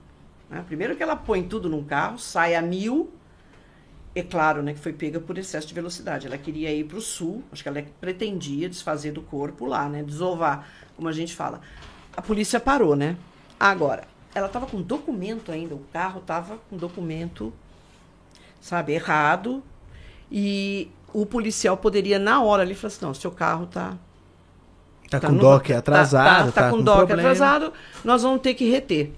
[0.48, 0.64] né?
[0.66, 3.12] Primeiro que ela põe tudo num carro, sai a mil,
[4.14, 6.26] é claro, né, que foi pega por excesso de velocidade.
[6.26, 10.02] Ela queria ir para o sul, acho que ela pretendia desfazer do corpo lá, né,
[10.02, 11.60] desovar, como a gente fala.
[12.16, 13.16] A polícia parou, né?
[13.58, 17.52] Agora, ela estava com documento ainda, o carro estava com documento,
[18.60, 19.62] sabe, errado.
[20.30, 23.96] E o policial poderia, na hora ali, falar assim: não, seu carro está
[25.10, 27.22] Tá, Tá com no- DOC tá- atrasado, tá, tá com DOC problema.
[27.22, 27.72] atrasado,
[28.04, 29.10] nós vamos ter que reter.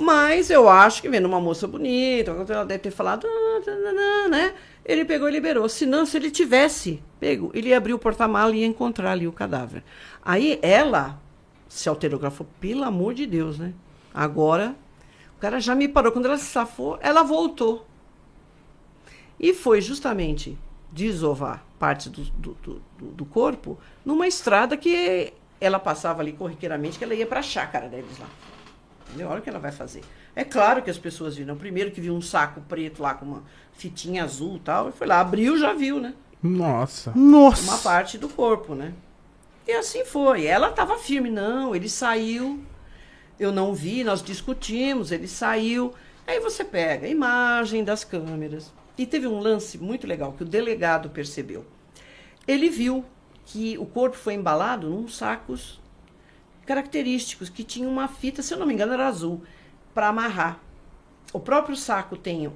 [0.00, 4.54] Mas eu acho que vendo uma moça bonita, ela deve ter falado, "Ah, tananã", né?
[4.84, 5.68] Ele pegou e liberou.
[5.68, 9.32] Senão, se ele tivesse pego, ele ia abrir o porta-mala e ia encontrar ali o
[9.32, 9.82] cadáver.
[10.24, 11.18] Aí ela
[11.68, 13.72] se falou, pelo amor de Deus, né?
[14.14, 14.76] Agora,
[15.36, 16.12] o cara já me parou.
[16.12, 17.84] Quando ela se safou, ela voltou.
[19.40, 20.56] E foi justamente
[20.92, 22.82] desovar parte do, do, do,
[23.12, 27.88] do- corpo numa estrada que ela passava ali corriqueiramente, que ela ia para a chácara
[27.88, 28.28] deles lá.
[29.08, 29.28] Entendeu?
[29.28, 30.02] Olha o que ela vai fazer.
[30.34, 31.56] É claro que as pessoas viram.
[31.56, 35.06] Primeiro que viu um saco preto lá com uma fitinha azul e tal, e foi
[35.06, 36.14] lá, abriu, já viu, né?
[36.42, 37.12] Nossa.
[37.14, 37.62] Nossa.
[37.62, 38.92] Uma parte do corpo, né?
[39.66, 40.44] E assim foi.
[40.46, 42.62] Ela estava firme, não, ele saiu.
[43.38, 45.92] Eu não vi, nós discutimos, ele saiu.
[46.26, 48.72] Aí você pega a imagem das câmeras.
[48.96, 51.64] E teve um lance muito legal que o delegado percebeu.
[52.46, 53.04] Ele viu
[53.44, 55.80] que o corpo foi embalado num sacos
[56.64, 59.42] característicos que tinha uma fita, se eu não me engano, era azul,
[59.94, 60.60] para amarrar.
[61.32, 62.52] O próprio saco tem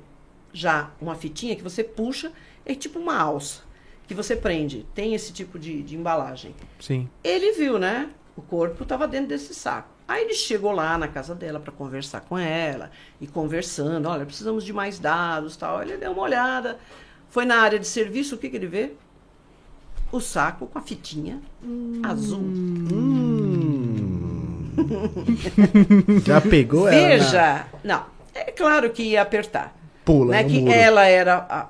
[0.52, 2.32] já uma fitinha que você puxa,
[2.66, 3.62] é tipo uma alça
[4.06, 4.86] que você prende.
[4.94, 6.54] Tem esse tipo de, de embalagem.
[6.80, 7.08] Sim.
[7.22, 8.10] Ele viu, né?
[8.36, 9.88] O corpo estava dentro desse saco.
[10.10, 12.90] Aí ele chegou lá na casa dela para conversar com ela
[13.20, 15.80] e conversando, olha, precisamos de mais dados, tal.
[15.80, 16.80] Ele deu uma olhada,
[17.28, 18.90] foi na área de serviço, o que, que ele vê?
[20.10, 21.40] O saco com a fitinha
[22.02, 22.42] azul.
[26.26, 27.00] Já pegou ela?
[27.00, 28.04] na- Veja, não,
[28.34, 29.72] é claro que ia apertar.
[30.04, 30.72] Pula né, no que muro.
[30.72, 31.68] ela era a,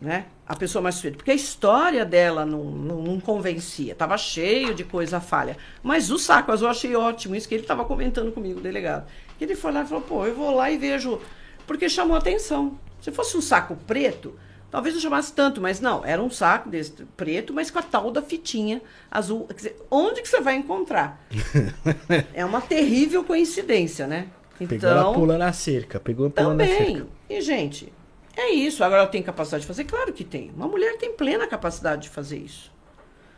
[0.00, 1.16] né, a pessoa mais suspeita.
[1.16, 3.94] Porque a história dela não, não, não convencia.
[3.94, 5.56] Tava cheio de coisa falha.
[5.82, 7.34] Mas o saco azul eu achei ótimo.
[7.34, 9.06] Isso que ele estava comentando comigo, o delegado.
[9.38, 11.18] Que ele foi lá e falou, pô, eu vou lá e vejo.
[11.66, 12.78] Porque chamou atenção.
[13.00, 14.34] Se fosse um saco preto,
[14.70, 18.10] talvez não chamasse tanto, mas não, era um saco desse preto, mas com a tal
[18.10, 19.46] da fitinha azul.
[19.46, 21.24] Quer dizer, onde que você vai encontrar?
[22.34, 24.28] é uma terrível coincidência, né?
[24.58, 25.98] Pegou ela pulando a cerca.
[25.98, 26.84] Pegou pulando a cerca.
[26.84, 27.06] Também.
[27.28, 27.92] E, gente,
[28.36, 28.82] é isso.
[28.84, 29.84] Agora ela tem capacidade de fazer?
[29.84, 30.50] Claro que tem.
[30.56, 32.72] Uma mulher tem plena capacidade de fazer isso.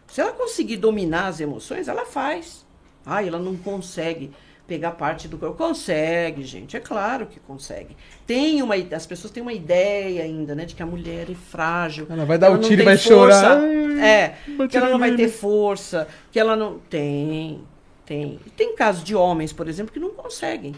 [0.07, 2.65] Se ela conseguir dominar as emoções, ela faz.
[3.05, 4.31] Ai, ela não consegue
[4.67, 5.57] pegar parte do corpo.
[5.57, 6.77] Consegue, gente.
[6.77, 7.97] É claro que consegue.
[8.27, 12.07] Tem uma, as pessoas têm uma ideia ainda, né, de que a mulher é frágil.
[12.11, 13.61] Ela vai dar o tiro e vai chorar.
[14.01, 14.35] É,
[14.69, 17.63] que ela não vai ter força, que ela não tem,
[18.05, 18.39] tem.
[18.45, 20.75] E tem casos de homens, por exemplo, que não conseguem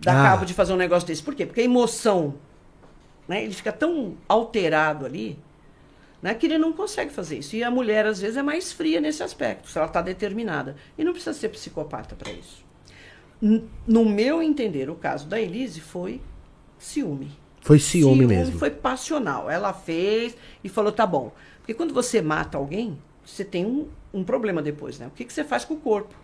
[0.00, 0.30] dar Ah.
[0.30, 1.22] cabo de fazer um negócio desse.
[1.22, 1.44] Por quê?
[1.46, 2.34] Porque a emoção,
[3.28, 5.38] né, ele fica tão alterado ali,
[6.22, 7.56] né, que ele não consegue fazer isso.
[7.56, 10.76] E a mulher às vezes é mais fria nesse aspecto, se ela está determinada.
[10.96, 12.64] E não precisa ser psicopata para isso.
[13.86, 16.20] No meu entender, o caso da Elise foi
[16.78, 17.30] ciúme.
[17.60, 18.58] Foi ciúme, mesmo.
[18.58, 19.50] Foi passional.
[19.50, 21.32] Ela fez e falou, tá bom.
[21.58, 25.06] Porque quando você mata alguém, você tem um, um problema depois, né?
[25.06, 26.14] O que, que você faz com o corpo?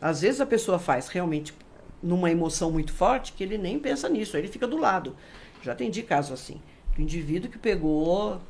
[0.00, 1.52] Às vezes a pessoa faz realmente
[2.02, 5.16] numa emoção muito forte que ele nem pensa nisso, aí ele fica do lado.
[5.62, 6.60] Já atendi caso assim.
[6.96, 8.40] O indivíduo que pegou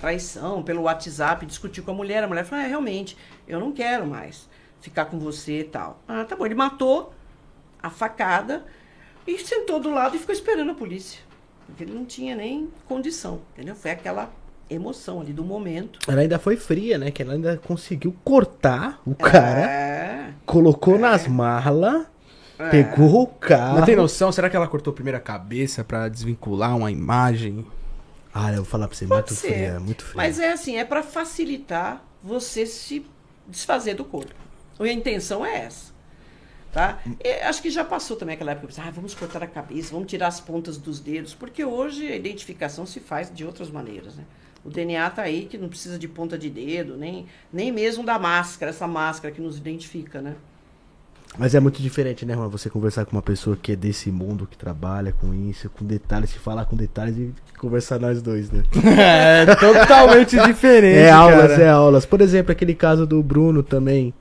[0.00, 3.16] traição pelo WhatsApp, discutiu com a mulher, a mulher falou: é, realmente,
[3.46, 4.48] eu não quero mais
[4.80, 6.00] ficar com você e tal.
[6.08, 6.46] Ah, tá bom.
[6.46, 7.12] Ele matou
[7.82, 8.64] a facada
[9.26, 11.20] e sentou do lado e ficou esperando a polícia.
[11.66, 13.74] Porque ele não tinha nem condição, entendeu?
[13.74, 14.30] Foi aquela
[14.68, 15.98] emoção ali do momento.
[16.08, 17.10] Ela ainda foi fria, né?
[17.10, 22.06] Que ela ainda conseguiu cortar o cara, É, colocou nas malas,
[22.70, 23.78] pegou o carro.
[23.78, 24.30] Não tem noção?
[24.32, 27.64] Será que ela cortou primeiro a cabeça pra desvincular uma imagem?
[28.32, 29.52] Ah, eu vou falar pra você, Pode muito ser.
[29.52, 30.16] fria, muito fria.
[30.16, 33.04] Mas é assim, é para facilitar você se
[33.46, 34.34] desfazer do corpo.
[34.78, 35.90] A intenção é essa.
[36.72, 37.00] Tá?
[37.22, 40.28] E acho que já passou também aquela época, ah, vamos cortar a cabeça, vamos tirar
[40.28, 44.14] as pontas dos dedos, porque hoje a identificação se faz de outras maneiras.
[44.14, 44.22] Né?
[44.64, 48.18] O DNA tá aí que não precisa de ponta de dedo, nem, nem mesmo da
[48.20, 50.36] máscara, essa máscara que nos identifica, né?
[51.38, 52.48] Mas é muito diferente, né, Juan?
[52.48, 56.30] Você conversar com uma pessoa que é desse mundo, que trabalha com isso, com detalhes,
[56.30, 58.62] se falar com detalhes e conversar nós dois, né?
[59.46, 60.98] É totalmente diferente.
[60.98, 61.62] É aulas, cara.
[61.62, 62.04] é aulas.
[62.04, 64.12] Por exemplo, aquele caso do Bruno também,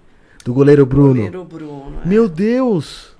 [0.46, 1.16] do goleiro Bruno.
[1.16, 1.94] Goleiro Bruno.
[2.06, 2.08] é.
[2.08, 3.18] Meu Deus!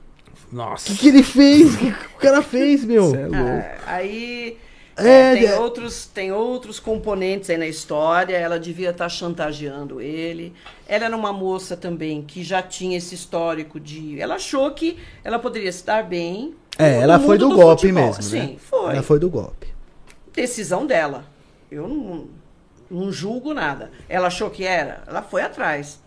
[0.52, 0.92] O Nossa.
[0.92, 1.74] que, que ele fez?
[1.76, 3.10] O que, que o cara fez, meu?
[3.12, 3.36] Cê é louco.
[3.38, 4.58] É, aí
[5.00, 8.36] É, é, tem, outros, tem outros componentes aí na história.
[8.36, 10.54] Ela devia estar chantageando ele.
[10.88, 14.20] Ela era uma moça também que já tinha esse histórico de.
[14.20, 16.56] Ela achou que ela poderia se dar bem.
[16.78, 18.06] É, ela foi mundo do, golpe futebol.
[18.06, 18.56] mesmo, Sim, né?
[18.58, 18.94] foi.
[18.94, 19.68] Ela foi do golpe.
[20.34, 21.26] Decisão dela.
[21.72, 22.28] Eu não,
[22.90, 23.92] não julgo nada.
[24.08, 26.00] Ela achou que era, ela foi atrás.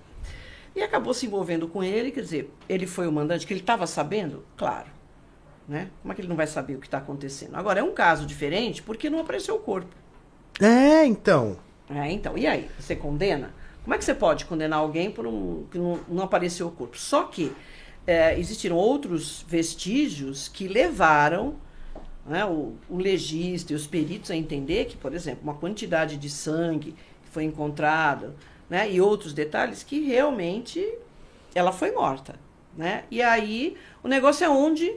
[0.75, 3.87] E acabou se envolvendo com ele, quer dizer, ele foi o mandante, que ele estava
[3.87, 4.43] sabendo?
[4.57, 4.87] Claro.
[5.69, 5.89] Né?
[6.03, 7.55] Como é que ele não vai saber o que está acontecendo?
[7.55, 9.95] Agora, é um caso diferente porque não apareceu o corpo.
[10.61, 11.57] É, então.
[11.89, 12.69] É, então, e aí?
[12.79, 13.55] Você condena?
[13.83, 16.99] Como é que você pode condenar alguém por um que não, não apareceu o corpo?
[16.99, 17.53] Só que
[18.07, 21.57] é, existiram outros vestígios que levaram
[22.27, 26.31] né, o, o legista e os peritos a entender que, por exemplo, uma quantidade de
[26.31, 28.35] sangue que foi encontrada
[28.71, 30.87] né, e outros detalhes que realmente
[31.55, 32.37] ela foi morta.
[32.77, 33.05] Né?
[33.11, 34.95] E aí o negócio é onde,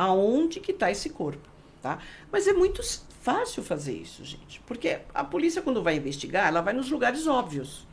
[0.00, 1.46] aonde que está esse corpo.
[1.82, 1.98] Tá?
[2.32, 2.82] Mas é muito
[3.20, 4.60] fácil fazer isso, gente.
[4.66, 7.86] Porque a polícia, quando vai investigar, ela vai nos lugares óbvios.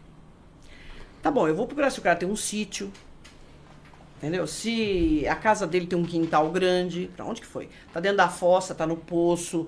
[1.21, 2.91] Tá bom, eu vou procurar se o cara tem um sítio.
[4.17, 4.47] Entendeu?
[4.47, 7.11] Se a casa dele tem um quintal grande.
[7.15, 7.69] Pra onde que foi?
[7.91, 9.67] Tá dentro da fossa, tá no poço,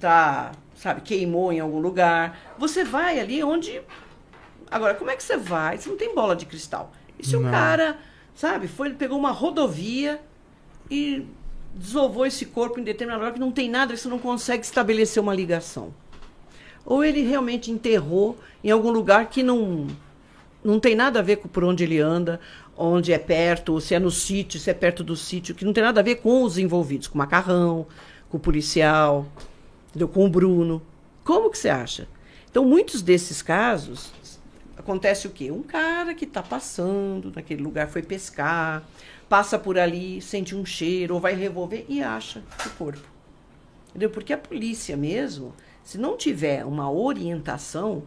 [0.00, 2.54] tá, sabe, queimou em algum lugar.
[2.58, 3.80] Você vai ali onde.
[4.68, 5.78] Agora, como é que você vai?
[5.78, 6.92] Você não tem bola de cristal.
[7.18, 7.98] E se o cara,
[8.34, 10.20] sabe, foi, ele pegou uma rodovia
[10.90, 11.26] e
[11.74, 15.34] desovou esse corpo em determinado lugar que não tem nada, você não consegue estabelecer uma
[15.34, 15.92] ligação.
[16.84, 19.86] Ou ele realmente enterrou em algum lugar que não,
[20.64, 22.40] não tem nada a ver com por onde ele anda,
[22.76, 25.84] onde é perto, se é no sítio, se é perto do sítio, que não tem
[25.84, 27.86] nada a ver com os envolvidos, com o macarrão,
[28.28, 29.26] com o policial,
[29.90, 30.08] entendeu?
[30.08, 30.82] com o Bruno.
[31.22, 32.08] Como que você acha?
[32.50, 34.12] Então, muitos desses casos,
[34.76, 35.50] acontece o quê?
[35.50, 38.82] Um cara que está passando naquele lugar, foi pescar,
[39.32, 43.08] passa por ali, sente um cheiro, ou vai revolver e acha o corpo.
[43.88, 44.10] Entendeu?
[44.10, 48.02] Porque a polícia mesmo, se não tiver uma orientação,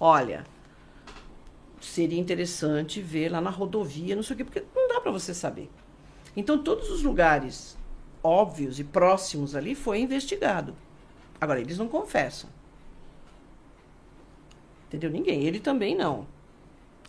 [0.00, 0.44] olha,
[1.80, 5.32] seria interessante ver lá na rodovia, não sei o quê, porque não dá para você
[5.32, 5.70] saber.
[6.36, 7.78] Então, todos os lugares
[8.20, 10.74] óbvios e próximos ali foi investigado.
[11.40, 12.50] Agora, eles não confessam.
[14.88, 15.08] Entendeu?
[15.08, 15.44] Ninguém.
[15.44, 16.26] Ele também não.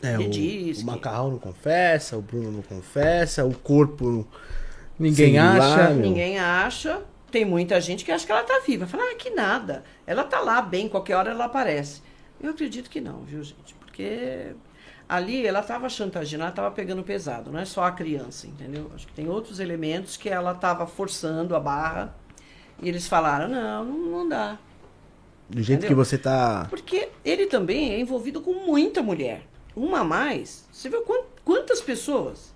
[0.01, 4.25] É, o, diz o que- Macarrão não confessa, o Bruno não confessa, o corpo.
[4.97, 5.89] Ninguém lá, acha.
[5.89, 6.01] meu.
[6.07, 7.01] Ninguém acha.
[7.31, 8.87] Tem muita gente que acha que ela tá viva.
[8.87, 9.83] Fala, ah, que nada.
[10.07, 12.01] Ela tá lá bem, qualquer hora ela aparece.
[12.41, 13.73] Eu acredito que não, viu, gente?
[13.75, 14.53] Porque
[15.07, 17.51] ali ela tava chantageando, ela tava pegando pesado.
[17.51, 18.89] Não é só a criança, entendeu?
[18.95, 22.15] Acho que tem outros elementos que ela tava forçando a barra.
[22.81, 24.57] E eles falaram, não, não, não dá.
[25.49, 25.89] Do jeito Entendeu?
[25.89, 26.67] que você tá.
[26.69, 29.41] Porque ele também é envolvido com muita mulher.
[29.75, 30.65] Uma a mais.
[30.71, 32.53] Você viu quan- quantas pessoas?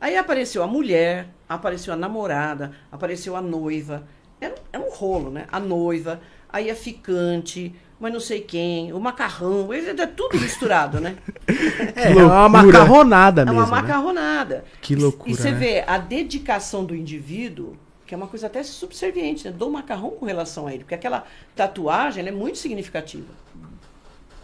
[0.00, 4.06] Aí apareceu a mulher, apareceu a namorada, apareceu a noiva.
[4.40, 5.46] É, um- é um rolo, né?
[5.50, 9.72] A noiva, aí a ficante, mas não sei quem, o macarrão.
[9.74, 11.16] Ele é tudo misturado, né?
[11.96, 13.58] É, é uma macarronada É mesmo.
[13.60, 13.70] uma né?
[13.82, 14.64] macarronada.
[14.80, 15.58] Que E- loucura, E você né?
[15.58, 17.76] vê a dedicação do indivíduo,
[18.06, 19.50] que é uma coisa até subserviente, né?
[19.52, 20.84] do macarrão com relação a ele.
[20.84, 21.24] Porque aquela
[21.56, 23.26] tatuagem ela é muito significativa.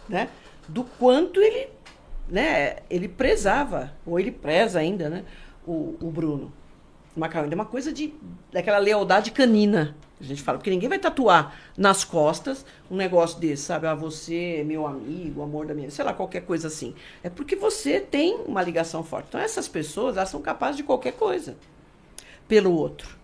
[0.09, 0.27] Né?
[0.67, 1.67] Do quanto ele,
[2.27, 5.23] né, ele prezava, ou ele preza ainda, né?
[5.65, 6.51] O, o Bruno.
[7.15, 7.49] O macarrão.
[7.49, 8.13] É uma coisa de,
[8.51, 9.95] daquela lealdade canina.
[10.19, 13.85] A gente fala, porque ninguém vai tatuar nas costas um negócio desse, sabe?
[13.85, 16.95] Ah, você é meu amigo, amor da minha, sei lá, qualquer coisa assim.
[17.21, 19.27] É porque você tem uma ligação forte.
[19.29, 21.55] Então essas pessoas, elas são capazes de qualquer coisa.
[22.47, 23.17] pelo outro.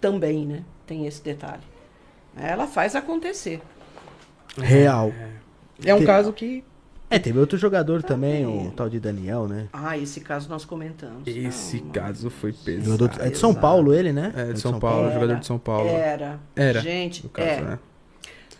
[0.00, 0.64] Também, né?
[0.86, 1.62] Tem esse detalhe.
[2.36, 3.60] Ela faz acontecer.
[4.56, 5.12] Real.
[5.84, 6.64] É um caso que.
[7.14, 8.68] É, teve outro jogador também, Também.
[8.68, 9.68] o tal de Daniel, né?
[9.72, 11.22] Ah, esse caso nós comentamos.
[11.26, 13.08] Esse Não, caso foi pesado.
[13.08, 13.54] de- é de São.
[13.54, 14.32] Paulo ele, né?
[14.34, 15.14] É, de São Paulo, Era.
[15.14, 15.88] jogador de São Paulo.
[15.88, 16.40] Era.
[16.56, 17.60] Era, Gente, caso, é.
[17.60, 17.78] né?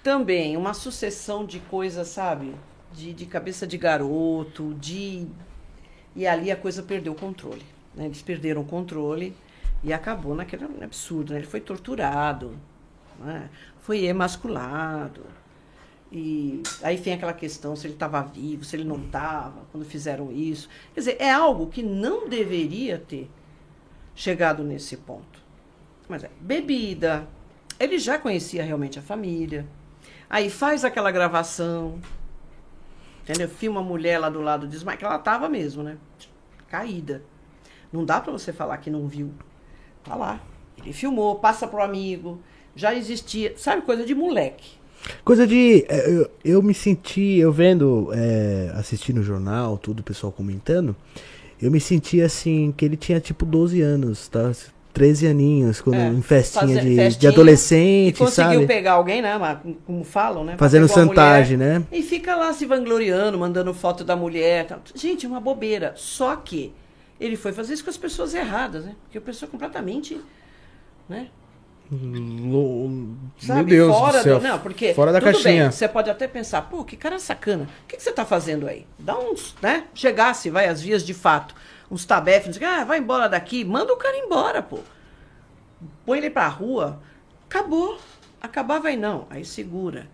[0.02, 2.54] Também uma sucessão de coisas, sabe?
[2.92, 5.26] De, de cabeça de garoto, de.
[6.14, 7.62] E ali a coisa perdeu o controle.
[7.94, 8.04] né?
[8.04, 9.34] Eles perderam o controle
[9.82, 11.32] e acabou naquele absurdo.
[11.32, 11.38] Né?
[11.38, 12.50] Ele foi torturado,
[13.18, 13.48] né?
[13.78, 15.22] foi emasculado.
[16.14, 20.30] E aí vem aquela questão se ele estava vivo, se ele não estava, quando fizeram
[20.30, 20.68] isso.
[20.92, 23.30] Quer dizer, é algo que não deveria ter
[24.14, 25.40] chegado nesse ponto.
[26.06, 27.26] Mas é bebida.
[27.80, 29.66] Ele já conhecia realmente a família.
[30.28, 31.98] Aí faz aquela gravação.
[33.22, 33.48] Entendeu?
[33.48, 35.96] Filma a mulher lá do lado diz, mas que ela tava mesmo, né?
[36.68, 37.22] Caída.
[37.90, 39.32] Não dá pra você falar que não viu.
[40.04, 40.40] Tá lá.
[40.76, 42.38] Ele filmou, passa pro amigo.
[42.76, 44.81] Já existia, sabe, coisa de moleque.
[45.24, 45.84] Coisa de.
[45.88, 50.94] é, Eu, eu me senti, eu vendo, é, assistindo o jornal, tudo, o pessoal comentando,
[51.60, 54.52] eu me senti assim, que ele tinha tipo 12 anos, tá?
[54.92, 58.66] 13 aninhos, quando, É, em festinha, de, festinha, de E adolescente, conseguiu sabe?
[58.66, 59.38] pegar alguém, né?
[59.86, 60.54] Como falam, né?
[60.58, 61.82] Fazendo mulher né?
[61.90, 64.66] E fica lá se vangloriando, mandando foto da mulher.
[64.66, 64.80] tal.
[64.94, 65.94] Gente, é uma bobeira.
[65.96, 66.74] Só que
[67.18, 68.94] ele foi fazer isso com as pessoas erradas, né?
[69.04, 70.20] Porque a pessoa completamente.
[71.08, 71.28] Né?
[71.92, 74.40] Lo- Meu Sabe, Deus fora do céu.
[74.40, 75.64] não, porque fora da tudo caixinha.
[75.64, 77.68] bem, você pode até pensar, pô, que cara sacana.
[77.84, 78.86] O que, que você tá fazendo aí?
[78.98, 79.84] Dá uns, né?
[79.94, 81.54] Chegasse, vai às vias de fato,
[81.90, 82.06] uns
[82.46, 84.78] não sei quê, ah, vai embora daqui, manda o cara embora, pô.
[86.06, 87.00] Põe ele pra rua,
[87.46, 87.98] acabou.
[88.40, 90.08] Acabar vai não, aí segura.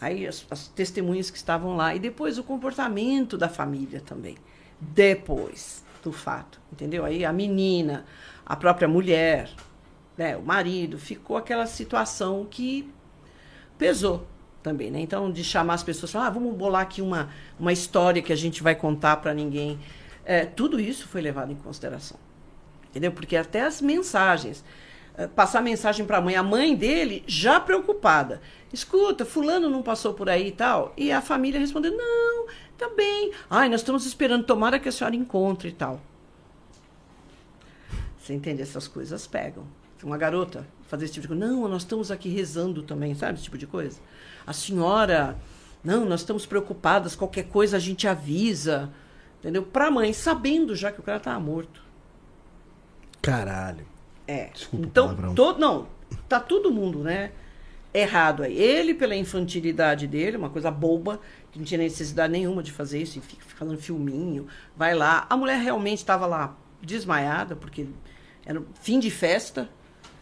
[0.00, 4.36] Aí as, as testemunhas que estavam lá e depois o comportamento da família também.
[4.78, 7.04] Depois do fato, entendeu?
[7.04, 8.04] Aí a menina,
[8.44, 9.48] a própria mulher,
[10.16, 12.88] né, o marido, ficou aquela situação que
[13.76, 14.26] pesou
[14.62, 15.00] também, né?
[15.00, 17.28] Então, de chamar as pessoas, falar, ah, vamos bolar aqui uma,
[17.60, 19.78] uma história que a gente vai contar para ninguém.
[20.24, 22.18] É, tudo isso foi levado em consideração,
[22.88, 23.12] entendeu?
[23.12, 24.64] Porque até as mensagens,
[25.18, 28.40] é, passar mensagem para a mãe, a mãe dele já preocupada,
[28.72, 32.46] escuta, fulano não passou por aí e tal, e a família respondendo, não,
[32.78, 36.00] tá bem, ai, nós estamos esperando, tomara que a senhora encontre e tal.
[38.18, 38.62] Você entende?
[38.62, 39.66] Essas coisas pegam.
[40.04, 41.46] Uma garota fazer esse tipo de coisa.
[41.46, 43.34] Não, nós estamos aqui rezando também, sabe?
[43.34, 43.98] Esse tipo de coisa.
[44.46, 45.36] A senhora,
[45.82, 48.92] não, nós estamos preocupadas, qualquer coisa a gente avisa.
[49.40, 49.62] Entendeu?
[49.62, 51.82] Pra mãe, sabendo já que o cara tava morto.
[53.20, 53.86] Caralho.
[54.26, 54.50] É.
[54.52, 55.34] Desculpa então, palavrão.
[55.34, 55.86] todo, não,
[56.28, 57.32] tá todo mundo, né?
[57.92, 58.56] Errado aí.
[58.56, 61.20] Ele, pela infantilidade dele, uma coisa boba,
[61.52, 65.26] que não tinha necessidade nenhuma de fazer isso, e fica fazendo filminho, vai lá.
[65.30, 67.86] A mulher realmente estava lá desmaiada, porque
[68.44, 69.68] era fim de festa,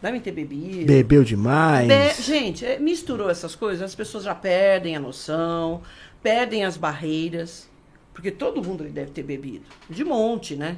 [0.03, 0.85] devem ter bebido.
[0.85, 1.87] Bebeu demais.
[1.87, 5.81] Be- Gente, é, misturou essas coisas, as pessoas já perdem a noção,
[6.21, 7.69] perdem as barreiras,
[8.13, 9.65] porque todo mundo deve ter bebido.
[9.89, 10.77] De monte, né?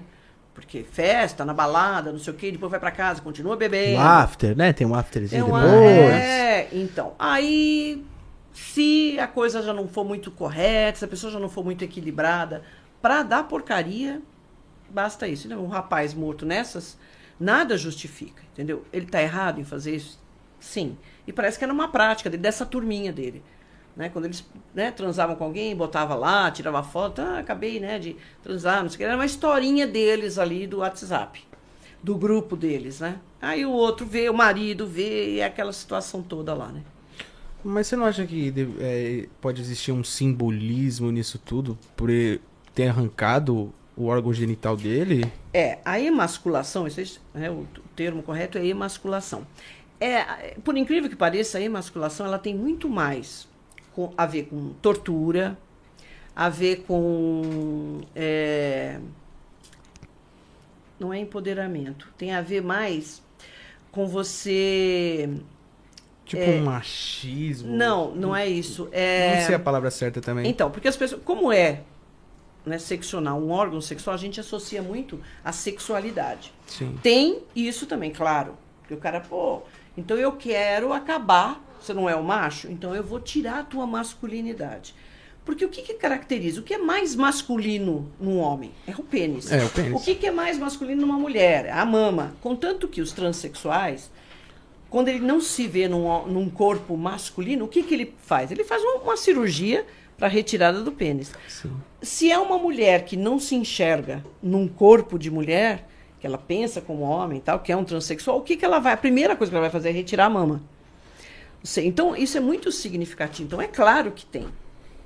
[0.53, 3.97] Porque festa, na balada, não sei o quê, depois vai pra casa, continua bebendo.
[3.97, 4.71] O after, né?
[4.71, 6.13] Tem um afterzinho Tem uma- depois.
[6.15, 7.13] É, então.
[7.19, 8.05] Aí,
[8.53, 11.83] se a coisa já não for muito correta, se a pessoa já não for muito
[11.83, 12.63] equilibrada,
[13.01, 14.21] pra dar porcaria,
[14.89, 15.49] basta isso.
[15.49, 15.57] né?
[15.57, 16.97] Um rapaz morto nessas,
[17.37, 18.85] nada justifica, entendeu?
[18.91, 20.17] Ele tá errado em fazer isso?
[20.59, 20.97] Sim.
[21.27, 23.43] E parece que era uma prática dele, dessa turminha dele.
[23.95, 24.09] Né?
[24.09, 28.81] Quando eles né, transavam com alguém, botava lá, tirava foto, ah, acabei né, de transar,
[28.81, 29.03] não sei o que.
[29.03, 31.43] Era uma historinha deles ali do WhatsApp
[32.01, 33.19] do grupo deles, né?
[33.41, 36.83] Aí o outro vê, o marido vê, e é aquela situação toda lá, né?
[37.63, 42.09] Mas você não acha que é, pode existir um simbolismo nisso tudo por
[42.75, 45.31] ter arrancado o órgão genital dele?
[45.53, 47.65] É, a emasculação, isso é, né, o,
[47.95, 49.47] termo correto é emasculação.
[49.99, 53.47] É, por incrível que pareça, a emasculação ela tem muito mais
[53.93, 55.57] com- a ver com tortura,
[56.35, 58.01] a ver com.
[58.13, 58.99] é,
[60.99, 63.21] não é empoderamento, tem a ver mais
[63.91, 65.29] com você.
[66.25, 67.71] Tipo um machismo?
[67.71, 68.89] Não, não é isso.
[68.91, 69.37] É...
[69.37, 70.49] Não sei a palavra certa também.
[70.49, 71.83] Então, porque as pessoas, como é
[72.65, 76.51] né, seccional, um órgão sexual, a gente associa muito à sexualidade.
[76.67, 76.97] Sim.
[77.01, 78.57] Tem isso também, claro.
[78.81, 79.61] Porque o cara, pô,
[79.97, 83.85] então eu quero acabar, você não é o macho, então eu vou tirar a tua
[83.85, 84.93] masculinidade.
[85.45, 86.59] Porque o que, que caracteriza?
[86.59, 88.71] O que é mais masculino num homem?
[88.87, 89.51] É o pênis.
[89.51, 90.01] É, o pênis.
[90.01, 91.69] O que, que é mais masculino numa mulher?
[91.69, 92.35] A mama.
[92.41, 94.09] Contanto que os transexuais,
[94.89, 98.49] quando ele não se vê num, num corpo masculino, o que, que ele faz?
[98.49, 99.85] Ele faz uma, uma cirurgia
[100.17, 101.31] para retirada do pênis.
[101.47, 101.71] Sim.
[102.01, 105.87] Se é uma mulher que não se enxerga num corpo de mulher,
[106.19, 108.93] que ela pensa como homem, tal, que é um transexual, o que, que ela vai?
[108.93, 110.61] A primeira coisa que ela vai fazer é retirar a mama.
[111.77, 113.47] Então, isso é muito significativo.
[113.47, 114.47] Então, é claro que tem.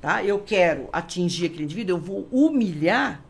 [0.02, 0.24] Tá?
[0.24, 3.22] Eu quero atingir aquele indivíduo, eu vou humilhar,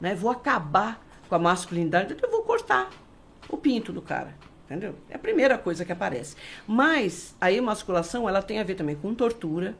[0.00, 0.14] né?
[0.14, 2.90] vou acabar com a masculinidade, eu vou cortar
[3.48, 4.34] o pinto do cara.
[4.64, 4.94] Entendeu?
[5.10, 6.36] É a primeira coisa que aparece.
[6.66, 9.76] Mas a emasculação, ela tem a ver também com tortura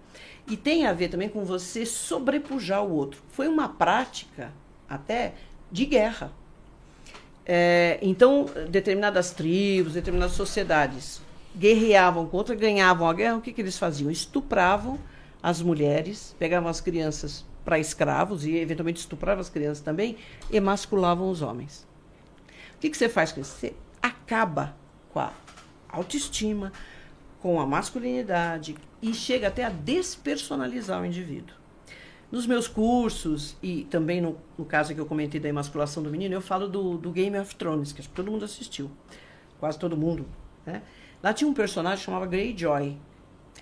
[0.46, 3.22] e tem a ver também com você sobrepujar o outro.
[3.30, 4.52] Foi uma prática
[4.88, 5.34] até
[5.70, 6.32] de guerra.
[7.46, 11.20] É, então, determinadas tribos, determinadas sociedades
[11.56, 14.10] guerreavam contra, ganhavam a guerra, o que, que eles faziam?
[14.10, 14.98] Estupravam
[15.42, 20.16] as mulheres, pegavam as crianças para escravos e eventualmente estupravam as crianças também,
[20.50, 21.86] emasculavam os homens.
[22.76, 23.56] O que, que você faz com isso?
[23.56, 24.76] Você acaba
[25.12, 25.32] com a
[25.88, 26.72] autoestima,
[27.40, 28.74] com a masculinidade
[29.05, 31.55] e chega até a despersonalizar o indivíduo.
[32.32, 36.35] Nos meus cursos, e também no, no caso que eu comentei da emasculação do menino,
[36.35, 38.90] eu falo do, do Game of Thrones, que acho que todo mundo assistiu.
[39.60, 40.24] Quase todo mundo.
[40.64, 40.81] Né?
[41.22, 42.97] Lá tinha um personagem que chamava Greyjoy.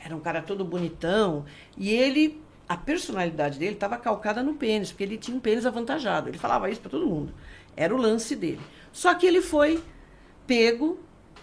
[0.03, 1.45] Era um cara todo bonitão.
[1.77, 6.29] E ele, a personalidade dele estava calcada no pênis, porque ele tinha um pênis avantajado.
[6.29, 7.35] Ele falava isso para todo mundo.
[7.77, 8.61] Era o lance dele.
[8.93, 9.83] Só que ele foi
[10.47, 11.01] pego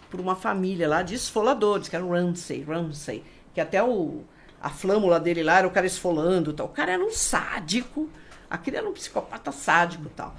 [0.09, 3.23] por uma família lá de esfoladores, que era o Ramsay, Ramsay,
[3.53, 4.23] que até o,
[4.61, 6.67] a flâmula dele lá era o cara esfolando tal.
[6.67, 8.09] O cara era um sádico,
[8.49, 10.35] aquele era um psicopata sádico tal.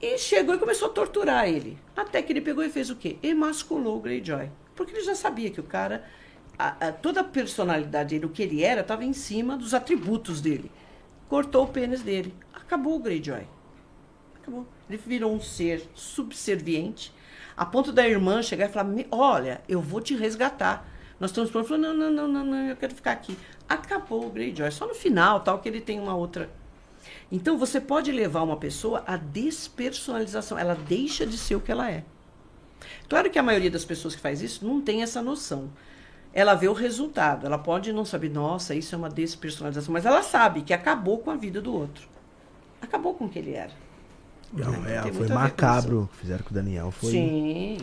[0.00, 1.78] E chegou e começou a torturar ele.
[1.96, 3.16] Até que ele pegou e fez o quê?
[3.22, 4.50] Emasculou o Greyjoy.
[4.74, 6.04] Porque ele já sabia que o cara,
[6.58, 10.40] a- a- toda a personalidade dele, o que ele era, estava em cima dos atributos
[10.42, 10.70] dele.
[11.28, 12.34] Cortou o pênis dele.
[12.52, 13.46] Acabou o Greyjoy.
[14.40, 14.66] Acabou.
[14.88, 17.12] Ele virou um ser subserviente,
[17.56, 20.86] a ponto da irmã chegar e falar: "Me- Olha, eu vou te resgatar.
[21.18, 23.36] Nós estamos falou: não, não, não, não, não, eu quero ficar aqui.
[23.68, 24.70] Acabou o Greyjoy.
[24.70, 26.50] Só no final, tal, que ele tem uma outra.
[27.30, 30.58] Então, você pode levar uma pessoa à despersonalização.
[30.58, 32.04] Ela deixa de ser o que ela é.
[33.08, 35.70] Claro que a maioria das pessoas que faz isso não tem essa noção.
[36.32, 37.46] Ela vê o resultado.
[37.46, 39.92] Ela pode não saber, nossa, isso é uma despersonalização.
[39.92, 42.06] Mas ela sabe que acabou com a vida do outro.
[42.80, 43.72] Acabou com o que ele era.
[44.52, 46.90] Não, Tem é, foi macabro o que fizeram com o Daniel.
[46.90, 47.10] Foi...
[47.10, 47.78] Sim,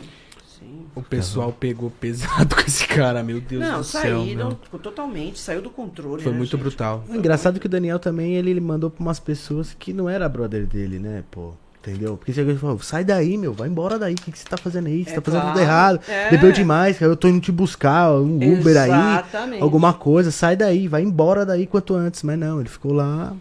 [0.64, 0.86] sim.
[0.94, 4.00] O pessoal pegou pesado com esse cara, meu Deus Não, do céu.
[4.20, 4.78] saíram meu.
[4.78, 6.22] totalmente, saiu do controle.
[6.22, 6.60] Foi né, muito gente?
[6.60, 7.04] brutal.
[7.08, 10.08] O engraçado é que o Daniel também, ele, ele mandou pra umas pessoas que não
[10.08, 11.52] era brother dele, né, pô.
[11.86, 12.16] Entendeu?
[12.16, 14.86] Porque e falou, sai daí, meu, vai embora daí, o que, que você tá fazendo
[14.86, 15.04] aí?
[15.04, 16.00] Você É tá fazendo tudo claro, errado.
[16.08, 16.30] é.
[16.30, 19.62] Bebeu demais, cara, eu tô indo te buscar, um Uber aí, Exatamente.
[19.62, 22.22] alguma coisa, sai daí, vai embora daí quanto antes.
[22.22, 23.34] Mas não, ele ficou lá.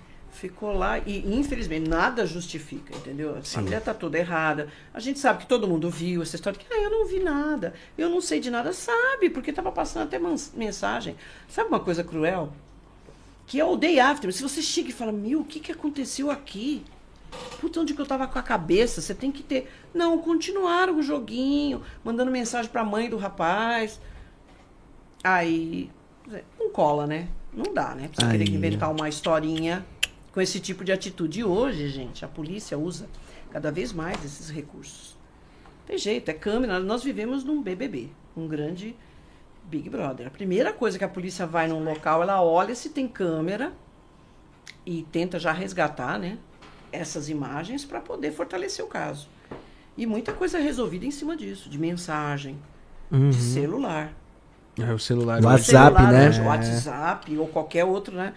[0.43, 3.41] Ficou lá e, infelizmente, nada justifica, entendeu?
[3.45, 3.59] Sim.
[3.59, 4.67] A mulher tá toda errada.
[4.93, 7.73] A gente sabe que todo mundo viu essa história que, ah, eu não vi nada,
[7.97, 8.73] eu não sei de nada.
[8.73, 10.19] Sabe, porque tava passando até
[10.53, 11.15] mensagem.
[11.47, 12.51] Sabe uma coisa cruel?
[13.47, 14.33] Que é o day after.
[14.33, 16.83] Se você chega e fala, meu, o que, que aconteceu aqui?
[17.61, 18.99] Puta, onde que eu tava com a cabeça?
[18.99, 19.71] Você tem que ter.
[19.93, 23.97] Não, continuaram o joguinho, mandando mensagem pra mãe do rapaz.
[25.23, 25.89] Aí.
[26.59, 27.29] Não cola, né?
[27.53, 28.09] Não dá, né?
[28.11, 28.53] Querer Aí.
[28.53, 29.85] inventar uma historinha
[30.33, 31.39] com esse tipo de atitude.
[31.39, 33.07] E hoje, gente, a polícia usa
[33.51, 35.15] cada vez mais esses recursos.
[35.85, 36.79] Tem jeito, é câmera.
[36.79, 38.95] Nós vivemos num BBB, um grande
[39.65, 40.27] Big Brother.
[40.27, 43.71] A primeira coisa que a polícia vai num local, ela olha se tem câmera
[44.85, 46.37] e tenta já resgatar, né,
[46.91, 49.27] essas imagens para poder fortalecer o caso.
[49.95, 52.57] E muita coisa é resolvida em cima disso, de mensagem,
[53.11, 53.29] Uhum.
[53.29, 54.11] de celular.
[54.79, 55.39] É, o celular.
[55.43, 56.41] WhatsApp, Celular, né?
[56.47, 58.33] WhatsApp ou qualquer outro, né,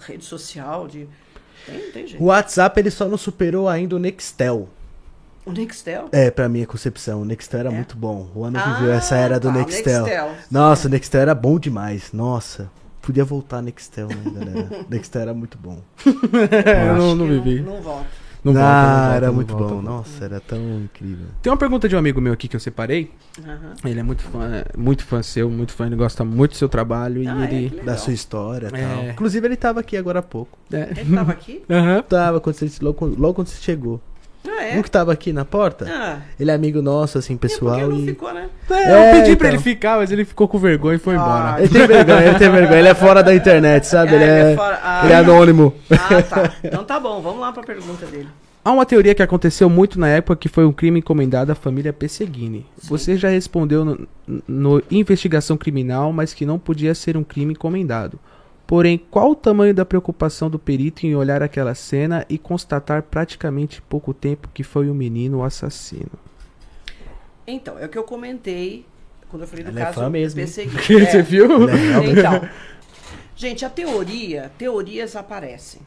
[0.00, 1.08] rede social de
[1.64, 2.22] tem, tem jeito.
[2.22, 4.68] O WhatsApp, ele só não superou ainda o Nextel.
[5.44, 6.08] O Nextel?
[6.12, 7.72] É, pra minha concepção, o Nextel era É?
[7.72, 8.28] muito bom.
[8.34, 10.02] O ano Ah, viveu essa era do tá, Nextel.
[10.04, 10.30] Nextel.
[10.50, 12.12] Nossa, o Nextel era bom demais.
[12.12, 12.70] Nossa,
[13.00, 14.86] podia voltar Nextel, né, galera?
[14.90, 15.78] Nextel era muito bom.
[16.64, 17.60] É, eu não, não Que vivi.
[17.62, 18.06] Não, não volta.
[18.52, 19.82] Não ah, volta, não volta, era não muito volta, bom.
[19.82, 21.26] Nossa, era tão incrível.
[21.42, 23.10] Tem uma pergunta de um amigo meu aqui que eu separei.
[23.44, 23.74] Aham.
[23.84, 27.22] Ele é muito fã, muito fã seu, muito fã, ele gosta muito do seu trabalho
[27.22, 27.54] e Ah, é?
[27.54, 27.80] ele.
[27.82, 28.86] Da sua história e É.
[28.86, 29.08] tal.
[29.10, 30.56] Inclusive, ele tava aqui agora há pouco.
[30.72, 30.92] É.
[30.96, 31.62] Ele tava aqui?
[31.68, 32.02] Aham.
[32.02, 34.00] Tava quando você, logo, logo quando você chegou.
[34.48, 34.78] Ah, é?
[34.78, 37.92] Um que tava aqui na porta, Ah, ele é amigo nosso, assim, pessoal.
[37.92, 38.06] E...
[38.06, 38.48] ficou, né?
[38.70, 39.58] É, É, eu pedi pra então.
[39.58, 41.60] ele ficar, mas ele ficou com vergonha e foi Ah, embora.
[41.62, 42.78] Ele tem vergonha, ele tem vergonha.
[42.78, 44.14] Ele é fora da internet, sabe?
[44.14, 45.74] Ele é, fora- ah, ele é anônimo.
[45.90, 46.52] Ah, tá.
[46.64, 48.28] Então tá bom, vamos lá pra pergunta dele.
[48.64, 51.92] Há uma teoria que aconteceu muito na época que foi um crime encomendado à família
[51.92, 52.66] Pesseguini.
[52.82, 54.08] Você já respondeu no,
[54.48, 58.18] no investigação criminal, mas que não podia ser um crime encomendado.
[58.66, 63.80] Porém, qual o tamanho da preocupação do perito em olhar aquela cena e constatar praticamente
[63.80, 66.10] pouco tempo que foi o menino o assassino?
[67.46, 68.84] Então, é o que eu comentei
[69.28, 70.82] quando eu falei do Ela é caso fã mesmo, perseguido.
[70.82, 71.66] Você viu?
[71.66, 71.74] Né?
[72.10, 72.48] Então,
[73.36, 75.80] gente, a teoria, teorias aparecem.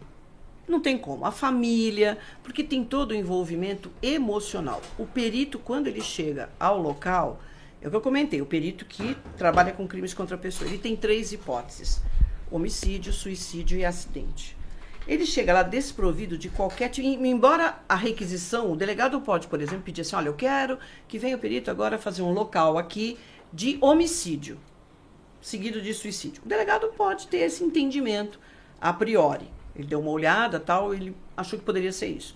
[0.68, 1.26] Não tem como.
[1.26, 4.81] A família, porque tem todo o envolvimento emocional.
[4.97, 7.41] O perito, quando ele chega ao local,
[7.81, 10.77] é o que eu comentei, o perito que trabalha com crimes contra a pessoa, ele
[10.77, 12.01] tem três hipóteses:
[12.51, 14.57] homicídio, suicídio e acidente.
[15.07, 16.91] Ele chega lá desprovido de qualquer.
[16.99, 20.77] Embora a requisição, o delegado pode, por exemplo, pedir assim: olha, eu quero
[21.07, 23.17] que venha o perito agora fazer um local aqui
[23.51, 24.59] de homicídio,
[25.41, 26.43] seguido de suicídio.
[26.45, 28.39] O delegado pode ter esse entendimento
[28.80, 29.47] a priori.
[29.76, 32.35] Ele deu uma olhada, tal, ele achou que poderia ser isso.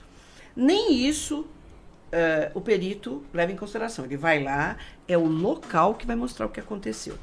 [0.55, 4.05] Nem isso uh, o perito leva em consideração.
[4.05, 4.77] Ele vai lá,
[5.07, 7.17] é o local que vai mostrar o que aconteceu.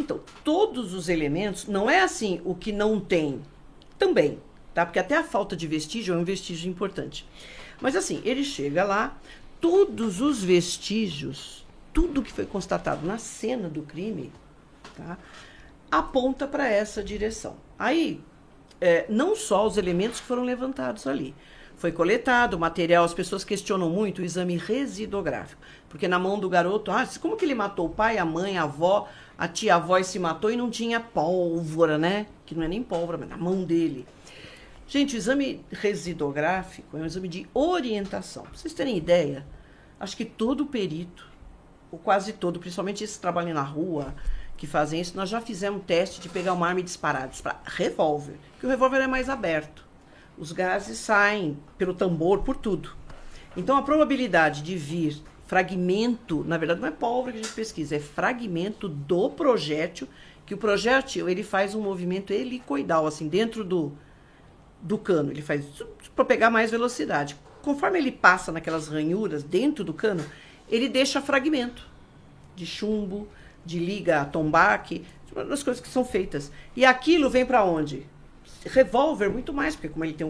[0.00, 3.42] Então, todos os elementos, não é assim o que não tem,
[3.98, 4.40] também,
[4.72, 4.86] tá?
[4.86, 7.28] Porque até a falta de vestígio é um vestígio importante.
[7.82, 9.18] Mas assim, ele chega lá,
[9.60, 14.32] todos os vestígios, tudo que foi constatado na cena do crime,
[14.96, 15.18] tá?
[15.90, 17.58] Aponta para essa direção.
[17.78, 18.22] Aí,
[18.80, 21.34] é, não só os elementos que foram levantados ali.
[21.80, 25.62] Foi coletado o material, as pessoas questionam muito o exame residográfico.
[25.88, 28.64] Porque na mão do garoto, ah, como que ele matou o pai, a mãe, a
[28.64, 29.08] avó,
[29.38, 32.26] a tia-avó e se matou e não tinha pólvora, né?
[32.44, 34.06] Que não é nem pólvora, mas na mão dele.
[34.86, 38.42] Gente, o exame residográfico é um exame de orientação.
[38.42, 39.46] Pra vocês terem ideia,
[39.98, 41.26] acho que todo perito,
[41.90, 44.14] ou quase todo, principalmente esses que trabalham na rua,
[44.54, 48.36] que fazem isso, nós já fizemos teste de pegar uma arma e disparar, disparar revólver,
[48.58, 49.88] que o revólver é mais aberto.
[50.40, 52.96] Os gases saem pelo tambor, por tudo.
[53.54, 57.96] Então a probabilidade de vir fragmento, na verdade não é pólvora que a gente pesquisa,
[57.96, 60.08] é fragmento do projétil,
[60.46, 63.92] que o projétil ele faz um movimento helicoidal, assim, dentro do,
[64.80, 65.30] do cano.
[65.30, 65.62] Ele faz
[66.16, 67.36] para pegar mais velocidade.
[67.60, 70.24] Conforme ele passa naquelas ranhuras dentro do cano,
[70.70, 71.86] ele deixa fragmento
[72.56, 73.28] de chumbo,
[73.62, 75.04] de liga tombaque,
[75.34, 76.50] das coisas que são feitas.
[76.74, 78.06] E aquilo vem para onde?
[78.64, 80.26] Revólver, muito mais, porque como ele tem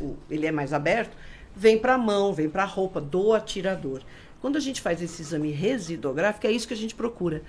[0.00, 1.16] um, ele é mais aberto,
[1.54, 4.02] vem para a mão, vem para a roupa do atirador.
[4.40, 7.42] Quando a gente faz esse exame residográfico, é isso que a gente procura.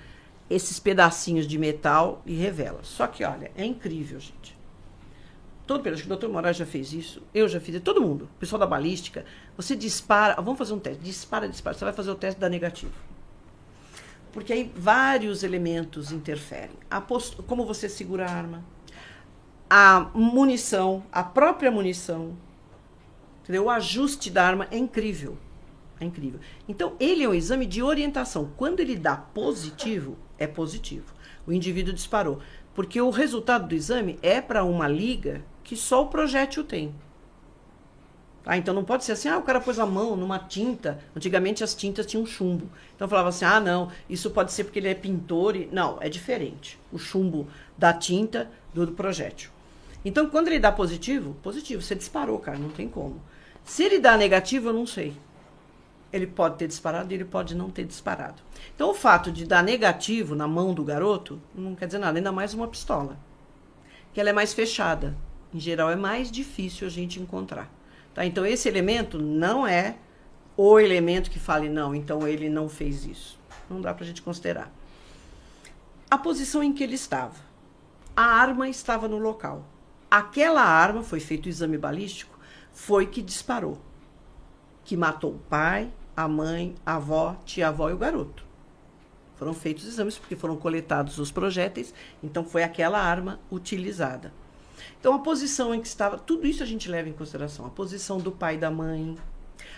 [0.48, 2.80] Esses pedacinhos de metal e revela.
[2.82, 4.58] Só que, olha, é incrível, gente.
[5.66, 8.58] Todo que o doutor Moraes já fez isso, eu já fiz, todo mundo, o pessoal
[8.58, 9.24] da balística.
[9.56, 12.92] Você dispara, vamos fazer um teste, dispara, dispara, você vai fazer o teste da negativo
[14.32, 16.76] porque aí vários elementos interferem.
[17.06, 17.42] Post...
[17.42, 18.64] Como você segura a arma,
[19.72, 22.36] a munição, a própria munição,
[23.42, 23.66] entendeu?
[23.66, 25.38] o ajuste da arma é incrível.
[26.00, 26.40] É incrível.
[26.66, 28.50] Então, ele é um exame de orientação.
[28.56, 31.14] Quando ele dá positivo, é positivo.
[31.46, 32.40] O indivíduo disparou.
[32.74, 36.94] Porque o resultado do exame é para uma liga que só o projétil tem.
[38.44, 40.98] Ah, então não pode ser assim, ah, o cara pôs a mão numa tinta.
[41.14, 42.68] Antigamente as tintas tinham chumbo.
[42.96, 45.54] Então falava assim, ah, não, isso pode ser porque ele é pintor.
[45.54, 45.68] E...
[45.70, 46.78] Não, é diferente.
[46.90, 49.50] O chumbo da tinta do, projétil.
[50.04, 53.20] Então, quando ele dá positivo, positivo, você disparou, cara, não tem como.
[53.64, 55.14] Se ele dá negativo, eu não sei.
[56.12, 58.42] Ele pode ter disparado e ele pode não ter disparado.
[58.74, 62.32] Então, o fato de dar negativo na mão do garoto não quer dizer nada, ainda
[62.32, 63.16] mais uma pistola.
[64.12, 65.16] Que ela é mais fechada.
[65.52, 67.70] Em geral, é mais difícil a gente encontrar.
[68.14, 68.24] Tá?
[68.24, 69.96] Então, esse elemento não é
[70.56, 73.38] o elemento que fale, não, então ele não fez isso.
[73.68, 74.70] Não dá para a gente considerar.
[76.10, 77.36] A posição em que ele estava.
[78.16, 79.64] A arma estava no local.
[80.10, 82.38] Aquela arma, foi feito o exame balístico,
[82.72, 83.78] foi que disparou.
[84.84, 88.44] Que matou o pai, a mãe, a avó, tia-avó e o garoto.
[89.36, 94.32] Foram feitos exames porque foram coletados os projéteis, então foi aquela arma utilizada.
[94.98, 97.64] Então, a posição em que estava, tudo isso a gente leva em consideração.
[97.64, 99.16] A posição do pai e da mãe,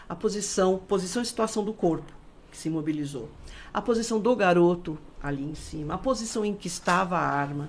[0.08, 2.12] a posição, posição e situação do corpo
[2.50, 3.30] que se mobilizou,
[3.72, 7.68] a posição do garoto ali em cima, a posição em que estava a arma.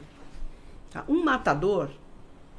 [0.89, 1.05] Tá?
[1.07, 1.89] Um matador,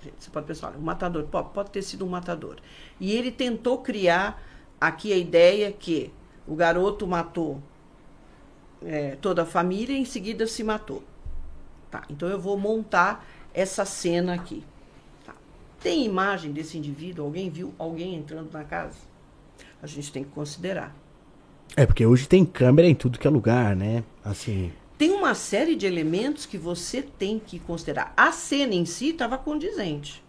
[0.04, 2.56] gente, você pode pensar, olha, um matador pode, pode ter sido um matador.
[3.00, 4.42] E ele tentou criar
[4.80, 6.12] aqui a ideia que
[6.46, 7.60] o garoto matou
[8.84, 11.02] é, toda a família e em seguida se matou.
[11.90, 14.62] Tá, então eu vou montar essa cena aqui.
[15.24, 15.34] Tá.
[15.80, 17.24] Tem imagem desse indivíduo?
[17.24, 18.98] Alguém viu alguém entrando na casa?
[19.82, 20.94] A gente tem que considerar.
[21.76, 24.04] É, porque hoje tem câmera em tudo que é lugar, né?
[24.24, 24.72] Assim.
[24.96, 28.12] Tem uma série de elementos que você tem que considerar.
[28.16, 30.22] A cena em si estava condizente.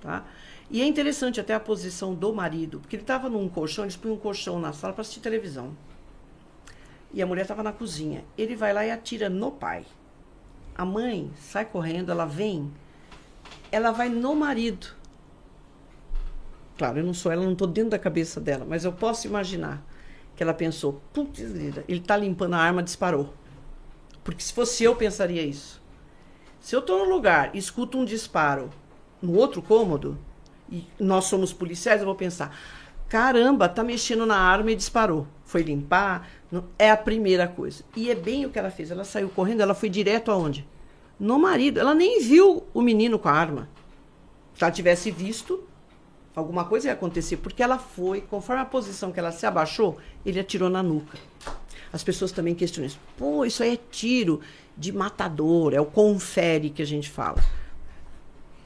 [0.00, 0.24] Tá?
[0.70, 4.12] E é interessante até a posição do marido, porque ele estava num colchão, eles põem
[4.12, 5.76] um colchão na sala para assistir televisão.
[7.12, 8.24] E a mulher estava na cozinha.
[8.38, 9.84] Ele vai lá e atira no pai.
[10.76, 12.72] A mãe sai correndo, ela vem,
[13.72, 14.86] ela vai no marido.
[16.78, 19.84] Claro, eu não sou ela, não estou dentro da cabeça dela, mas eu posso imaginar
[20.36, 23.34] que ela pensou: putz, ele está limpando a arma, disparou.
[24.22, 25.80] Porque se fosse eu, pensaria isso.
[26.60, 28.70] Se eu estou no lugar e escuto um disparo
[29.20, 30.18] no outro cômodo,
[30.70, 32.56] e nós somos policiais, eu vou pensar:
[33.08, 35.26] caramba, tá mexendo na arma e disparou.
[35.44, 36.28] Foi limpar?
[36.50, 37.82] Não, é a primeira coisa.
[37.96, 38.90] E é bem o que ela fez.
[38.90, 40.66] Ela saiu correndo, ela foi direto aonde?
[41.18, 41.80] No marido.
[41.80, 43.68] Ela nem viu o menino com a arma.
[44.54, 45.64] Se ela tivesse visto,
[46.36, 50.38] alguma coisa ia acontecer, porque ela foi, conforme a posição que ela se abaixou, ele
[50.38, 51.18] atirou na nuca.
[51.92, 53.00] As pessoas também questionam isso.
[53.16, 54.40] Pô, isso aí é tiro
[54.76, 57.42] de matador, é o confere que a gente fala.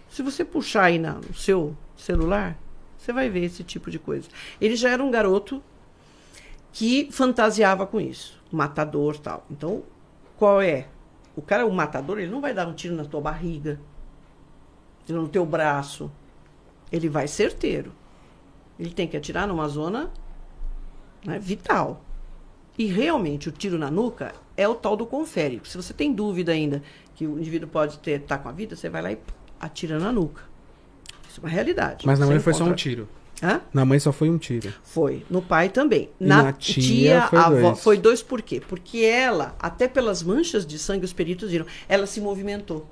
[0.08, 2.56] Se você puxar aí na, no seu celular,
[2.96, 4.28] você vai ver esse tipo de coisa.
[4.60, 5.62] Ele já era um garoto
[6.72, 9.44] que fantasiava com isso, matador tal.
[9.50, 9.82] Então,
[10.36, 10.88] qual é?
[11.36, 13.80] O cara, o matador, ele não vai dar um tiro na tua barriga,
[15.08, 16.10] no teu braço.
[16.92, 17.92] Ele vai certeiro.
[18.78, 20.10] Ele tem que atirar numa zona
[21.24, 22.00] né, vital.
[22.76, 25.60] E realmente o tiro na nuca é o tal do confere.
[25.64, 26.82] Se você tem dúvida ainda
[27.14, 29.18] que o indivíduo pode ter tá com a vida, você vai lá e
[29.60, 30.42] atira na nuca.
[31.30, 32.06] Isso é uma realidade.
[32.06, 33.08] Mas na mãe foi só um encontra- tiro.
[33.42, 33.60] Hã?
[33.72, 34.72] Na mãe só foi um tiro.
[34.82, 35.24] Foi.
[35.28, 36.08] No pai também.
[36.20, 37.80] E na tia foi a avó- dois.
[37.82, 38.60] foi dois por quê?
[38.66, 42.86] Porque ela, até pelas manchas de sangue, os peritos viram, ela se movimentou.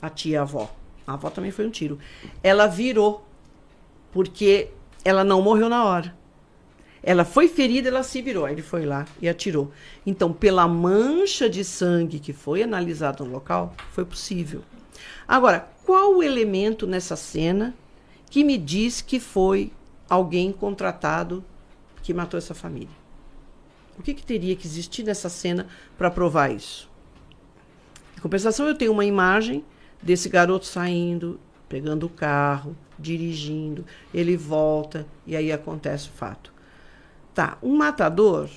[0.00, 0.70] A tia a avó.
[1.06, 1.98] A avó também foi um tiro.
[2.42, 3.26] Ela virou,
[4.12, 4.68] porque
[5.04, 6.14] ela não morreu na hora.
[7.02, 8.44] Ela foi ferida, ela se virou.
[8.44, 9.72] Aí ele foi lá e atirou.
[10.04, 14.62] Então, pela mancha de sangue que foi analisada no local, foi possível.
[15.26, 17.74] Agora, qual o elemento nessa cena
[18.28, 19.72] que me diz que foi
[20.08, 21.44] alguém contratado
[22.02, 23.00] que matou essa família?
[23.98, 25.66] O que, que teria que existir nessa cena
[25.96, 26.88] para provar isso?
[28.16, 29.64] Em compensação, eu tenho uma imagem
[30.02, 36.49] desse garoto saindo, pegando o carro, dirigindo, ele volta e aí acontece o fato.
[37.34, 38.48] Tá, um matador,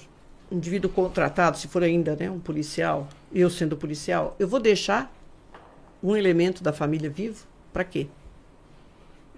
[0.51, 5.13] um indivíduo contratado, se for ainda né, um policial, eu sendo policial, eu vou deixar
[6.01, 7.45] um elemento da família vivo?
[7.71, 8.07] Para quê?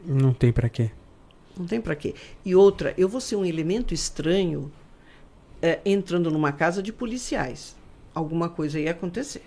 [0.04, 0.92] Não tem pra quê.
[1.58, 2.14] Não tem para quê.
[2.44, 4.72] E outra, eu vou ser um elemento estranho
[5.62, 7.76] é, entrando numa casa de policiais.
[8.14, 9.44] Alguma coisa ia acontecer.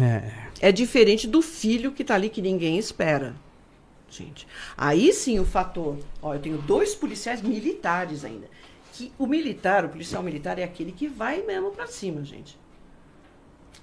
[0.00, 0.68] É.
[0.68, 3.34] É diferente do filho que tá ali que ninguém espera.
[4.10, 4.46] Gente.
[4.76, 5.98] Aí sim o fator.
[6.20, 8.48] Ó, eu tenho dois policiais militares ainda.
[8.92, 12.58] Que o militar, o policial militar, é aquele que vai mesmo para cima, gente.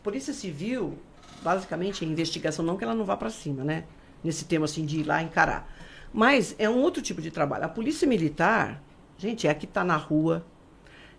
[0.04, 0.98] Polícia Civil,
[1.42, 3.84] basicamente, é investigação, não que ela não vá para cima, né?
[4.24, 5.68] Nesse tema assim de ir lá encarar.
[6.14, 7.66] Mas é um outro tipo de trabalho.
[7.66, 8.82] A polícia militar,
[9.18, 10.46] gente, é a que está na rua,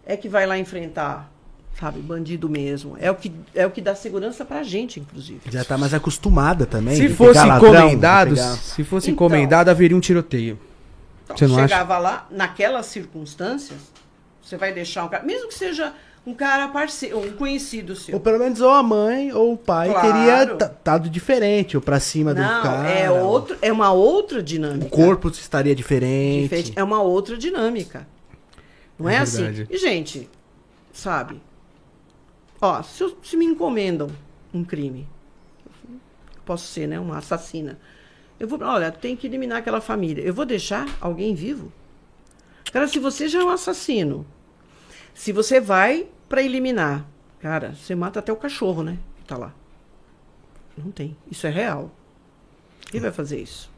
[0.07, 1.31] é que vai lá enfrentar,
[1.79, 2.97] sabe, bandido mesmo.
[3.01, 5.41] É o que, é o que dá segurança pra gente, inclusive.
[5.51, 6.97] Já tá mais acostumada também.
[6.97, 9.15] Se fosse ladrão, encomendado, se fosse Então.
[9.27, 10.59] encomendado, haveria um tiroteio.
[11.33, 11.69] Então, Você não acha?
[11.69, 13.79] chegava lá, naquelas circunstâncias,
[14.43, 15.93] você vai deixar um cara, mesmo que seja
[16.27, 18.15] um cara parceiro, um conhecido seu.
[18.17, 20.07] Ou pelo menos ou a mãe ou o pai Claro.
[20.13, 22.89] teria ta- dado diferente, ou pra cima do Não, cara.
[22.89, 24.87] é outro, é uma outra dinâmica.
[24.87, 26.43] O corpo estaria diferente.
[26.43, 26.73] Diferente.
[26.77, 28.07] É uma outra dinâmica.
[28.99, 29.67] Não é, É assim?
[29.71, 30.29] E, gente,
[30.93, 31.41] sabe?
[32.61, 34.09] Ó, se, se me encomendam
[34.53, 35.09] um crime,
[36.45, 37.79] posso ser, né, uma assassina.
[38.41, 40.23] Eu vou, olha, tem que eliminar aquela família.
[40.23, 41.71] Eu vou deixar alguém vivo?
[42.73, 44.27] Cara, se você já é um assassino,
[45.15, 47.07] se você vai pra eliminar,
[47.39, 48.97] cara, você mata até o cachorro, né?
[49.19, 49.53] Que tá lá.
[50.79, 51.15] Não tem.
[51.31, 51.91] Isso é real.
[52.91, 53.71] Quem vai fazer isso?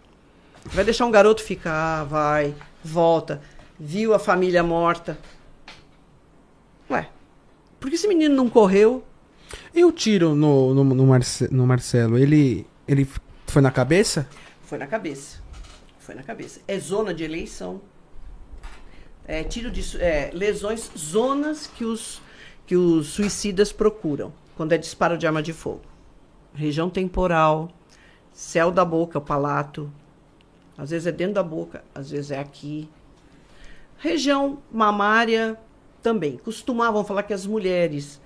[0.67, 3.43] Vai deixar um garoto ficar, vai, volta,
[3.81, 5.19] viu a família morta.
[6.89, 7.09] Ué,
[7.81, 9.03] por que esse menino não correu?
[9.75, 13.09] E o tiro no, no, no, Marce- no Marcelo, ele, ele
[13.47, 14.29] foi na cabeça?
[14.73, 15.43] Foi na cabeça.
[15.99, 16.63] Foi na cabeça.
[16.67, 17.79] É zona de eleição.
[19.27, 22.23] É tiro de é, lesões, zonas que os,
[22.67, 25.83] que os suicidas procuram quando é disparo de arma de fogo.
[26.55, 27.71] Região temporal,
[28.33, 29.93] céu da boca, o palato.
[30.79, 32.89] Às vezes é dentro da boca, às vezes é aqui.
[33.99, 35.61] Região mamária
[36.03, 36.39] também.
[36.39, 38.19] Costumavam falar que as mulheres,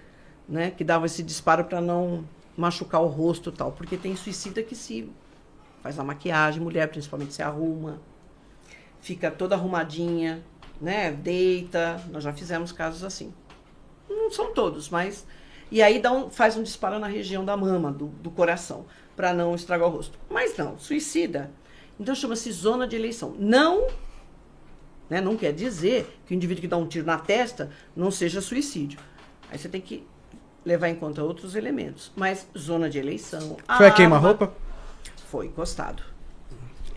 [0.48, 2.24] né, que davam esse disparo para não
[2.56, 5.10] machucar o rosto e tal, porque tem suicida que se
[5.86, 8.00] faz a maquiagem, mulher principalmente se arruma,
[9.00, 10.42] fica toda arrumadinha,
[10.80, 11.12] né?
[11.12, 12.02] Deita.
[12.10, 13.32] Nós já fizemos casos assim.
[14.10, 15.24] Não são todos, mas.
[15.70, 18.84] E aí dá um, faz um disparo na região da mama, do, do coração,
[19.14, 20.18] para não estragar o rosto.
[20.28, 21.50] Mas não, suicida.
[22.00, 23.34] Então chama-se zona de eleição.
[23.38, 23.86] Não,
[25.08, 28.40] né, não quer dizer que o indivíduo que dá um tiro na testa não seja
[28.40, 28.98] suicídio.
[29.50, 30.04] Aí você tem que
[30.64, 32.10] levar em conta outros elementos.
[32.16, 33.56] Mas zona de eleição.
[33.66, 34.52] Foi a arma- queima-roupa?
[35.26, 36.02] Foi encostado.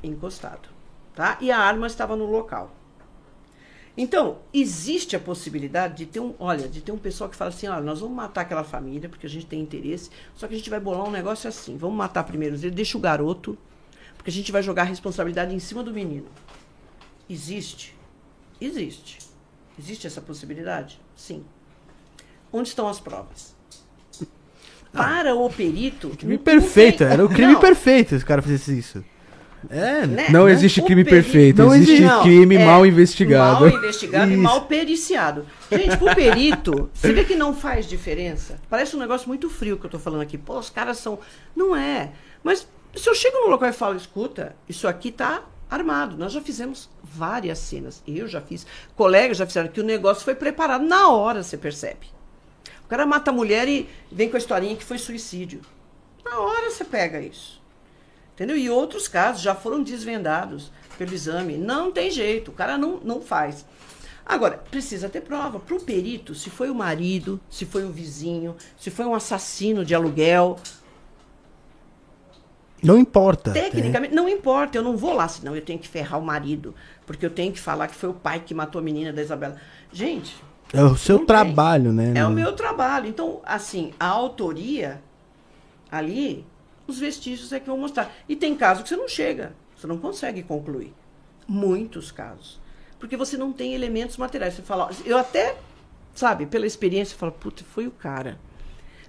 [0.03, 0.69] Encostado.
[1.13, 1.37] Tá?
[1.41, 2.75] E a arma estava no local.
[3.97, 7.67] Então, existe a possibilidade de ter um, olha, de ter um pessoal que fala assim,
[7.67, 10.69] olha, nós vamos matar aquela família porque a gente tem interesse, só que a gente
[10.69, 13.57] vai bolar um negócio assim, vamos matar primeiro ele, deixa o garoto,
[14.15, 16.29] Porque a gente vai jogar a responsabilidade em cima do menino.
[17.29, 17.93] Existe?
[18.61, 19.19] Existe.
[19.77, 20.99] Existe essa possibilidade?
[21.15, 21.43] Sim.
[22.53, 23.55] Onde estão as provas?
[24.91, 26.09] Para o perito.
[26.09, 29.03] Crime perfeito, era o crime Não, perfeito se o cara fizesse isso.
[29.69, 30.27] É, né?
[30.29, 30.51] Não Né?
[30.53, 32.01] existe O crime perito- perfeito, Não existe.
[32.01, 33.65] Não, crime é, mal investigado.
[33.65, 34.41] Mal investigado e Isso.
[34.43, 35.45] mal periciado.
[35.71, 38.57] Gente, pro perito, você vê que não faz diferença?
[38.69, 40.37] Parece um negócio muito frio que eu tô falando aqui.
[40.37, 41.19] Pô, os caras são.
[41.55, 42.11] Não é.
[42.41, 46.15] Mas se eu chego no local e falo, escuta, isso aqui tá armado.
[46.17, 48.01] Nós já fizemos várias cenas.
[48.07, 48.65] Eu já fiz.
[48.95, 50.85] Colegas já fizeram que o negócio foi preparado.
[50.85, 52.07] Na hora você percebe.
[52.89, 55.61] O cara mata a mulher e vem com a historinha que foi suicídio.
[56.25, 57.61] Na hora você pega isso.
[58.33, 58.57] Entendeu?
[58.57, 61.55] E outros casos já foram desvendados pelo exame.
[61.55, 63.63] Não tem jeito, o cara não, não faz.
[64.25, 65.59] Agora, precisa ter prova.
[65.59, 69.85] Para o perito, se foi o marido, se foi o vizinho, se foi um assassino
[69.85, 70.57] de aluguel,
[72.81, 73.51] não importa.
[73.51, 76.73] tecnicamente, não importa, eu não vou lá, senão eu tenho que ferrar o marido,
[77.05, 79.57] porque eu tenho que falar que foi o pai que matou a menina da Isabela.
[79.93, 80.35] Gente,
[80.73, 81.27] É o seu Não tem.
[81.27, 82.13] trabalho, né?
[82.15, 83.07] é o meu trabalho.
[83.07, 85.01] Então, assim, a autoria
[85.91, 86.45] ali,
[86.87, 88.11] os vestígios é que vão mostrar.
[88.27, 90.93] E tem casos que você não chega, você não consegue concluir.
[91.47, 92.59] Muitos casos.
[92.99, 94.53] Porque você não tem elementos materiais.
[94.53, 95.55] Você fala, eu até,
[96.13, 98.37] sabe, pela experiência, eu falo, puta, foi o cara.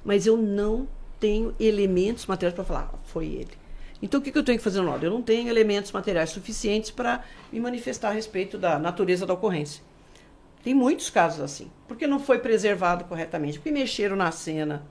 [0.05, 0.89] Mas eu não
[1.19, 3.51] tenho elementos materiais para falar, "Ah, foi ele.
[4.01, 5.05] Então, o que, que eu tenho que fazer no laudo?
[5.05, 7.23] Eu não tenho elementos materiais suficientes para
[7.53, 9.82] me manifestar a respeito da natureza da ocorrência.
[10.62, 11.70] Tem muitos casos assim.
[11.89, 14.82] Porque não foi preservado corretamente, porque mexeram na cena.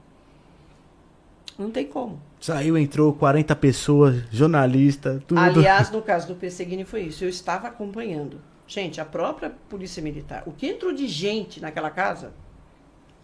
[1.58, 2.22] Não tem como.
[2.40, 5.40] Saiu, entrou 40 pessoas, jornalista, tudo.
[5.40, 7.24] Aliás, no caso do Perseguini foi isso.
[7.24, 8.40] Eu estava acompanhando.
[8.66, 12.34] Gente, a própria Polícia Militar, o que entrou de gente naquela casa,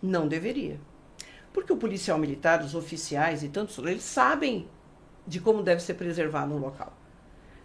[0.01, 0.79] não deveria.
[1.53, 4.67] Porque o policial militar, os oficiais e tantos outros, eles sabem
[5.25, 6.91] de como deve ser preservado um local.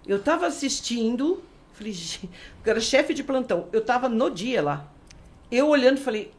[0.07, 2.31] Eu estava assistindo, falei, "Gente",
[2.65, 4.93] eu era chefe de plantão, eu estava no dia lá.
[5.51, 6.33] Eu olhando, falei,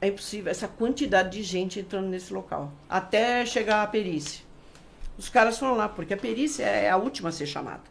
[0.00, 4.44] é impossível, essa quantidade de gente entrando nesse local, até chegar a perícia.
[5.16, 7.82] Os caras foram lá, porque a perícia é a última a ser chamada.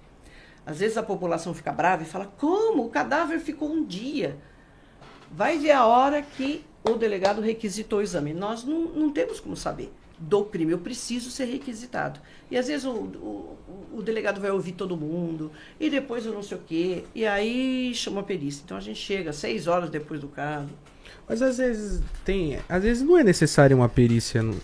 [0.65, 2.85] Às vezes a população fica brava e fala: como?
[2.85, 4.37] O cadáver ficou um dia.
[5.31, 8.33] Vai ver a hora que o delegado requisitou o exame.
[8.33, 9.91] Nós não, não temos como saber
[10.21, 10.71] do crime.
[10.71, 12.19] Eu preciso ser requisitado.
[12.49, 13.57] E às vezes o, o,
[13.95, 17.93] o delegado vai ouvir todo mundo, e depois eu não sei o quê, e aí
[17.95, 18.61] chama a perícia.
[18.63, 20.69] Então a gente chega seis horas depois do caso.
[21.27, 22.59] Mas às vezes tem.
[22.69, 24.41] Às vezes não é necessário uma perícia.
[24.43, 24.59] não-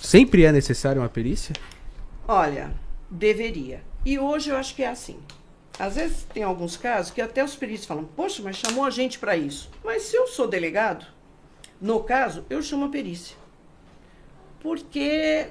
[0.00, 1.54] Sempre é necessário uma perícia?
[2.28, 2.72] Olha,
[3.10, 3.82] deveria.
[4.04, 5.18] E hoje eu acho que é assim.
[5.78, 9.18] Às vezes tem alguns casos que até os peritos falam: Poxa, mas chamou a gente
[9.18, 9.70] para isso.
[9.82, 11.06] Mas se eu sou delegado,
[11.80, 13.36] no caso, eu chamo a perícia.
[14.64, 15.48] Porque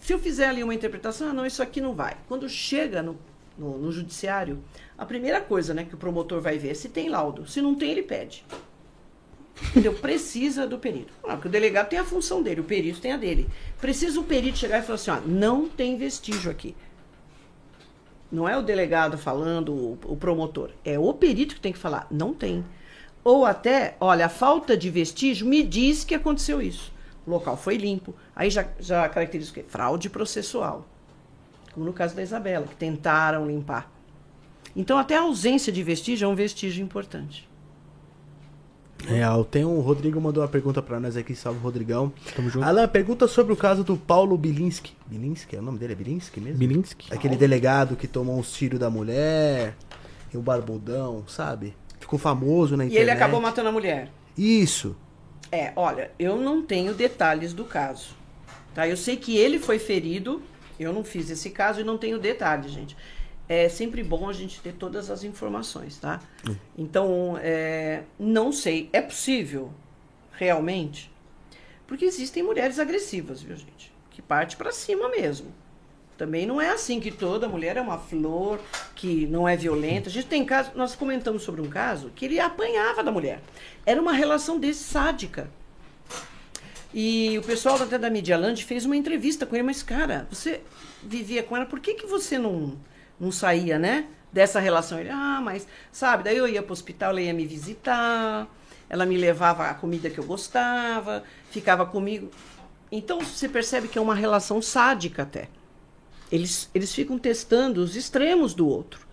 [0.00, 2.16] se eu fizer ali uma interpretação, ah, não, isso aqui não vai.
[2.26, 3.18] Quando chega no,
[3.58, 4.58] no, no judiciário,
[4.96, 7.46] a primeira coisa né, que o promotor vai ver é se tem laudo.
[7.46, 8.42] Se não tem, ele pede.
[9.68, 9.92] Entendeu?
[9.92, 11.12] Precisa do perito.
[11.24, 13.46] Ah, porque o delegado tem a função dele, o perito tem a dele.
[13.78, 16.74] Precisa o perito chegar e falar assim: ó, não tem vestígio aqui.
[18.30, 20.70] Não é o delegado falando, o, o promotor.
[20.82, 22.64] É o perito que tem que falar, não tem.
[23.22, 26.90] Ou até, olha, a falta de vestígio me diz que aconteceu isso.
[27.26, 28.14] O local foi limpo.
[28.42, 29.64] Aí já, já caracteriza o quê?
[29.68, 30.84] Fraude processual.
[31.72, 33.88] Como no caso da Isabela, que tentaram limpar.
[34.74, 37.48] Então, até a ausência de vestígio é um vestígio importante.
[39.06, 39.44] Real.
[39.44, 39.76] Tem um.
[39.78, 41.36] O Rodrigo mandou uma pergunta pra nós aqui.
[41.36, 42.12] Salve, Rodrigão.
[42.34, 42.64] Tamo junto.
[42.66, 44.92] Alan, pergunta sobre o caso do Paulo Bilinski.
[45.06, 45.54] Bilinski?
[45.54, 45.92] É o nome dele?
[45.92, 46.58] É Bilinski mesmo?
[46.58, 47.14] Bilinski?
[47.14, 49.76] Aquele delegado que tomou um tiro da mulher.
[50.34, 51.76] E o barbudão, sabe?
[52.00, 53.02] Ficou famoso na E internet.
[53.02, 54.10] ele acabou matando a mulher.
[54.36, 54.96] Isso.
[55.52, 58.20] É, olha, eu não tenho detalhes do caso.
[58.74, 58.88] Tá?
[58.88, 60.42] Eu sei que ele foi ferido,
[60.78, 62.96] eu não fiz esse caso e não tenho detalhes, gente.
[63.48, 66.20] É sempre bom a gente ter todas as informações, tá?
[66.76, 68.88] Então, é, não sei.
[68.92, 69.72] É possível,
[70.32, 71.10] realmente?
[71.86, 73.92] Porque existem mulheres agressivas, viu, gente?
[74.10, 75.52] Que parte pra cima mesmo.
[76.16, 78.60] Também não é assim que toda mulher é uma flor,
[78.94, 80.08] que não é violenta.
[80.08, 83.40] A gente tem caso, nós comentamos sobre um caso que ele apanhava da mulher.
[83.84, 85.50] Era uma relação desse sádica.
[86.94, 90.60] E o pessoal até da Medialand fez uma entrevista com ele, mas cara, você
[91.02, 92.76] vivia com ela, por que, que você não,
[93.18, 94.06] não saía, né?
[94.30, 94.98] Dessa relação.
[94.98, 98.46] Ele, ah, mas, sabe, daí eu ia pro hospital, ela ia me visitar,
[98.88, 102.30] ela me levava a comida que eu gostava, ficava comigo.
[102.90, 105.48] Então você percebe que é uma relação sádica até.
[106.30, 109.06] Eles, eles ficam testando os extremos do outro.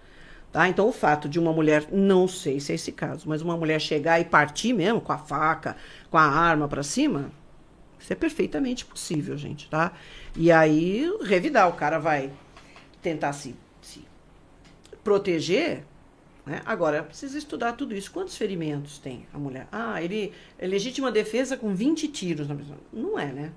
[0.52, 0.68] Tá?
[0.68, 3.80] Então, o fato de uma mulher, não sei se é esse caso, mas uma mulher
[3.80, 5.78] chegar e partir mesmo com a faca,
[6.10, 7.32] com a arma para cima,
[8.10, 9.94] isso é perfeitamente possível, gente, tá?
[10.36, 12.31] E aí, revidar, o cara vai
[13.03, 13.56] tentar se
[15.03, 15.84] proteger,
[16.44, 16.61] né?
[16.65, 18.11] Agora, precisa estudar tudo isso.
[18.11, 19.68] Quantos ferimentos tem a mulher?
[19.72, 22.80] Ah, ele é legítima defesa com 20 tiros na pessoa.
[22.91, 23.52] Não é, né?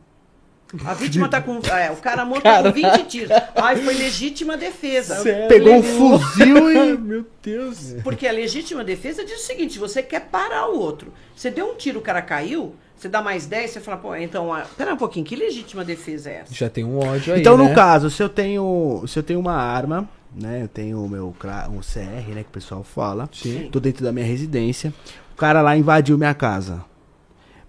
[0.84, 1.58] A vítima tá com.
[1.74, 3.30] É, o cara morto tá com 20 tiros.
[3.54, 5.16] Ai, foi legítima defesa.
[5.16, 5.48] Sério?
[5.48, 6.96] Pegou um fuzil e.
[6.96, 7.94] Meu Deus.
[8.02, 11.12] Porque a legítima defesa diz o seguinte: você quer parar o outro.
[11.34, 14.54] Você deu um tiro, o cara caiu, você dá mais 10, você fala, pô, então,
[14.54, 16.54] ah, pera um pouquinho, que legítima defesa é essa?
[16.54, 17.40] Já tem um ódio aí.
[17.40, 17.74] Então, no né?
[17.74, 19.02] caso, se eu tenho.
[19.08, 20.62] Se eu tenho uma arma, né?
[20.62, 21.34] Eu tenho o meu
[21.70, 22.42] um CR, né?
[22.44, 23.28] Que o pessoal fala.
[23.32, 23.68] Sim.
[23.72, 24.94] Tô dentro da minha residência.
[25.32, 26.84] O cara lá invadiu minha casa.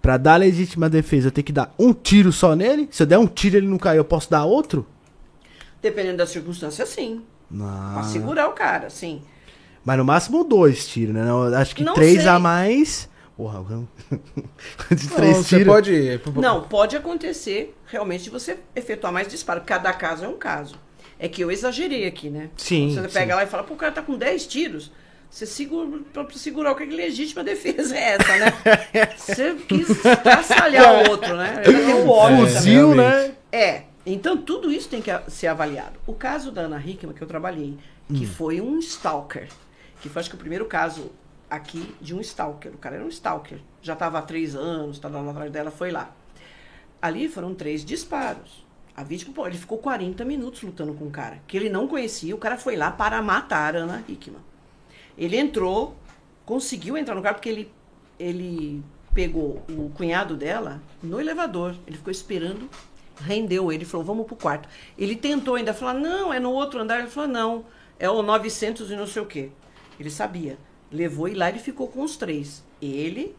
[0.00, 2.88] Pra dar legítima defesa, eu tenho que dar um tiro só nele?
[2.92, 4.86] Se eu der um tiro e ele não cair, eu posso dar outro?
[5.82, 7.22] Dependendo da circunstância, sim.
[7.50, 7.94] Não.
[7.94, 9.20] Pra segurar o cara, sim.
[9.84, 11.24] Mas no máximo dois tiros, né?
[11.56, 12.28] Acho que Não três sei.
[12.28, 13.08] a mais.
[13.36, 13.88] Porra, vamos-
[14.90, 15.72] de Não, três você tiros.
[15.74, 16.20] pode.
[16.36, 19.62] Não, pode acontecer realmente de você efetuar mais disparo.
[19.62, 20.76] Cada caso é um caso.
[21.18, 22.50] É que eu exagerei aqui, né?
[22.56, 23.36] Sim, Você pega sim.
[23.38, 24.92] lá e fala, pô, o cara tá com 10 tiros.
[25.30, 28.52] Você segura, pra segurar o que legítima defesa é essa, né?
[29.16, 29.88] Você quis
[30.22, 31.62] traçalhar o outro, né?
[31.66, 32.54] Ele tem o ódio também.
[32.54, 33.34] Fuzil, né?
[33.50, 33.82] É.
[34.06, 35.98] Então, tudo isso tem que ser avaliado.
[36.06, 37.76] O caso da Ana Hickman, que eu trabalhei,
[38.14, 39.48] que foi um stalker,
[40.00, 41.10] que foi, acho que, o primeiro caso
[41.54, 42.72] aqui de um stalker.
[42.72, 43.58] O cara era um stalker.
[43.82, 46.10] Já estava há três anos, estava lá atrás dela, foi lá.
[47.00, 48.64] Ali foram três disparos.
[48.96, 52.34] A vítima, ele ficou 40 minutos lutando com o cara, que ele não conhecia.
[52.34, 54.40] O cara foi lá para matar a Ana Hickman.
[55.18, 55.96] Ele entrou,
[56.46, 57.72] conseguiu entrar no carro porque ele,
[58.18, 58.82] ele
[59.12, 61.74] pegou o cunhado dela no elevador.
[61.86, 62.70] Ele ficou esperando,
[63.20, 64.68] rendeu ele, falou, vamos pro quarto.
[64.96, 67.00] Ele tentou ainda falar, não, é no outro andar.
[67.00, 67.64] Ele falou, não,
[67.98, 69.50] é o 900 e não sei o quê.
[69.98, 70.56] Ele sabia.
[70.94, 72.62] Levou e lá ele ficou com os três.
[72.80, 73.34] Ele,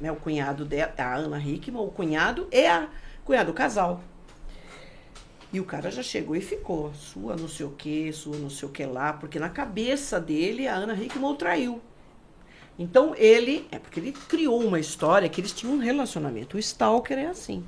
[0.00, 2.88] né, o cunhado dela, a Ana Hickman, o cunhado e a
[3.24, 4.00] cunhado, o casal.
[5.52, 6.94] E o cara já chegou e ficou.
[6.94, 9.12] Sua não sei o que, sua não sei o que lá.
[9.12, 11.80] Porque na cabeça dele, a Ana Hickman o traiu.
[12.78, 13.66] Então ele.
[13.72, 16.56] É porque ele criou uma história que eles tinham um relacionamento.
[16.56, 17.64] O Stalker é assim.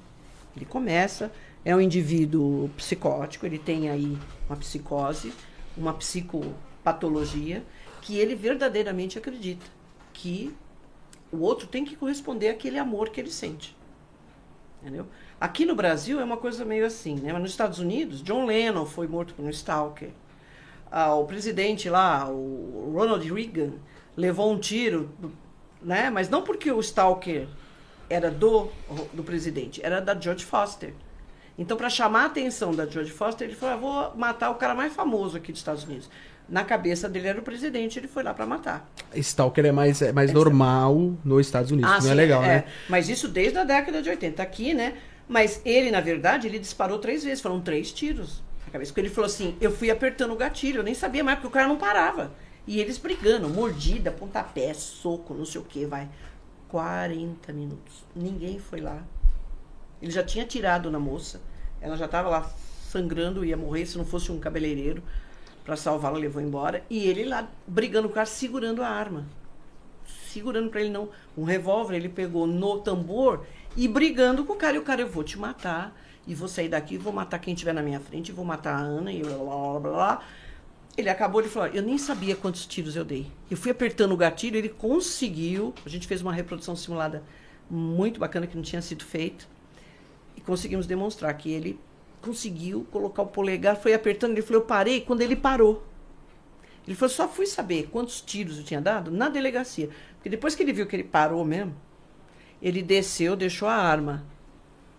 [0.56, 1.32] Ele começa,
[1.64, 4.18] é um indivíduo psicótico, ele tem aí
[4.48, 5.32] uma psicose,
[5.76, 7.64] uma psicopatologia,
[8.08, 9.66] que ele verdadeiramente acredita
[10.14, 10.56] que
[11.30, 13.76] o outro tem que corresponder àquele amor que ele sente.
[14.80, 15.06] Entendeu?
[15.38, 17.34] Aqui no Brasil é uma coisa meio assim, né?
[17.34, 20.08] Mas nos Estados Unidos, John Lennon foi morto por um stalker.
[20.90, 23.74] Ah, o presidente lá, o Ronald Reagan,
[24.16, 25.10] levou um tiro,
[25.82, 26.08] né?
[26.08, 27.46] Mas não porque o stalker
[28.08, 28.70] era do,
[29.12, 30.94] do presidente, era da George Foster.
[31.58, 34.74] Então, para chamar a atenção da George Foster, ele falou: ah, vou matar o cara
[34.74, 36.08] mais famoso aqui dos Estados Unidos.
[36.48, 38.90] Na cabeça dele era o presidente, ele foi lá para matar.
[39.14, 41.90] Stalker é mais, é mais normal nos Estados Unidos.
[41.90, 42.64] não sim, é legal, né?
[42.88, 44.42] Mas isso desde a década de 80.
[44.42, 44.94] Aqui, né?
[45.28, 47.42] Mas ele, na verdade, ele disparou três vezes.
[47.42, 48.90] Foram três tiros na cabeça.
[48.90, 50.78] Porque ele falou assim: eu fui apertando o gatilho.
[50.78, 52.32] Eu nem sabia mais, porque o cara não parava.
[52.66, 56.08] E eles brigando, mordida, pontapé, soco, não sei o que, vai.
[56.68, 58.04] 40 minutos.
[58.16, 59.02] Ninguém foi lá.
[60.00, 61.42] Ele já tinha tirado na moça.
[61.80, 62.50] Ela já estava lá
[62.90, 65.02] sangrando, ia morrer se não fosse um cabeleireiro
[65.68, 66.82] para salvá-la, levou embora.
[66.88, 69.26] E ele lá brigando com o cara, segurando a arma
[70.28, 71.08] segurando para ele não.
[71.36, 73.44] Um revólver ele pegou no tambor
[73.76, 74.76] e brigando com o cara.
[74.76, 77.72] E o cara, eu vou te matar, e vou sair daqui, vou matar quem estiver
[77.72, 79.80] na minha frente, vou matar a Ana, e blá blá blá.
[79.80, 80.24] blá.
[80.96, 83.30] Ele acabou de falar, eu nem sabia quantos tiros eu dei.
[83.50, 85.72] Eu fui apertando o gatilho, ele conseguiu.
[85.86, 87.22] A gente fez uma reprodução simulada
[87.70, 89.44] muito bacana que não tinha sido feita.
[90.36, 91.78] E conseguimos demonstrar que ele
[92.28, 95.82] conseguiu colocar o polegar, foi apertando, ele falou, eu parei quando ele parou.
[96.86, 99.88] Ele falou, só fui saber quantos tiros eu tinha dado na delegacia.
[100.14, 101.74] Porque depois que ele viu que ele parou mesmo,
[102.60, 104.24] ele desceu, deixou a arma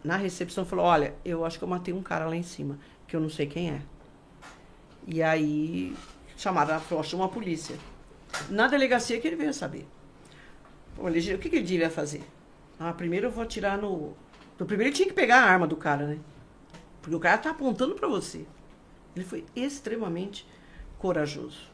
[0.04, 3.16] na recepção falou, olha, eu acho que eu matei um cara lá em cima, que
[3.16, 3.82] eu não sei quem é.
[5.06, 5.94] E aí
[6.38, 7.76] chamaram, a polícia.
[8.50, 9.86] Na delegacia que ele veio saber.
[10.96, 12.24] Pô, ele- O que, que ele devia fazer?
[12.80, 14.14] Ah, primeiro eu vou atirar no.
[14.58, 16.18] no primeiro ele tinha que pegar a arma do cara, né?
[17.02, 18.46] Porque o cara tá apontando para você.
[19.16, 20.48] Ele foi extremamente
[20.98, 21.70] corajoso.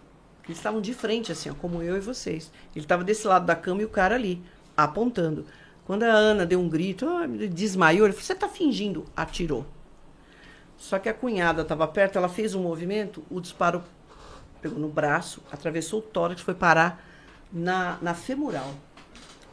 [0.46, 2.52] Eles estavam de frente, assim, ó, como eu e vocês.
[2.76, 4.42] Ele estava desse lado da cama e o cara ali,
[4.78, 5.46] apontando.
[5.86, 9.06] Quando a Ana deu um grito, ah, desmaiou, ele falou: Você tá fingindo?
[9.16, 9.66] Atirou.
[10.78, 13.84] Só que a cunhada estava perto, ela fez um movimento, o disparo
[14.62, 17.04] pegou no braço, atravessou o tórax, foi parar
[17.52, 18.74] na, na femoral.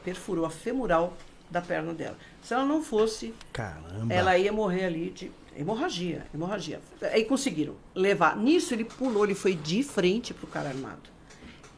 [0.05, 1.17] Perfurou a femoral
[1.53, 2.17] da perna dela.
[2.43, 4.13] Se ela não fosse, Caramba.
[4.13, 6.81] ela ia morrer ali de hemorragia, hemorragia.
[7.13, 8.37] Aí conseguiram levar.
[8.37, 11.13] Nisso ele pulou, ele foi de frente pro cara armado.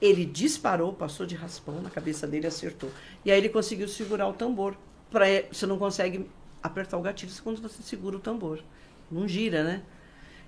[0.00, 2.90] Ele disparou, passou de raspão na cabeça dele acertou.
[3.24, 4.76] E aí ele conseguiu segurar o tambor.
[5.10, 6.28] Pra, você não consegue
[6.62, 8.60] apertar o gatilho quando você segura o tambor.
[9.10, 9.82] Não gira, né?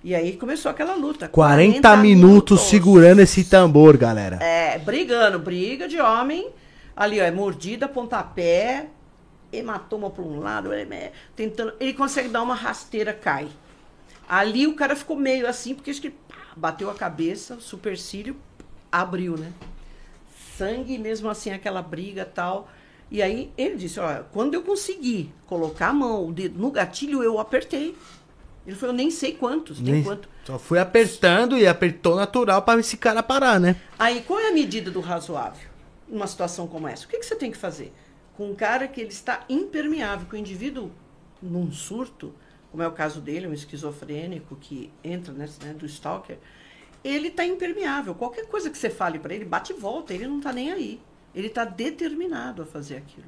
[0.03, 1.27] E aí começou aquela luta.
[1.27, 4.37] 40 minutos segurando esse tambor, galera.
[4.37, 6.49] É, brigando, briga de homem.
[6.95, 8.87] Ali, ó, é mordida, pontapé,
[9.51, 10.69] hematoma para um lado,
[11.35, 11.73] tentando.
[11.79, 13.47] Ele consegue dar uma rasteira, cai.
[14.27, 18.35] Ali o cara ficou meio assim, porque acho que pá, bateu a cabeça, o supercílio
[18.91, 19.53] abriu, né?
[20.57, 22.69] Sangue, mesmo assim, aquela briga tal.
[23.09, 27.23] E aí ele disse: Olha, quando eu consegui colocar a mão, o dedo no gatilho,
[27.23, 27.95] eu apertei.
[28.65, 30.27] Ele falou: Eu nem sei quantos, tem Nem- quanto.
[30.43, 33.75] Só fui apertando e apertou natural pra esse cara parar, né?
[33.99, 35.67] Aí, qual é a medida do razoável
[36.07, 37.05] numa situação como essa?
[37.05, 37.93] O que, que você tem que fazer?
[38.37, 40.91] Com um cara que ele está impermeável, que o indivíduo,
[41.41, 42.33] num surto,
[42.71, 46.37] como é o caso dele, um esquizofrênico que entra nesse, né, do stalker,
[47.03, 48.13] ele está impermeável.
[48.15, 51.01] Qualquer coisa que você fale para ele, bate e volta, ele não está nem aí.
[51.33, 53.25] Ele está determinado a fazer aquilo.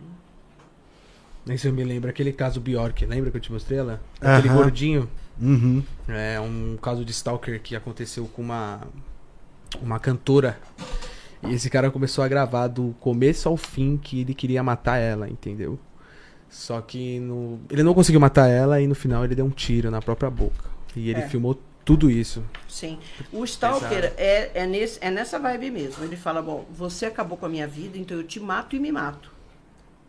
[1.47, 3.99] Isso eu me lembro, aquele caso Bjork, lembra que eu te mostrei ela?
[4.21, 4.57] Aquele Aham.
[4.57, 5.09] gordinho.
[5.41, 5.83] Uhum.
[6.07, 8.81] É um caso de stalker que aconteceu com uma
[9.81, 10.59] uma cantora.
[11.43, 15.29] E esse cara começou a gravar do começo ao fim que ele queria matar ela,
[15.29, 15.79] entendeu?
[16.49, 17.59] Só que no...
[17.69, 20.69] ele não conseguiu matar ela e no final ele deu um tiro na própria boca.
[20.95, 21.27] E ele É.
[21.27, 22.43] filmou tudo isso.
[22.67, 22.99] Sim.
[23.31, 26.03] O Stalker é, é, nesse, é nessa vibe mesmo.
[26.03, 28.91] Ele fala: Bom, você acabou com a minha vida, então eu te mato e me
[28.91, 29.31] mato.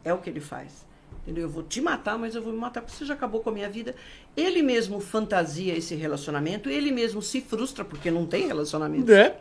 [0.05, 0.85] É o que ele faz.
[1.23, 1.44] Entendeu?
[1.44, 3.52] Eu vou te matar, mas eu vou me matar porque você já acabou com a
[3.52, 3.94] minha vida.
[4.36, 9.12] Ele mesmo fantasia esse relacionamento, ele mesmo se frustra porque não tem relacionamento.
[9.12, 9.36] É.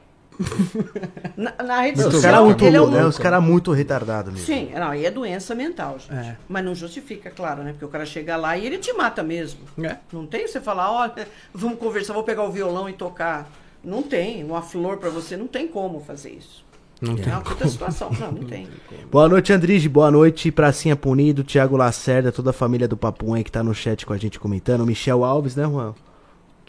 [1.35, 3.07] Na, na rede Muito social, muito, ele é um.
[3.07, 4.45] Os caras muito retardados mesmo.
[4.45, 6.13] Sim, não, aí é doença mental, gente.
[6.13, 6.37] É.
[6.47, 7.71] Mas não justifica, claro, né?
[7.71, 9.59] Porque o cara chega lá e ele te mata mesmo.
[9.83, 9.97] É.
[10.11, 13.49] Não tem você falar, olha, vamos conversar, vou pegar o violão e tocar.
[13.83, 14.43] Não tem.
[14.43, 16.63] Uma flor pra você, não tem como fazer isso.
[17.01, 18.11] Não É tem uma puta situação.
[18.19, 18.67] Não, não tem.
[19.11, 19.87] Boa noite, Andrige.
[19.87, 23.73] Boa noite, Pracinha Punido, Thiago Lacerda, toda a família do Papum aí que tá no
[23.73, 24.85] chat com a gente comentando.
[24.85, 25.93] Michel Alves, né, Juan?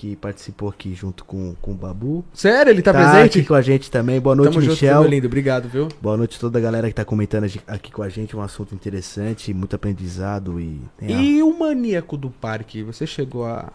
[0.01, 2.25] Que participou aqui junto com, com o Babu.
[2.33, 3.39] Sério, ele tá, presente?
[3.39, 4.19] aqui com a gente também.
[4.19, 5.03] Boa noite, Tamo junto, Michel.
[5.03, 5.27] meu lindo.
[5.27, 5.89] Obrigado, viu?
[6.01, 8.35] Boa noite a toda a galera que tá comentando aqui com a gente.
[8.35, 10.81] Um assunto interessante, muito aprendizado e.
[11.03, 13.71] E o maníaco do parque, você chegou a.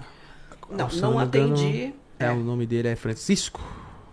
[0.68, 1.94] Não, se não engano, atendi.
[2.18, 3.62] É, o nome dele é Francisco.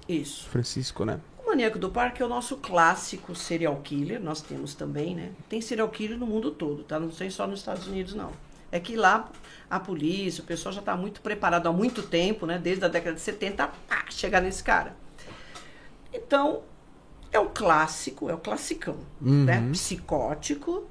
[0.06, 0.47] Isso.
[0.51, 1.18] Francisco, né?
[1.43, 4.20] O Maníaco do Parque é o nosso clássico serial killer.
[4.20, 5.30] Nós temos também, né?
[5.48, 7.01] Tem serial killer no mundo todo, tá?
[7.01, 8.32] Não tem só nos Estados Unidos, não.
[8.70, 9.30] É que lá
[9.72, 12.58] a polícia, o pessoal já está muito preparado há muito tempo, né?
[12.58, 14.94] Desde a década de 70, pá, chegar nesse cara.
[16.12, 16.62] Então,
[17.32, 19.68] é o clássico, é o classicão, né?
[19.72, 20.84] Psicótico,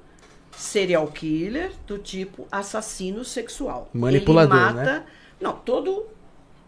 [0.56, 3.88] serial killer, do tipo assassino sexual.
[3.94, 4.82] Manipulador, Ele mata...
[4.84, 5.06] né?
[5.40, 6.06] Não, todo,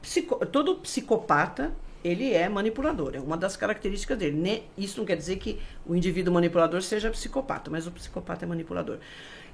[0.00, 1.72] psico- todo psicopata,
[2.04, 3.12] ele é manipulador.
[3.14, 4.62] É uma das características dele.
[4.78, 8.98] Isso não quer dizer que o indivíduo manipulador seja psicopata, mas o psicopata é manipulador.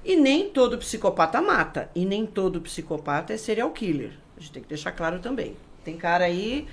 [0.03, 1.89] E nem todo psicopata mata.
[1.93, 4.11] E nem todo psicopata é serial killer.
[4.37, 5.55] A gente tem que deixar claro também.
[5.83, 6.67] Tem cara aí,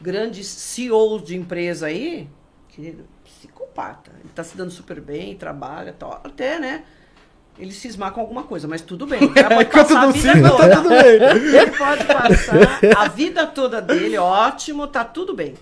[0.00, 2.28] grandes CEOs de empresa aí,
[2.68, 2.94] que é
[3.24, 4.10] psicopata.
[4.20, 6.20] Ele tá se dando super bem, trabalha tal.
[6.24, 6.84] Até, né?
[7.58, 9.28] Ele cismar com alguma coisa, mas tudo bem.
[9.32, 10.68] Cara pode Enquanto passar a vida cisma, toda.
[10.68, 11.04] tá tudo bem.
[11.60, 15.54] Ele pode passar a vida toda dele, ótimo, tá tudo bem.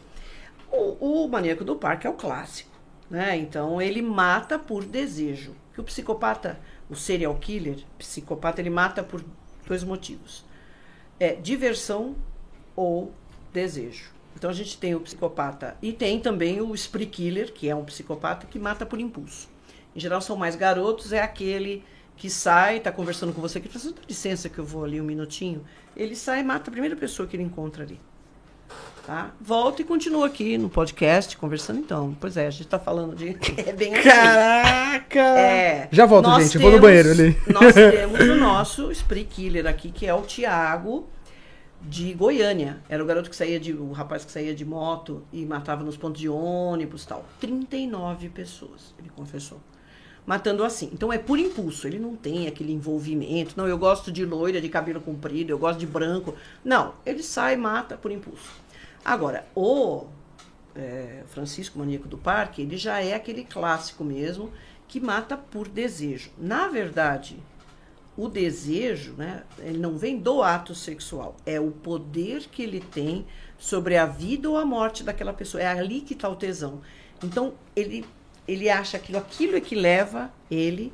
[0.70, 2.70] O, o maníaco do parque é o clássico,
[3.10, 3.36] né?
[3.36, 5.54] Então ele mata por desejo.
[5.74, 6.58] Que o psicopata,
[6.92, 9.24] o serial killer, psicopata, ele mata por
[9.66, 10.44] dois motivos:
[11.18, 12.14] é diversão
[12.76, 13.12] ou
[13.52, 14.10] desejo.
[14.36, 17.84] Então a gente tem o psicopata e tem também o spree killer, que é um
[17.84, 19.48] psicopata que mata por impulso.
[19.96, 21.82] Em geral são mais garotos, é aquele
[22.16, 25.04] que sai, tá conversando com você, que fala, "Dá licença que eu vou ali um
[25.04, 25.64] minutinho.
[25.96, 27.98] Ele sai e mata a primeira pessoa que ele encontra ali.
[29.06, 29.32] Tá?
[29.40, 32.16] Volta e continua aqui no podcast conversando então.
[32.20, 33.36] Pois é, a gente tá falando de.
[33.66, 34.08] É bem assim.
[34.08, 35.18] Caraca!
[35.18, 36.54] É, Já volto, gente.
[36.54, 37.36] Eu vou no banheiro ali.
[37.48, 41.08] Nós temos o nosso spree killer aqui, que é o Tiago
[41.80, 42.78] de Goiânia.
[42.88, 43.72] Era o garoto que saía de.
[43.72, 47.24] O rapaz que saía de moto e matava nos pontos de ônibus e tal.
[47.40, 49.60] 39 pessoas, ele confessou.
[50.24, 50.88] Matando assim.
[50.92, 51.88] Então é por impulso.
[51.88, 53.54] Ele não tem aquele envolvimento.
[53.56, 56.36] Não, eu gosto de loira, de cabelo comprido, eu gosto de branco.
[56.64, 58.61] Não, ele sai e mata por impulso.
[59.04, 60.06] Agora, o
[60.74, 64.52] é, Francisco Maníaco do Parque, ele já é aquele clássico mesmo
[64.88, 66.30] que mata por desejo.
[66.38, 67.38] Na verdade,
[68.16, 73.26] o desejo, né, ele não vem do ato sexual, é o poder que ele tem
[73.58, 75.62] sobre a vida ou a morte daquela pessoa.
[75.62, 76.80] É ali que está o tesão.
[77.22, 78.04] Então, ele,
[78.46, 80.92] ele acha aquilo, aquilo é que leva ele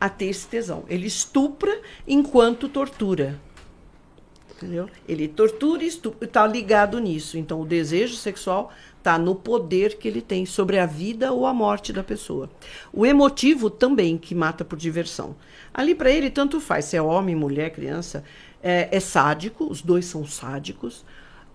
[0.00, 0.84] a ter esse tesão.
[0.88, 3.38] Ele estupra enquanto tortura.
[4.60, 4.90] Entendeu?
[5.08, 7.38] Ele tortura e está ligado nisso.
[7.38, 11.54] Então, o desejo sexual está no poder que ele tem sobre a vida ou a
[11.54, 12.50] morte da pessoa.
[12.92, 15.34] O emotivo também, que mata por diversão.
[15.72, 18.22] Ali, para ele, tanto faz se é homem, mulher, criança.
[18.62, 21.06] é, é sádico, os dois são sádicos.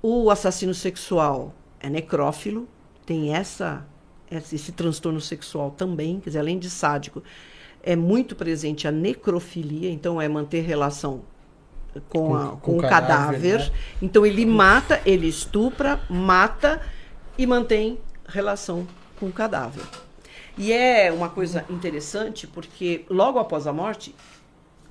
[0.02, 2.68] O assassino sexual é necrófilo,
[3.06, 3.86] tem essa,
[4.32, 7.22] esse, esse transtorno sexual também, quer dizer, além de sádico,
[7.84, 11.22] é muito presente a necrofilia, então é manter relação
[12.10, 13.42] com, Com- a- com com o o cadáver.
[13.42, 13.72] cadáver, né?
[14.02, 16.82] Então ele mata, ele estupra, mata
[17.38, 18.88] e mantém relação
[19.20, 19.84] com o cadáver.
[20.58, 24.16] E é uma coisa interessante porque logo após a morte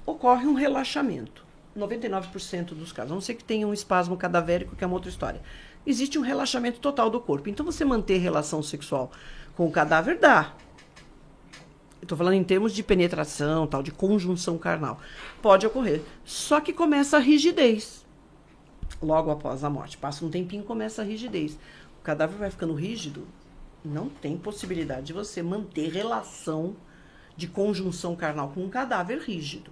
[0.06, 1.42] ocorre um relaxamento.
[1.76, 5.10] 99% dos casos, a não ser que tenha um espasmo cadavérico, que é uma outra
[5.10, 5.40] história.
[5.86, 7.48] Existe um relaxamento total do corpo.
[7.48, 9.10] Então você manter relação sexual
[9.56, 10.52] com o cadáver dá.
[12.04, 15.00] Estou falando em termos de penetração, tal, de conjunção carnal.
[15.40, 16.02] Pode ocorrer.
[16.24, 18.04] Só que começa a rigidez
[19.02, 19.96] logo após a morte.
[19.96, 21.58] Passa um tempinho começa a rigidez.
[21.98, 23.26] O cadáver vai ficando rígido,
[23.84, 26.76] não tem possibilidade de você manter relação
[27.36, 29.70] de conjunção carnal com um cadáver rígido.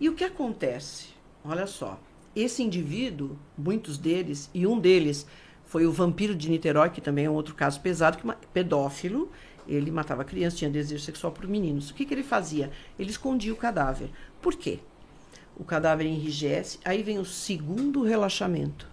[0.00, 1.08] E o que acontece?
[1.44, 2.00] Olha só,
[2.34, 5.26] esse indivíduo, muitos deles, e um deles
[5.64, 9.30] foi o vampiro de Niterói, que também é um outro caso pesado, que pedófilo,
[9.66, 11.90] ele matava crianças, tinha desejo sexual por meninos.
[11.90, 12.70] O que, que ele fazia?
[12.98, 14.10] Ele escondia o cadáver.
[14.40, 14.80] Por quê?
[15.56, 18.88] O cadáver enrijece, aí vem o segundo relaxamento.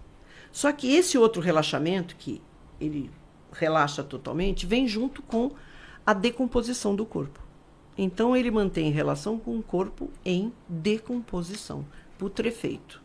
[0.52, 2.42] Só que esse outro relaxamento, que
[2.80, 3.10] ele
[3.52, 5.52] relaxa totalmente, vem junto com
[6.04, 7.40] a decomposição do corpo.
[7.96, 11.84] Então ele mantém relação com o corpo em decomposição,
[12.16, 13.02] putrefeito.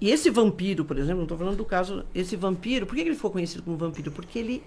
[0.00, 3.14] E esse vampiro, por exemplo, não estou falando do caso, esse vampiro, por que ele
[3.16, 4.12] ficou conhecido como vampiro?
[4.12, 4.62] Porque ele,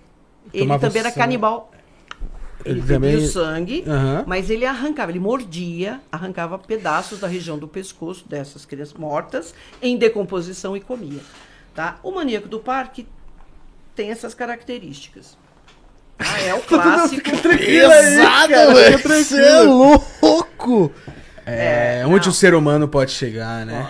[0.54, 1.72] ele Tomava também era canibal.
[2.64, 4.24] Ele, também- o sangue, Aham.
[4.28, 9.98] mas ele arrancava, ele mordia, arrancava pedaços da região do pescoço dessas crianças mortas em
[9.98, 11.22] decomposição e comia.
[11.74, 11.98] Tá?
[12.04, 13.08] O maníaco do parque
[13.96, 15.36] tem essas características.
[16.20, 17.24] Ah, é o clássico.
[17.32, 19.00] Pesado, velho.
[19.00, 20.92] Você é louco.
[21.46, 22.32] É, É, onde não.
[22.32, 23.90] o ser humano pode chegar, né?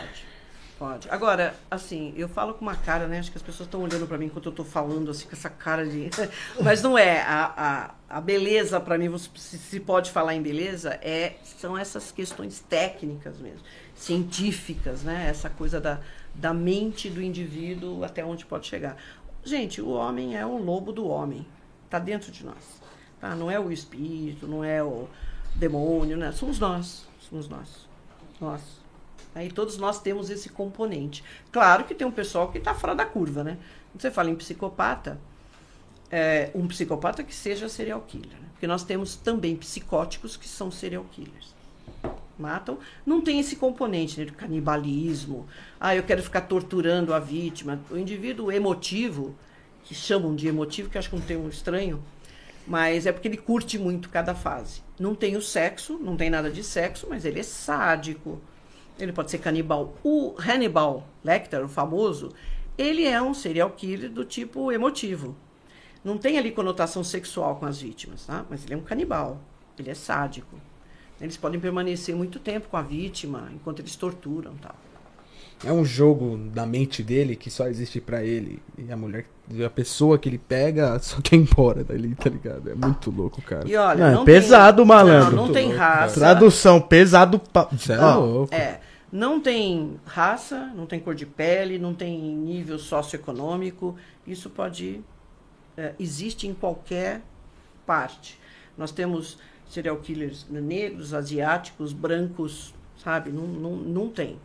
[0.79, 1.09] Pode, pode.
[1.09, 3.19] Agora, assim, eu falo com uma cara, né?
[3.19, 5.49] Acho que as pessoas estão olhando pra mim enquanto eu tô falando, assim, com essa
[5.49, 6.09] cara de.
[6.61, 7.21] Mas não é.
[7.23, 12.59] A, a, a beleza, pra mim, se, pode falar em beleza, é, são essas questões
[12.59, 13.61] técnicas mesmo,
[13.95, 15.27] científicas, né?
[15.29, 16.01] Essa coisa da,
[16.35, 18.97] da mente do indivíduo até onde pode chegar.
[19.45, 21.47] Gente, o homem é o lobo do homem.
[21.89, 22.81] Tá dentro de nós.
[23.19, 23.33] Tá?
[23.33, 25.07] Não é o espírito, não é o
[25.55, 26.33] demônio, né?
[26.33, 27.07] Somos nós.
[27.19, 27.87] Somos nós.
[28.41, 28.61] Nós.
[29.33, 31.23] Aí todos nós temos esse componente.
[31.49, 33.57] Claro que tem um pessoal que está fora da curva, né?
[33.91, 35.17] Quando você fala em psicopata,
[36.11, 38.37] é, um psicopata que seja serial killer.
[38.39, 38.49] Né?
[38.51, 41.55] Porque nós temos também psicóticos que são serial killers.
[42.37, 42.79] Matam.
[43.05, 45.47] Não tem esse componente né, de canibalismo.
[45.79, 47.79] Ah, eu quero ficar torturando a vítima.
[47.89, 49.35] O indivíduo emotivo,
[49.83, 52.03] que chamam de emotivo, que acho que é um termo estranho,
[52.67, 54.81] mas é porque ele curte muito cada fase.
[54.99, 58.41] Não tem o sexo, não tem nada de sexo, mas ele é sádico.
[58.99, 59.95] Ele pode ser canibal.
[60.03, 62.31] O Hannibal Lecter, o famoso,
[62.77, 65.35] ele é um serial killer do tipo emotivo.
[66.03, 68.45] Não tem ali conotação sexual com as vítimas, tá?
[68.49, 69.39] Mas ele é um canibal.
[69.77, 70.59] Ele é sádico.
[71.19, 74.75] Eles podem permanecer muito tempo com a vítima enquanto eles torturam, tal.
[75.63, 78.59] É um jogo da mente dele que só existe pra ele.
[78.77, 79.25] E a mulher,
[79.63, 82.71] a pessoa que ele pega só quer ir embora dali, tá ligado?
[82.71, 83.67] É muito louco, cara.
[83.67, 85.35] E olha, Não, é não pesado, tem, malandro.
[85.35, 86.19] Não, não tem louco, raça.
[86.19, 87.37] Tradução, pesado.
[87.37, 87.67] Pa...
[87.71, 88.55] Você é louco.
[88.55, 88.79] É,
[89.11, 93.95] não tem raça, não tem cor de pele, não tem nível socioeconômico.
[94.25, 95.01] Isso pode.
[95.77, 97.21] É, existe em qualquer
[97.85, 98.39] parte.
[98.77, 99.37] Nós temos
[99.69, 103.31] serial killers negros, asiáticos, brancos, sabe?
[103.31, 104.37] Não, não, não tem.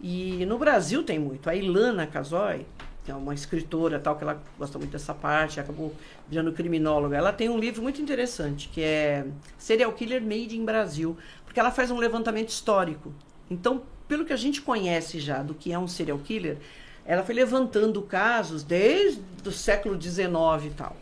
[0.00, 1.48] E no Brasil tem muito.
[1.48, 2.66] A Ilana Casoy,
[3.04, 5.94] que é uma escritora tal, que ela gosta muito dessa parte, acabou
[6.28, 7.16] virando criminóloga.
[7.16, 9.24] Ela tem um livro muito interessante, que é
[9.56, 13.12] Serial Killer Made in Brasil, porque ela faz um levantamento histórico.
[13.48, 16.58] Então, pelo que a gente conhece já do que é um serial killer,
[17.06, 20.26] ela foi levantando casos desde o século XIX
[20.66, 20.96] e tal.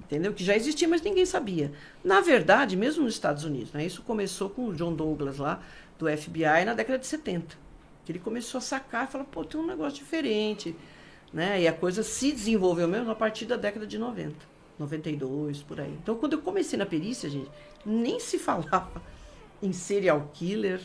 [0.00, 0.32] Entendeu?
[0.32, 1.72] Que já existia, mas ninguém sabia.
[2.02, 5.60] Na verdade, mesmo nos Estados Unidos, né, isso começou com o John Douglas lá,
[5.98, 7.56] do FBI, na década de 70.
[8.04, 10.76] Que ele começou a sacar e falou, pô, tem um negócio diferente.
[11.32, 11.62] Né?
[11.62, 14.34] E a coisa se desenvolveu mesmo a partir da década de 90,
[14.78, 15.92] 92, por aí.
[16.00, 17.50] Então, quando eu comecei na perícia, gente,
[17.84, 19.02] nem se falava
[19.60, 20.80] em serial killer,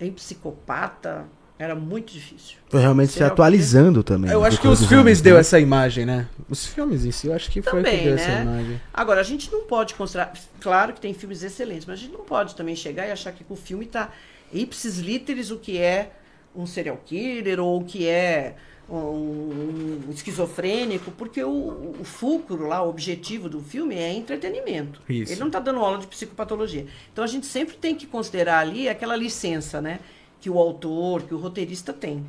[0.00, 1.28] em psicopata,
[1.60, 2.56] era muito difícil.
[2.70, 4.30] Foi realmente se atualizando também.
[4.30, 5.40] Eu acho que os filmes anos, deu né?
[5.40, 6.26] essa imagem, né?
[6.48, 8.22] Os filmes em si, eu acho que foi Também, que deu né?
[8.22, 8.80] essa imagem.
[8.94, 10.32] Agora, a gente não pode considerar.
[10.58, 13.44] Claro que tem filmes excelentes, mas a gente não pode também chegar e achar que
[13.46, 14.08] o filme está
[14.50, 16.12] ipsis literis o que é
[16.56, 18.54] um serial killer ou o que é
[18.88, 25.02] um, um esquizofrênico, porque o, o fulcro lá, o objetivo do filme é entretenimento.
[25.06, 25.30] Isso.
[25.30, 26.86] Ele não está dando aula de psicopatologia.
[27.12, 30.00] Então a gente sempre tem que considerar ali aquela licença, né?
[30.40, 32.24] Que o autor, que o roteirista tem.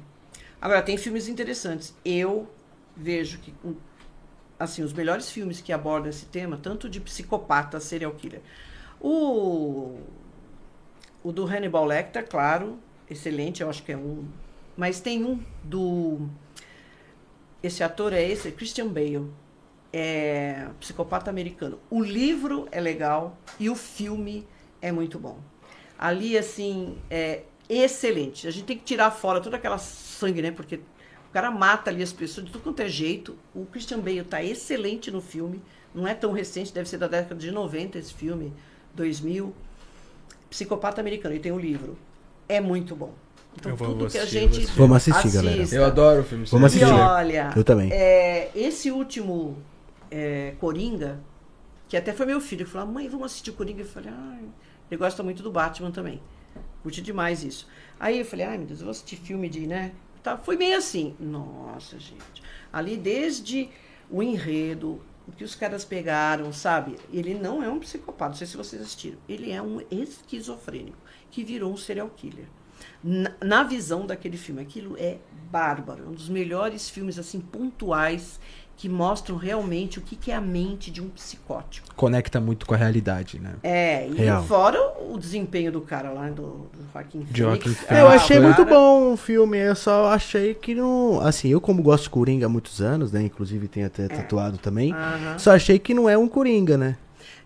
[0.61, 1.95] Agora, tem filmes interessantes.
[2.03, 2.47] Eu
[2.95, 3.53] vejo que,
[4.59, 8.41] assim, os melhores filmes que abordam esse tema, tanto de psicopata, serial killer.
[8.99, 9.99] O,
[11.23, 12.77] o do Hannibal Lecter, claro,
[13.09, 14.27] excelente, eu acho que é um.
[14.77, 16.29] Mas tem um do.
[17.63, 19.31] Esse ator é esse, Christian Bale.
[19.93, 21.77] É psicopata americano.
[21.89, 24.47] O livro é legal e o filme
[24.81, 25.39] é muito bom.
[25.99, 27.43] Ali, assim, é
[27.77, 28.47] excelente.
[28.47, 30.51] A gente tem que tirar fora toda aquela sangue, né?
[30.51, 33.35] Porque o cara mata ali as pessoas de tudo quanto é jeito.
[33.53, 35.61] O Christian Bale tá excelente no filme.
[35.93, 38.53] Não é tão recente, deve ser da década de 90 esse filme,
[38.95, 39.53] 2000.
[40.49, 41.97] Psicopata americano, e tem um livro.
[42.47, 43.13] É muito bom.
[43.55, 44.49] Então, Eu vou- tudo vou que a assistir, gente.
[44.51, 44.77] vou assistir.
[44.77, 45.55] Vamos assistir, galera.
[45.61, 45.75] assista.
[45.75, 46.49] Eu adoro filmes.
[46.51, 46.93] Vamos E assistir.
[46.99, 47.89] olha, Eu também.
[47.91, 49.57] é, esse último
[50.09, 51.19] é, Coringa,
[51.87, 53.81] que até foi meu filho que falou: mãe, vamos assistir o Coringa.
[53.81, 54.43] Eu falei: ai,
[54.89, 56.21] ele gosta muito do Batman também.
[56.83, 57.67] Curte demais isso.
[57.99, 59.91] Aí eu falei: ai, meu Deus, eu vou assistir filme de, né?
[60.23, 61.15] Tá, foi meio assim.
[61.19, 62.43] Nossa, gente.
[62.71, 63.69] Ali desde
[64.09, 66.97] o enredo, o que os caras pegaram, sabe?
[67.11, 69.17] Ele não é um psicopata, não sei se vocês assistiram.
[69.27, 70.97] Ele é um esquizofrênico
[71.29, 72.45] que virou um serial killer.
[73.03, 75.19] Na, na visão daquele filme, aquilo é
[75.51, 76.03] bárbaro.
[76.03, 78.39] É um dos melhores filmes assim pontuais
[78.81, 81.87] que mostram realmente o que, que é a mente de um psicótico.
[81.95, 83.53] Conecta muito com a realidade, né?
[83.61, 84.43] É, e Real.
[84.43, 86.41] fora o desempenho do cara lá, do,
[86.73, 87.91] do Joaquim Joaquin Phoenix.
[87.91, 91.21] Eu achei o muito cara- bom o filme, eu só achei que não.
[91.21, 93.21] Assim, eu como gosto de Coringa há muitos anos, né?
[93.21, 94.95] Inclusive tenho até tatuado também.
[95.37, 96.97] Só achei que não é um Coringa, né?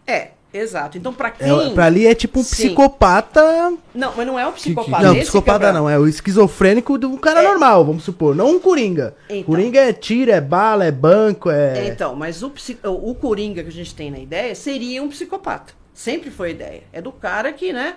[0.07, 0.98] É, exato.
[0.98, 1.48] Então, pra quem.
[1.68, 2.56] É, pra ali é tipo um Sim.
[2.56, 3.73] psicopata.
[3.94, 5.03] Não, mas não é um psicopata.
[5.03, 7.44] não, esse psicopata que é pra- não, é o esquizofrênico de um cara É.
[7.44, 8.36] normal, vamos supor.
[8.36, 9.15] Não um Coringa.
[9.30, 9.44] Então.
[9.44, 11.88] Coringa é tiro, é bala, é banco, é.
[11.88, 15.10] Então, mas o, psi- o o Coringa que a gente tem na ideia seria um
[15.10, 15.73] psicopata.
[15.94, 16.84] Sempre foi a ideia.
[16.91, 17.95] É do cara que, né?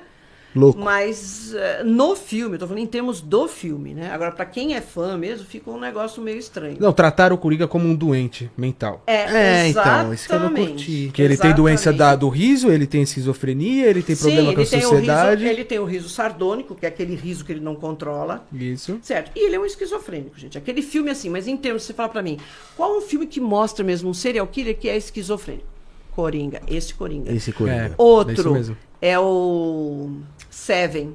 [0.55, 0.81] Louco.
[0.81, 4.11] Mas eh, no filme, eu tô falando em termos do filme, né?
[4.11, 6.77] Agora, pra quem é fã mesmo, fica um negócio meio estranho.
[6.81, 9.03] Não, trataram o Coringa como um doente mental.
[9.07, 11.11] É, então, isso que eu não curti.
[11.12, 14.61] Que ele tem doença da, do riso, ele tem esquizofrenia, ele tem problema Sim, com
[14.61, 15.43] a ele tem o sociedade.
[15.43, 18.47] riso, ele tem o riso sardônico, que é aquele riso que ele não controla.
[18.53, 18.99] Isso.
[19.03, 19.31] Certo.
[19.37, 20.57] E ele é um esquizofrênico, gente.
[20.57, 22.39] Aquele filme assim, mas em termos, você fala pra mim,
[22.77, 25.78] qual um filme que mostra mesmo um serial killer que é esquizofrênico?
[26.19, 27.32] Coringa, esse Coringa.
[27.32, 27.77] Esse Coringa.
[27.77, 27.95] É.
[27.97, 28.77] Outro mesmo.
[29.01, 30.11] é o
[30.51, 31.11] Seven.
[31.11, 31.15] Não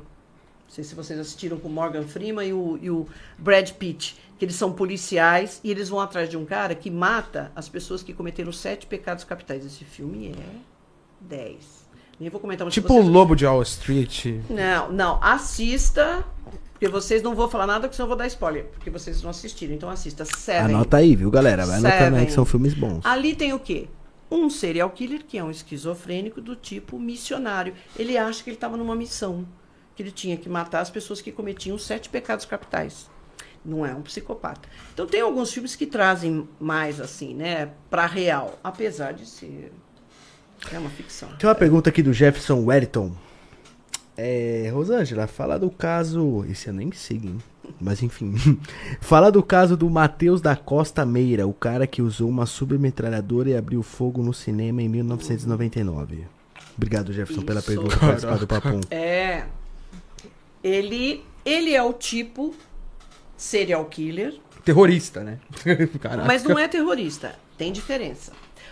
[0.69, 3.05] sei se vocês assistiram com o Morgan Freeman e o, e o
[3.37, 4.15] Brad Pitt.
[4.39, 8.01] Que eles são policiais e eles vão atrás de um cara que mata as pessoas
[8.01, 9.65] que cometeram sete pecados capitais.
[9.65, 10.45] Esse filme é
[11.19, 11.83] 10.
[12.17, 13.09] Nem vou comentar muito Tipo o vocês...
[13.09, 14.27] Lobo de Wall Street.
[14.49, 15.19] Não, não.
[15.21, 16.23] Assista.
[16.71, 18.67] Porque vocês não vou falar nada, porque senão eu vou dar spoiler.
[18.67, 19.73] Porque vocês não assistiram.
[19.73, 20.23] Então assista.
[20.23, 20.73] Seven.
[20.73, 21.65] Anota aí, viu, galera?
[21.65, 23.05] Vai anotando aí que são filmes bons.
[23.05, 23.89] Ali tem o quê?
[24.33, 27.75] Um serial killer que é um esquizofrênico do tipo missionário.
[27.95, 29.47] Ele acha que ele estava numa missão,
[29.95, 33.11] que ele tinha que matar as pessoas que cometiam os sete pecados capitais.
[33.63, 34.67] Não é um psicopata.
[34.91, 39.71] Então tem alguns filmes que trazem mais assim, né, para real, apesar de ser
[40.71, 41.29] é uma ficção.
[41.37, 43.11] Tem uma pergunta aqui do Jefferson Wellington.
[44.17, 46.43] É, Rosângela, fala do caso.
[46.49, 47.37] Esse eu nem sei, hein?
[47.79, 48.35] Mas enfim.
[49.01, 53.55] fala do caso do Matheus da Costa Meira, o cara que usou uma submetralhadora e
[53.55, 56.25] abriu fogo no cinema em 1999.
[56.75, 57.67] Obrigado, Jefferson, pela Isso.
[57.67, 58.81] pergunta por participar do Papum.
[58.89, 59.45] É.
[60.63, 62.55] Ele ele é o tipo
[63.35, 64.33] serial killer
[64.63, 65.39] Terrorista, né?
[65.99, 66.25] Caraca.
[66.25, 68.31] Mas não é terrorista, tem diferença.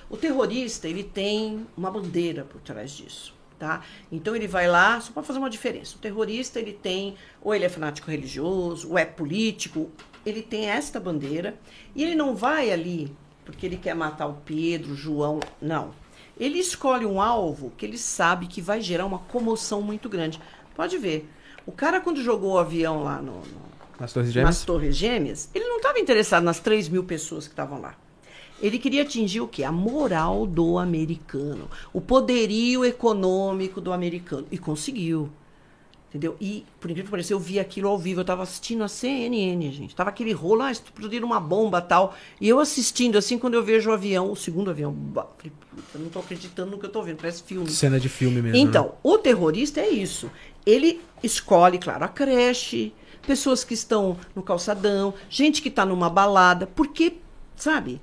[0.10, 3.82] O terrorista, ele tem uma bandeira por trás disso, tá?
[4.12, 5.96] Então ele vai lá só para fazer uma diferença.
[5.96, 9.92] O terrorista, ele tem, ou ele é fanático religioso, ou é político,
[10.26, 11.56] ele tem esta bandeira
[11.96, 13.16] e ele não vai ali
[13.46, 15.92] porque ele quer matar o Pedro, o João, não.
[16.40, 20.40] Ele escolhe um alvo que ele sabe que vai gerar uma comoção muito grande.
[20.76, 21.30] Pode ver.
[21.66, 24.66] O cara, quando jogou o avião lá no- no, Nas Torres nas Gêmeas?
[24.66, 27.96] Torres Gêmeas, ele não estava interessado nas 3 mil pessoas que estavam lá.
[28.62, 29.64] Ele queria atingir o quê?
[29.64, 34.46] A moral do americano, o poderio econômico do americano.
[34.52, 35.30] E conseguiu.
[36.12, 36.36] Entendeu?
[36.42, 38.20] E, por incrível que pareça, eu vi aquilo ao vivo.
[38.20, 39.96] Eu estava assistindo a CNN, gente.
[39.96, 42.14] Tava aquele rolo, ah, explodiram uma bomba tal.
[42.40, 46.02] E eu assistindo, assim, quando eu vejo o avião, o segundo avião, falei, puta, eu
[46.02, 47.70] não tô acreditando no que eu tô vendo, parece filme.
[47.70, 48.58] Cena de filme mesmo.
[48.58, 48.92] Então, né?
[49.02, 50.30] o terrorista é isso.
[50.66, 52.94] Ele escolhe, claro, a creche,
[53.26, 57.20] pessoas que estão no calçadão, gente que está numa balada, porque,
[57.56, 58.02] sabe,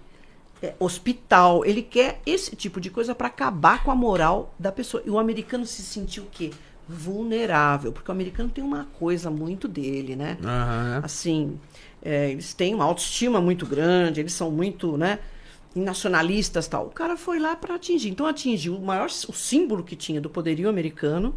[0.63, 5.03] é, hospital, ele quer esse tipo de coisa para acabar com a moral da pessoa.
[5.07, 6.51] E o americano se sentiu o quê?
[6.89, 10.39] Vulnerável, porque o americano tem uma coisa muito dele, né?
[10.43, 11.01] Aham.
[11.05, 11.61] assim,
[12.03, 15.19] é, eles têm uma autoestima muito grande, eles são muito, né,
[15.75, 16.87] nacionalistas tal.
[16.87, 18.09] O cara foi lá para atingir.
[18.11, 21.35] Então atingiu o maior o símbolo que tinha do poderio americano,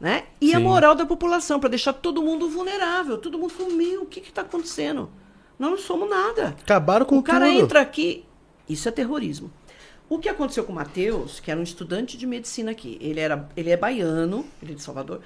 [0.00, 0.24] Né?
[0.40, 0.64] E a Sim.
[0.64, 3.16] moral da população, para deixar todo mundo vulnerável.
[3.16, 5.08] Todo mundo falou, meu, o que está acontecendo?
[5.58, 6.48] Nós não somos nada.
[6.60, 7.58] Acabaram com O cara tudo.
[7.60, 8.24] entra aqui.
[8.68, 9.50] Isso é terrorismo.
[10.08, 13.48] O que aconteceu com o Matheus, que era um estudante de medicina aqui, ele, era,
[13.56, 15.22] ele é baiano, ele é de Salvador,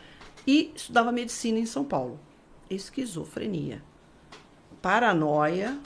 [0.46, 2.18] e estudava medicina em São Paulo.
[2.70, 3.82] Esquizofrenia.
[4.80, 5.76] Paranoia.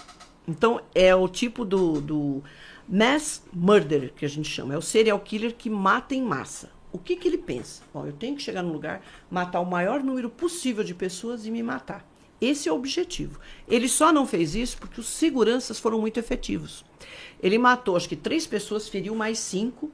[0.47, 2.43] Então, é o tipo do, do
[2.87, 4.75] mass murder, que a gente chama.
[4.75, 6.71] É o serial killer que mata em massa.
[6.93, 7.83] O que, que ele pensa?
[7.95, 11.51] Bom, eu tenho que chegar num lugar, matar o maior número possível de pessoas e
[11.51, 12.07] me matar.
[12.39, 13.39] Esse é o objetivo.
[13.67, 16.85] Ele só não fez isso porque os seguranças foram muito efetivos.
[17.43, 19.91] Ele matou, acho que três pessoas, feriu mais cinco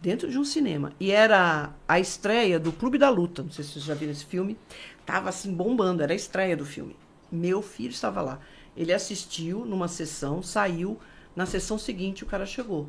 [0.00, 0.92] dentro de um cinema.
[0.98, 3.42] E era a estreia do Clube da Luta.
[3.42, 4.56] Não sei se vocês já viram esse filme.
[5.04, 6.96] Tava assim bombando, era a estreia do filme.
[7.30, 8.40] Meu filho estava lá.
[8.76, 10.98] Ele assistiu numa sessão, saiu.
[11.34, 12.88] Na sessão seguinte, o cara chegou.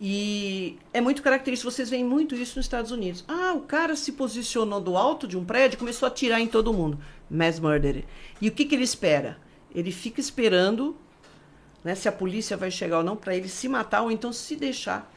[0.00, 3.24] E é muito característico, vocês veem muito isso nos Estados Unidos.
[3.26, 6.46] Ah, o cara se posicionou do alto de um prédio e começou a atirar em
[6.46, 6.98] todo mundo.
[7.30, 8.04] Mass murder.
[8.40, 9.38] E o que, que ele espera?
[9.74, 10.96] Ele fica esperando
[11.86, 14.56] né, se a polícia vai chegar ou não para ele se matar ou então se
[14.56, 15.08] deixar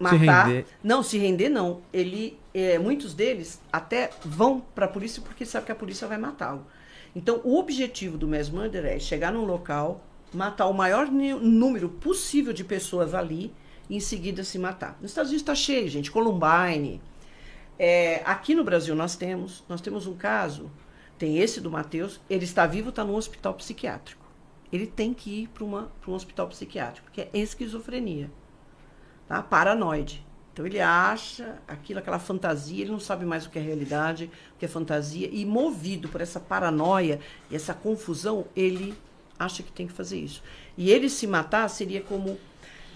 [0.00, 0.48] matar.
[0.48, 0.66] render.
[0.82, 1.80] Não, se render não.
[1.92, 6.18] Ele, é, muitos deles até vão para a polícia porque sabe que a polícia vai
[6.18, 6.66] matá-lo.
[7.14, 12.52] Então, o objetivo do mass murder é chegar num local, matar o maior número possível
[12.52, 13.54] de pessoas ali
[13.88, 14.98] e em seguida se matar.
[15.00, 16.10] Nos Estados Unidos está cheio, gente.
[16.10, 17.00] Columbine.
[17.78, 20.68] É, aqui no Brasil nós temos, nós temos um caso,
[21.16, 24.23] tem esse do Matheus, ele está vivo, está num hospital psiquiátrico.
[24.74, 28.28] Ele tem que ir para um hospital psiquiátrico, que é esquizofrenia
[29.28, 29.40] tá?
[29.40, 30.26] paranoide.
[30.52, 34.58] Então ele acha aquilo, aquela fantasia, ele não sabe mais o que é realidade, o
[34.58, 38.94] que é fantasia, e movido por essa paranoia e essa confusão, ele
[39.38, 40.42] acha que tem que fazer isso.
[40.76, 42.36] E ele se matar seria como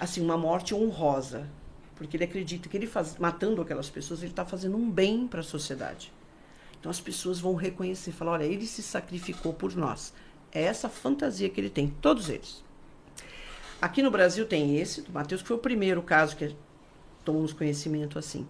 [0.00, 1.48] assim uma morte honrosa,
[1.94, 5.40] porque ele acredita que ele faz, matando aquelas pessoas, ele está fazendo um bem para
[5.40, 6.12] a sociedade.
[6.80, 10.12] Então as pessoas vão reconhecer, falar, olha, ele se sacrificou por nós.
[10.52, 12.64] É essa fantasia que ele tem, todos eles.
[13.80, 16.54] Aqui no Brasil tem esse, do Matheus, que foi o primeiro caso que
[17.24, 18.46] tomamos conhecimento assim.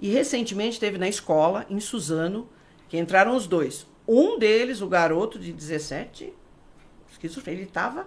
[0.00, 2.48] E recentemente teve na escola, em Suzano,
[2.88, 3.86] que entraram os dois.
[4.06, 6.32] Um deles, o garoto de 17,
[7.10, 8.06] esquizofrenia, ele estava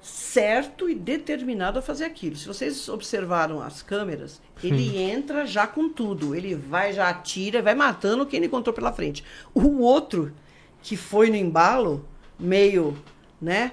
[0.00, 2.36] certo e determinado a fazer aquilo.
[2.36, 6.34] Se vocês observaram as câmeras, ele entra já com tudo.
[6.34, 9.24] Ele vai, já atira, vai matando quem ele encontrou pela frente.
[9.54, 10.32] O outro,
[10.82, 12.06] que foi no embalo,
[12.38, 12.96] meio,
[13.40, 13.72] né?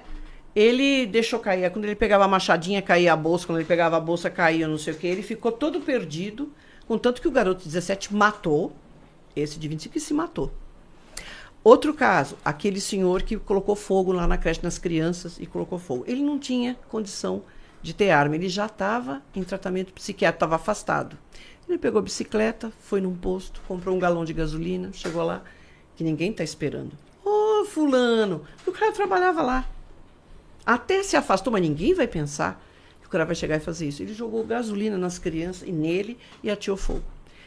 [0.54, 1.70] Ele deixou cair.
[1.70, 3.46] Quando ele pegava a machadinha, caía a bolsa.
[3.46, 5.06] Quando ele pegava a bolsa, caía não sei o que.
[5.06, 6.52] Ele ficou todo perdido.
[6.86, 8.72] Contanto que o garoto de 17 matou.
[9.34, 10.52] Esse de 25 que se matou.
[11.64, 16.04] Outro caso, aquele senhor que colocou fogo lá na creche nas crianças e colocou fogo.
[16.06, 17.42] Ele não tinha condição
[17.80, 18.34] de ter arma.
[18.34, 21.16] Ele já estava em tratamento psiquiátrico, estava afastado.
[21.68, 25.42] Ele pegou a bicicleta, foi num posto, comprou um galão de gasolina, chegou lá,
[25.96, 26.92] que ninguém está esperando.
[27.62, 29.68] Ô, fulano, o cara trabalhava lá.
[30.66, 32.60] Até se afastou, mas ninguém vai pensar
[33.00, 34.02] que o cara vai chegar e fazer isso.
[34.02, 37.04] Ele jogou gasolina nas crianças e nele e atirou fogo.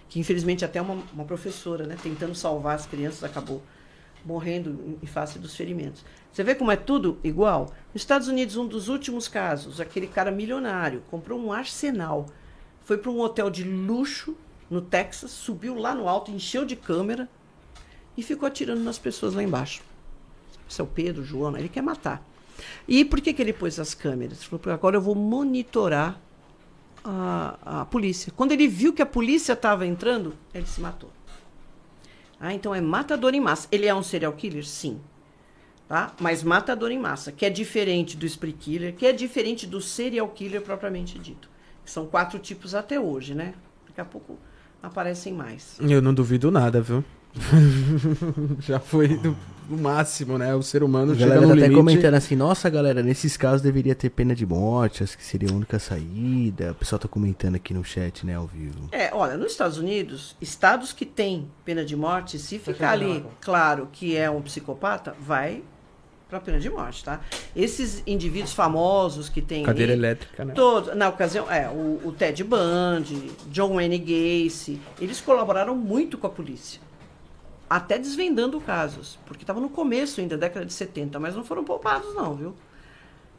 [0.07, 3.61] Que infelizmente até uma, uma professora, né, tentando salvar as crianças, acabou
[4.23, 6.05] morrendo em face dos ferimentos.
[6.31, 7.73] Você vê como é tudo igual?
[7.93, 12.27] Nos Estados Unidos, um dos últimos casos, aquele cara milionário comprou um arsenal,
[12.85, 14.33] foi para um hotel de luxo
[14.69, 17.27] no Texas, subiu lá no alto, encheu de câmera
[18.15, 19.83] e ficou atirando nas pessoas lá embaixo.
[20.69, 22.25] Esse é o Pedro, João, ele quer matar.
[22.87, 24.43] E por que, que ele pôs as câmeras?
[24.43, 26.19] Falou, "Porque agora eu vou monitorar
[27.05, 28.33] a, a polícia.
[28.35, 31.11] Quando ele viu que a polícia estava entrando, ele se matou.
[32.39, 33.67] Ah, então é matador em massa.
[33.71, 34.65] Ele é um serial killer?
[34.65, 34.99] Sim.
[35.87, 36.13] Tá?
[36.19, 40.27] Mas matador em massa, que é diferente do spree killer, que é diferente do serial
[40.29, 41.47] killer propriamente dito.
[41.85, 43.53] São quatro tipos até hoje, né?
[43.87, 44.39] Daqui a pouco
[44.81, 45.77] aparecem mais.
[45.79, 47.03] Eu não duvido nada, viu?
[48.59, 49.37] Já foi do,
[49.67, 50.53] do máximo, né?
[50.55, 51.79] O ser humano A chega galera no tá até limite.
[51.79, 55.53] comentando assim, nossa galera, nesses casos deveria ter pena de morte, acho que seria a
[55.53, 56.71] única saída.
[56.71, 58.89] O pessoal tá comentando aqui no chat, né, ao vivo.
[58.91, 63.89] É, olha, nos Estados Unidos, estados que têm pena de morte, se ficar ali claro
[63.91, 65.61] que é um psicopata, vai
[66.27, 67.21] pra pena de morte, tá?
[67.55, 70.53] Esses indivíduos famosos que têm Cadeira ali, elétrica, né?
[70.53, 76.25] Todos, na ocasião, é, o, o Ted Bundy, John Wayne Gacy, eles colaboraram muito com
[76.27, 76.81] a polícia.
[77.69, 82.13] Até desvendando casos, porque estava no começo ainda, década de 70, mas não foram poupados
[82.13, 82.55] não, viu?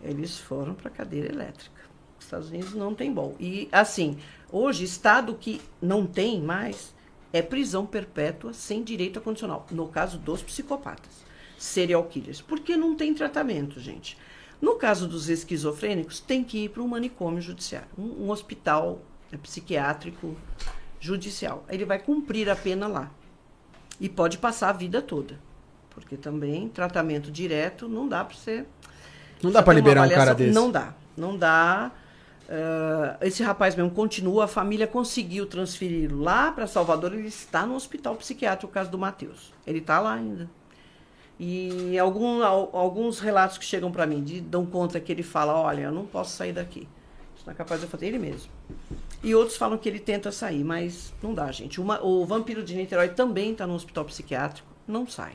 [0.03, 1.81] Eles foram para cadeira elétrica.
[2.19, 3.37] Os Estados Unidos não tem bom.
[3.39, 4.19] E assim,
[4.51, 6.95] hoje estado que não tem mais
[7.33, 11.25] é prisão perpétua sem direito a condicional, no caso dos psicopatas,
[11.59, 14.17] serial killers, porque não tem tratamento, gente.
[14.61, 19.37] No caso dos esquizofrênicos, tem que ir para um manicômio judiciário, um, um hospital é,
[19.37, 20.35] psiquiátrico
[20.99, 21.65] judicial.
[21.69, 23.11] Ele vai cumprir a pena lá.
[24.01, 25.39] E pode passar a vida toda.
[25.91, 28.65] Porque também tratamento direto não dá para você.
[29.43, 30.55] Não dá uma liberar um cara desse.
[30.55, 30.95] Não dá.
[31.17, 31.91] Não dá.
[32.49, 37.75] Ah, esse rapaz mesmo continua, a família conseguiu transferir lá para Salvador, ele está no
[37.75, 39.53] hospital psiquiátrico, o caso do Matheus.
[39.67, 40.49] Ele está lá ainda.
[41.39, 45.55] E algum, al- alguns relatos que chegam para mim de, dão conta que ele fala:
[45.55, 46.89] Olha, eu não posso sair daqui.
[47.37, 48.51] Isso não é capaz de eu fazer ele mesmo.
[49.27, 51.81] E outros falam que ele tenta sair, mas não dá, gente.
[51.81, 55.33] Uma- o vampiro de Niterói também está no hospital psiquiátrico, não sai.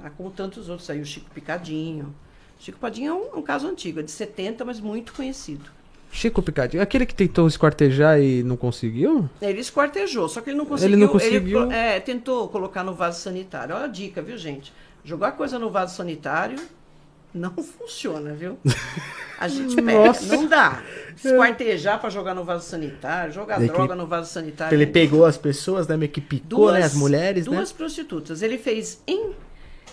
[0.00, 0.08] Tá?
[0.10, 2.14] Como tantos outros aí, o Chico Picadinho.
[2.60, 5.68] Chico Picadinho é um, é um caso antigo, é de 70, mas muito conhecido.
[6.12, 9.28] Chico Picadinho, aquele que tentou esquartejar e não conseguiu?
[9.42, 10.94] Ele esquartejou, só que ele não conseguiu.
[10.94, 11.60] Ele não conseguiu.
[11.66, 13.74] pro- é, tentou colocar no vaso sanitário.
[13.74, 14.72] Olha a dica, viu, gente?
[15.04, 16.56] Jogar coisa no vaso sanitário
[17.34, 18.58] não funciona, viu?
[19.38, 20.36] A gente pega, Nossa.
[20.36, 20.82] não dá.
[21.16, 24.74] Esquartejar para jogar no vaso sanitário, jogar Ele droga no vaso sanitário.
[24.74, 25.96] Ele pegou as pessoas, né?
[25.96, 26.82] Meio que picou, né?
[26.82, 27.56] As mulheres, né?
[27.56, 28.42] duas prostitutas.
[28.42, 29.32] Ele fez em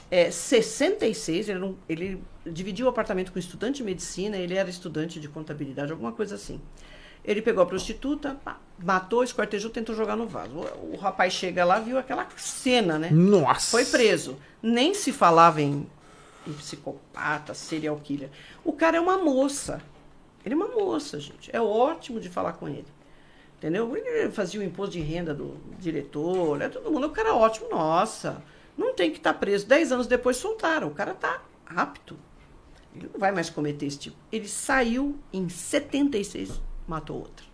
[0.10, 4.70] é, 66, ele, não- ele dividiu o apartamento com um estudante de medicina, ele era
[4.70, 6.62] estudante de contabilidade, alguma coisa assim.
[7.24, 8.38] Ele pegou a prostituta,
[8.84, 10.52] matou, esquartejou, tentou jogar no vaso.
[10.54, 13.10] O, o rapaz chega lá, viu aquela cena, né?
[13.12, 13.72] Nossa!
[13.72, 14.38] Foi preso.
[14.62, 15.88] Nem se falava em,
[16.48, 18.30] em psicopata, serial killer.
[18.64, 19.82] O cara é uma moça.
[20.46, 21.50] Ele é uma moça, gente.
[21.54, 22.88] É ótimo de falar com ele.
[23.58, 23.96] Entendeu?
[23.96, 27.08] Ele fazia o imposto de renda do diretor, é todo mundo.
[27.08, 27.70] O cara é ótimo.
[27.70, 28.44] Nossa,
[28.78, 29.66] não tem que estar preso.
[29.66, 30.88] Dez anos depois soltaram.
[30.90, 32.18] O cara tá apto.
[32.96, 34.18] Ele não vai mais cometer esse tipo.
[34.32, 37.46] Ele saiu em 76, matou outra.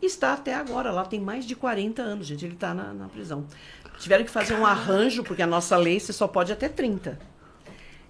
[0.00, 2.44] Está até agora, lá tem mais de 40 anos, gente.
[2.44, 3.46] Ele está na, na prisão.
[3.98, 7.18] Tiveram que fazer um arranjo, porque a nossa lei você só pode até 30.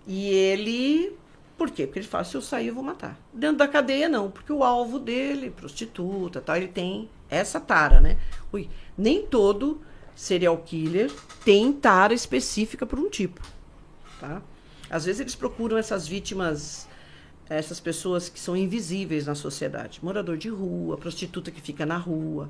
[0.06, 1.16] E ele.
[1.56, 1.86] Por quê?
[1.86, 3.18] Porque ele fala: se eu sair, eu vou matar.
[3.32, 8.16] Dentro da cadeia, não, porque o alvo dele, prostituta, tal, ele tem essa tara, né?
[8.52, 9.80] Ui, nem todo
[10.14, 11.12] serial killer
[11.44, 13.42] tem tara específica por um tipo,
[14.18, 14.40] tá?
[14.88, 16.88] Às vezes eles procuram essas vítimas,
[17.48, 20.00] essas pessoas que são invisíveis na sociedade.
[20.02, 22.48] Morador de rua, prostituta que fica na rua.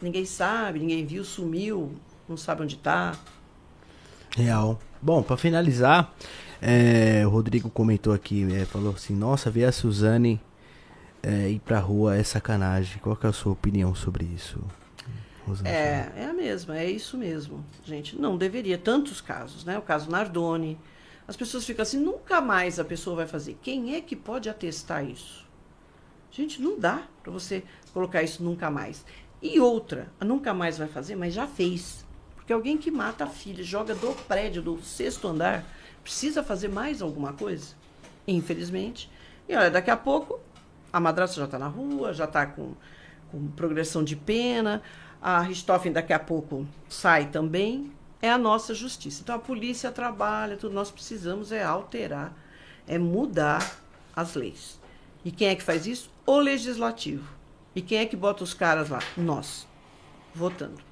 [0.00, 1.92] Ninguém sabe, ninguém viu, sumiu,
[2.28, 3.14] não sabe onde tá.
[4.34, 4.78] Real.
[5.02, 6.14] Bom, pra finalizar,
[6.60, 10.40] é, o Rodrigo comentou aqui, é, falou assim, nossa, ver a Suzane
[11.22, 12.98] é, ir pra rua é sacanagem.
[12.98, 14.60] Qual que é a sua opinião sobre isso?
[15.46, 15.74] Rosângela?
[15.74, 18.16] É, é a mesma, é isso mesmo, gente.
[18.16, 18.78] Não deveria.
[18.78, 19.78] Tantos casos, né?
[19.78, 20.78] O caso Nardoni.
[21.26, 23.56] As pessoas ficam assim, nunca mais a pessoa vai fazer.
[23.62, 25.46] Quem é que pode atestar isso?
[26.30, 27.62] Gente, não dá para você
[27.92, 29.04] colocar isso nunca mais.
[29.40, 32.04] E outra, nunca mais vai fazer, mas já fez.
[32.34, 35.64] Porque alguém que mata a filha, joga do prédio, do sexto andar,
[36.02, 37.74] precisa fazer mais alguma coisa?
[38.26, 39.10] Infelizmente.
[39.48, 40.40] E olha, daqui a pouco
[40.92, 42.74] a madrasta já está na rua, já está com,
[43.30, 44.82] com progressão de pena,
[45.20, 47.92] a Richthofen daqui a pouco sai também.
[48.22, 49.22] É a nossa justiça.
[49.22, 52.36] Então a polícia trabalha, tudo nós precisamos é alterar,
[52.86, 53.78] é mudar
[54.14, 54.78] as leis.
[55.24, 56.10] E quem é que faz isso?
[56.26, 57.26] O legislativo.
[57.74, 58.98] E quem é que bota os caras lá?
[59.16, 59.66] Nós,
[60.34, 60.89] votando.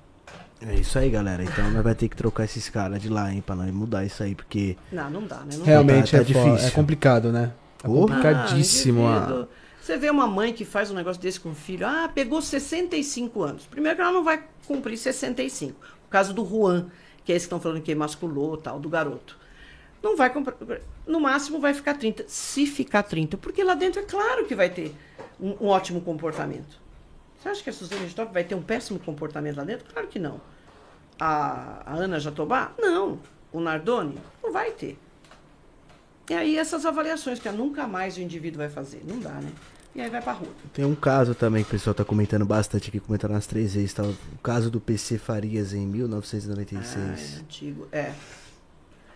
[0.60, 1.42] É isso aí, galera.
[1.42, 4.22] Então nós vai ter que trocar esses caras de lá, hein, pra nós mudar isso
[4.22, 5.56] aí, porque Não, não dá, né?
[5.56, 6.68] Não Realmente Tá- tá é, fo- difícil.
[6.68, 7.52] é complicado, né?
[7.82, 9.06] É complicadíssimo.
[9.06, 9.46] Ah.
[9.80, 13.42] Você vê uma mãe que faz um negócio desse com o filho, ah, pegou 65
[13.42, 13.64] anos.
[13.66, 15.74] Primeiro que ela não vai cumprir 65.
[16.06, 16.86] O caso do Juan,
[17.24, 19.38] que é esse que estão falando que emasculou, tal, do garoto.
[20.02, 20.54] Não vai comprar.
[21.06, 22.24] No máximo vai ficar 30.
[22.28, 24.94] Se ficar 30, porque lá dentro é claro que vai ter
[25.40, 26.78] um, um ótimo comportamento.
[27.40, 29.86] Você acha que a Suzane Richthofen vai ter um péssimo comportamento lá dentro?
[29.92, 30.40] Claro que não.
[31.20, 32.72] A, a Ana Jatobá?
[32.78, 33.18] Não.
[33.52, 34.18] O Nardoni?
[34.42, 34.98] Não vai ter.
[36.28, 39.02] E aí essas avaliações que nunca mais o indivíduo vai fazer.
[39.06, 39.50] Não dá, né?
[39.94, 40.50] E aí vai pra rua.
[40.74, 43.92] tem um caso também que o pessoal tá comentando bastante aqui, comentaram nas três vezes,
[43.94, 44.02] tá?
[44.04, 47.36] O caso do PC Farias em Ah, 1996.
[47.36, 47.88] é antigo.
[47.90, 48.12] É.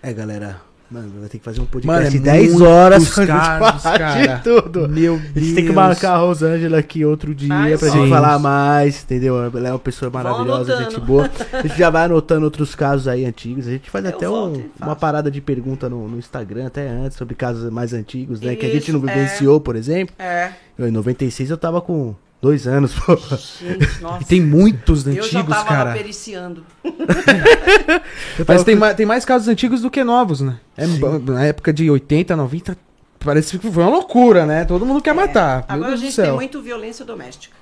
[0.03, 0.61] É, galera.
[0.93, 3.35] Mano, vai ter que fazer um Mano, podcast é de 10 muitos horas pra gente
[3.35, 4.35] falar cara.
[4.37, 4.89] de tudo.
[4.89, 5.75] Meu A gente tem que Deus.
[5.75, 9.43] marcar a Rosângela aqui outro dia eu pra gente falar mais, entendeu?
[9.43, 11.31] Ela é uma pessoa maravilhosa, gente boa.
[11.53, 13.67] A gente já vai anotando outros casos aí antigos.
[13.67, 17.17] A gente faz Eu até um- uma parada de pergunta no, no Instagram, até antes,
[17.17, 18.55] sobre casos mais antigos, né?
[18.55, 19.13] que a gente Isso, não é.
[19.15, 20.15] vivenciou, por exemplo.
[20.19, 20.51] É.
[20.79, 23.17] Eu, em 96 eu tava com dois anos, pô.
[23.17, 24.23] Gente, nossa.
[24.23, 25.93] E tem muitos eu já antigos, tava cara.
[25.93, 26.67] periciando.
[26.85, 30.59] Mas tava tem, com- ma- tem mais casos antigos do que novos, né?
[30.77, 32.77] É, na época de 80, 90,
[33.21, 34.65] parece que foi uma loucura, né?
[34.65, 35.59] Todo mundo quer matar.
[35.59, 37.57] Meu Agora a Deus gente tem muito violência doméstica.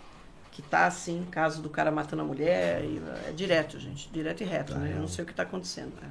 [0.53, 2.83] Que tá assim, caso do cara matando a mulher.
[2.85, 4.11] e é direto, gente.
[4.13, 4.93] Direto e reto, né?
[4.97, 5.93] Eu não sei o que tá acontecendo.
[6.03, 6.09] né?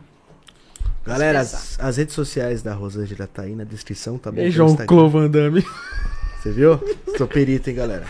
[1.05, 4.39] Galera, as, as redes sociais da Rosângela tá aí na descrição, tá bom?
[4.41, 4.75] E João.
[6.41, 6.79] Você viu?
[7.17, 8.03] Sou perito, hein, galera.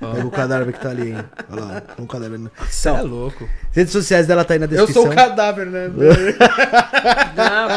[0.00, 1.18] Pega o cadáver que tá ali, hein.
[1.50, 2.40] Olha lá, um cadáver.
[2.70, 3.48] Você é Então, louco.
[3.72, 5.02] redes sociais dela tá aí na Eu descrição.
[5.02, 5.88] sou o cadáver, né?
[5.88, 7.74] Não, que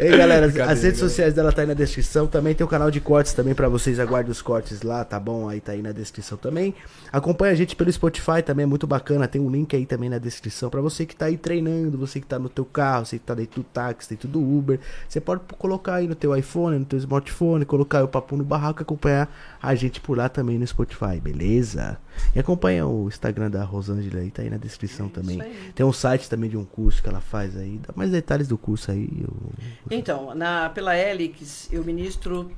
[0.00, 0.04] é.
[0.10, 2.26] Ei, galera, as redes sociais dela tá aí na descrição.
[2.26, 3.98] Também tem o canal de cortes também pra vocês.
[4.00, 5.48] Aguardem os cortes lá, tá bom?
[5.48, 6.74] Aí tá aí na descrição também.
[7.12, 9.28] Acompanha a gente pelo Spotify também, é muito bacana.
[9.28, 12.26] Tem um link aí também na descrição pra você que tá aí treinando, você que
[12.26, 14.78] tá no teu carro, você que tá dentro do táxi, dentro do Uber.
[15.08, 18.80] Você pode colocar aí no teu iPhone, no teu smartphone, colocar o papo no barraco
[18.80, 19.28] e acompanhar
[19.60, 21.98] a gente por lá também no Spotify, beleza?
[22.34, 25.40] E acompanha o Instagram da Rosângela aí, tá aí na descrição também.
[25.40, 25.72] aí.
[25.74, 27.78] Tem um site também de um curso que ela faz aí.
[27.84, 29.08] Dá mais detalhes do curso aí.
[29.20, 29.52] eu-
[29.90, 32.50] Então, na, pela Helix, eu ministro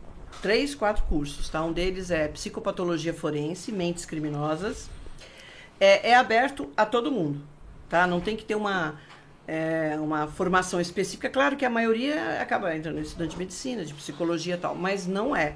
[0.43, 1.62] três, quatro cursos, tá?
[1.64, 4.90] Um deles é Psicopatologia Forense, Mentes Criminosas.
[5.80, 7.40] É, é aberto a todo mundo,
[7.88, 8.06] tá?
[8.06, 8.94] Não tem que ter uma,
[9.47, 11.28] é, uma formação específica.
[11.28, 15.06] Claro que a maioria acaba entrando em estudante de medicina, de psicologia e tal, mas
[15.06, 15.55] não é.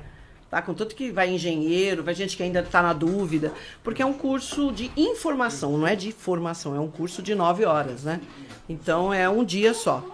[0.50, 0.60] Tá?
[0.60, 3.52] Contanto que vai engenheiro, vai gente que ainda está na dúvida,
[3.84, 7.64] porque é um curso de informação, não é de formação, é um curso de nove
[7.64, 8.20] horas, né?
[8.68, 10.04] Então é um dia só.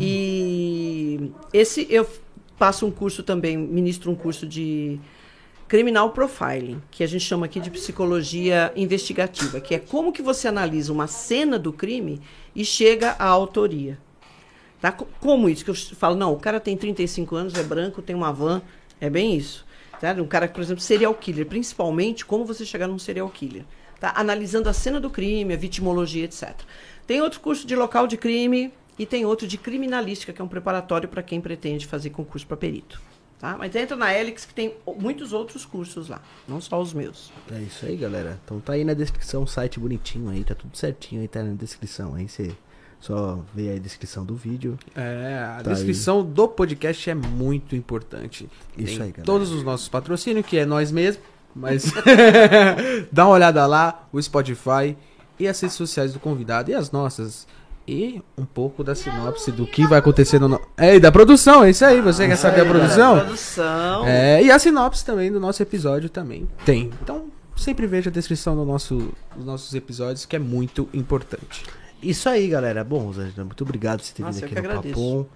[0.00, 2.08] E esse eu
[2.58, 4.98] passo um curso também, ministro um curso de
[5.68, 10.46] criminal profiling, que a gente chama aqui de psicologia investigativa, que é como que você
[10.48, 12.20] analisa uma cena do crime
[12.54, 13.98] e chega à autoria.
[14.80, 14.92] Tá?
[14.92, 15.64] Co- Como isso?
[15.64, 18.62] Que eu falo, não, o cara tem 35 anos, é branco, tem uma van,
[19.00, 19.66] é bem isso.
[20.00, 20.12] Tá?
[20.12, 23.64] Um cara, por exemplo, serial killer, principalmente como você chegar num serial killer.
[23.98, 24.12] Tá?
[24.14, 26.54] Analisando a cena do crime, a vitimologia, etc.
[27.06, 30.48] Tem outro curso de local de crime e tem outro de criminalística, que é um
[30.48, 33.00] preparatório para quem pretende fazer concurso para perito.
[33.38, 33.56] Tá?
[33.58, 37.30] Mas entra na Helix que tem muitos outros cursos lá, não só os meus.
[37.52, 38.38] É isso aí, galera.
[38.44, 41.52] Então tá aí na descrição o site bonitinho aí, tá tudo certinho aí, tá na
[41.52, 42.14] descrição.
[42.14, 42.54] Aí você
[42.98, 44.78] só vê aí a descrição do vídeo.
[44.94, 48.48] É, a Tá descrição do podcast é muito importante.
[48.76, 49.22] Isso Tem aí, galera.
[49.24, 51.22] Todos os nossos patrocínios, que é nós mesmos,
[51.54, 51.92] mas
[53.12, 54.96] dá uma olhada lá, o Spotify
[55.38, 57.46] e as redes sociais do convidado e as nossas.
[57.88, 60.60] E um pouco da sinopse do que vai acontecer no.
[60.76, 62.00] É, e da produção, é isso aí.
[62.00, 63.20] Você quer saber a Aí, produção?
[63.20, 64.06] Produção.
[64.06, 66.90] É, e a sinopse também do nosso episódio também tem.
[67.00, 71.62] Então, sempre veja a descrição do nosso, dos nossos episódios, que é muito importante.
[72.02, 72.82] Isso aí, galera.
[72.82, 74.94] Bom, Rosângela, muito obrigado por você ter Nossa, vindo aqui no agradeço.
[74.94, 75.26] Papum.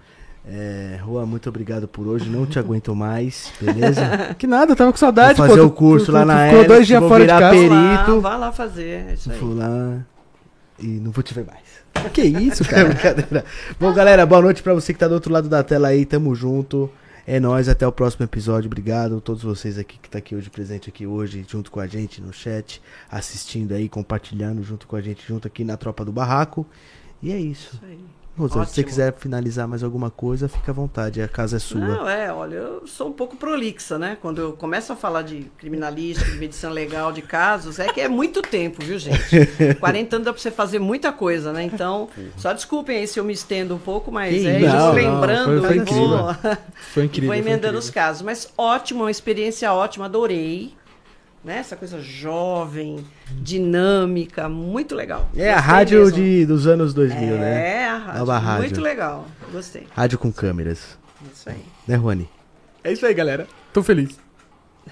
[0.45, 2.27] É, Juan, muito obrigado por hoje.
[2.29, 4.01] Não te aguento mais, beleza?
[4.37, 5.67] Que nada, tava com saudade, Vou fazer pô.
[5.67, 7.55] o curso Tu- lá tu- na tu Ficou dois dias fora de casa.
[7.55, 9.37] Vai lá, vai lá fazer, é isso aí.
[9.37, 9.99] Vou lá
[10.79, 11.61] e não vou te ver mais.
[12.13, 12.87] Que isso, É cara?
[12.89, 13.45] brincadeira.
[13.79, 16.05] Bom, galera, boa noite pra você que tá do outro lado da tela aí.
[16.05, 16.89] Tamo junto.
[17.27, 18.67] É nóis, até o próximo episódio.
[18.67, 21.85] Obrigado a todos vocês aqui que tá aqui hoje, presente aqui hoje, junto com a
[21.85, 26.11] gente no chat, assistindo aí, compartilhando junto com a gente, junto aqui na Tropa do
[26.11, 26.65] Barraco.
[27.21, 27.75] E é isso.
[27.75, 27.99] Isso aí.
[28.37, 31.79] Se você quiser finalizar mais alguma coisa, fica à vontade, a casa é sua.
[31.81, 34.17] Não, é, olha, eu sou um pouco prolixa, né?
[34.21, 38.07] Quando eu começo a falar de criminalística, de medicina legal, de casos, é que é
[38.07, 39.19] muito tempo, viu, gente?
[39.79, 41.63] 40 anos dá pra você fazer muita coisa, né?
[41.63, 45.61] Então, só desculpem aí se eu me estendo um pouco, mas Que é, não, lembrando
[45.61, 46.35] foi- foi e vou,
[46.93, 47.27] Foi incrível.
[47.27, 47.79] vou foi emendando incrível.
[47.79, 48.21] os casos.
[48.21, 50.73] Mas ótimo, uma experiência ótima, adorei.
[51.43, 51.57] Né?
[51.57, 55.27] Essa coisa jovem, dinâmica, muito legal.
[55.35, 56.15] É a Gostei rádio mesmo.
[56.15, 57.67] de, dos anos 2000, né?
[57.81, 58.19] É, a rádio.
[58.19, 58.61] Nova rádio.
[58.61, 59.25] Muito legal.
[59.51, 59.87] Gostei.
[59.95, 60.97] Rádio com câmeras.
[61.33, 61.63] Isso aí.
[61.87, 62.29] Né, Juani?
[62.83, 63.47] É isso aí, galera.
[63.73, 64.19] Tô feliz.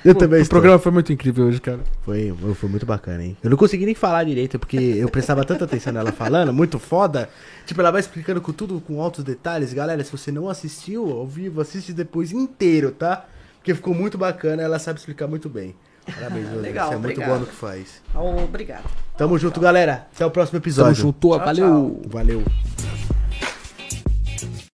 [0.05, 0.55] Eu Pô, também O estou.
[0.57, 1.79] programa foi muito incrível hoje, cara.
[2.03, 3.35] Foi, foi muito bacana, hein?
[3.43, 7.29] Eu não consegui nem falar direito, porque eu prestava tanta atenção nela falando, muito foda.
[7.65, 9.73] Tipo, ela vai explicando com tudo, com altos detalhes.
[9.73, 13.25] Galera, se você não assistiu ao vivo, assiste depois inteiro, tá?
[13.57, 15.75] Porque ficou muito bacana, ela sabe explicar muito bem.
[16.15, 16.51] Parabéns.
[16.53, 17.27] Legal, Você é muito obrigado.
[17.27, 18.01] boa no que faz.
[18.13, 18.83] Obrigado.
[19.17, 20.07] Tamo junto, galera.
[20.15, 20.95] Até o próximo Tamo episódio.
[20.95, 21.65] junto, Tchau, valeu.
[21.67, 22.01] tchau.
[22.09, 22.43] Valeu.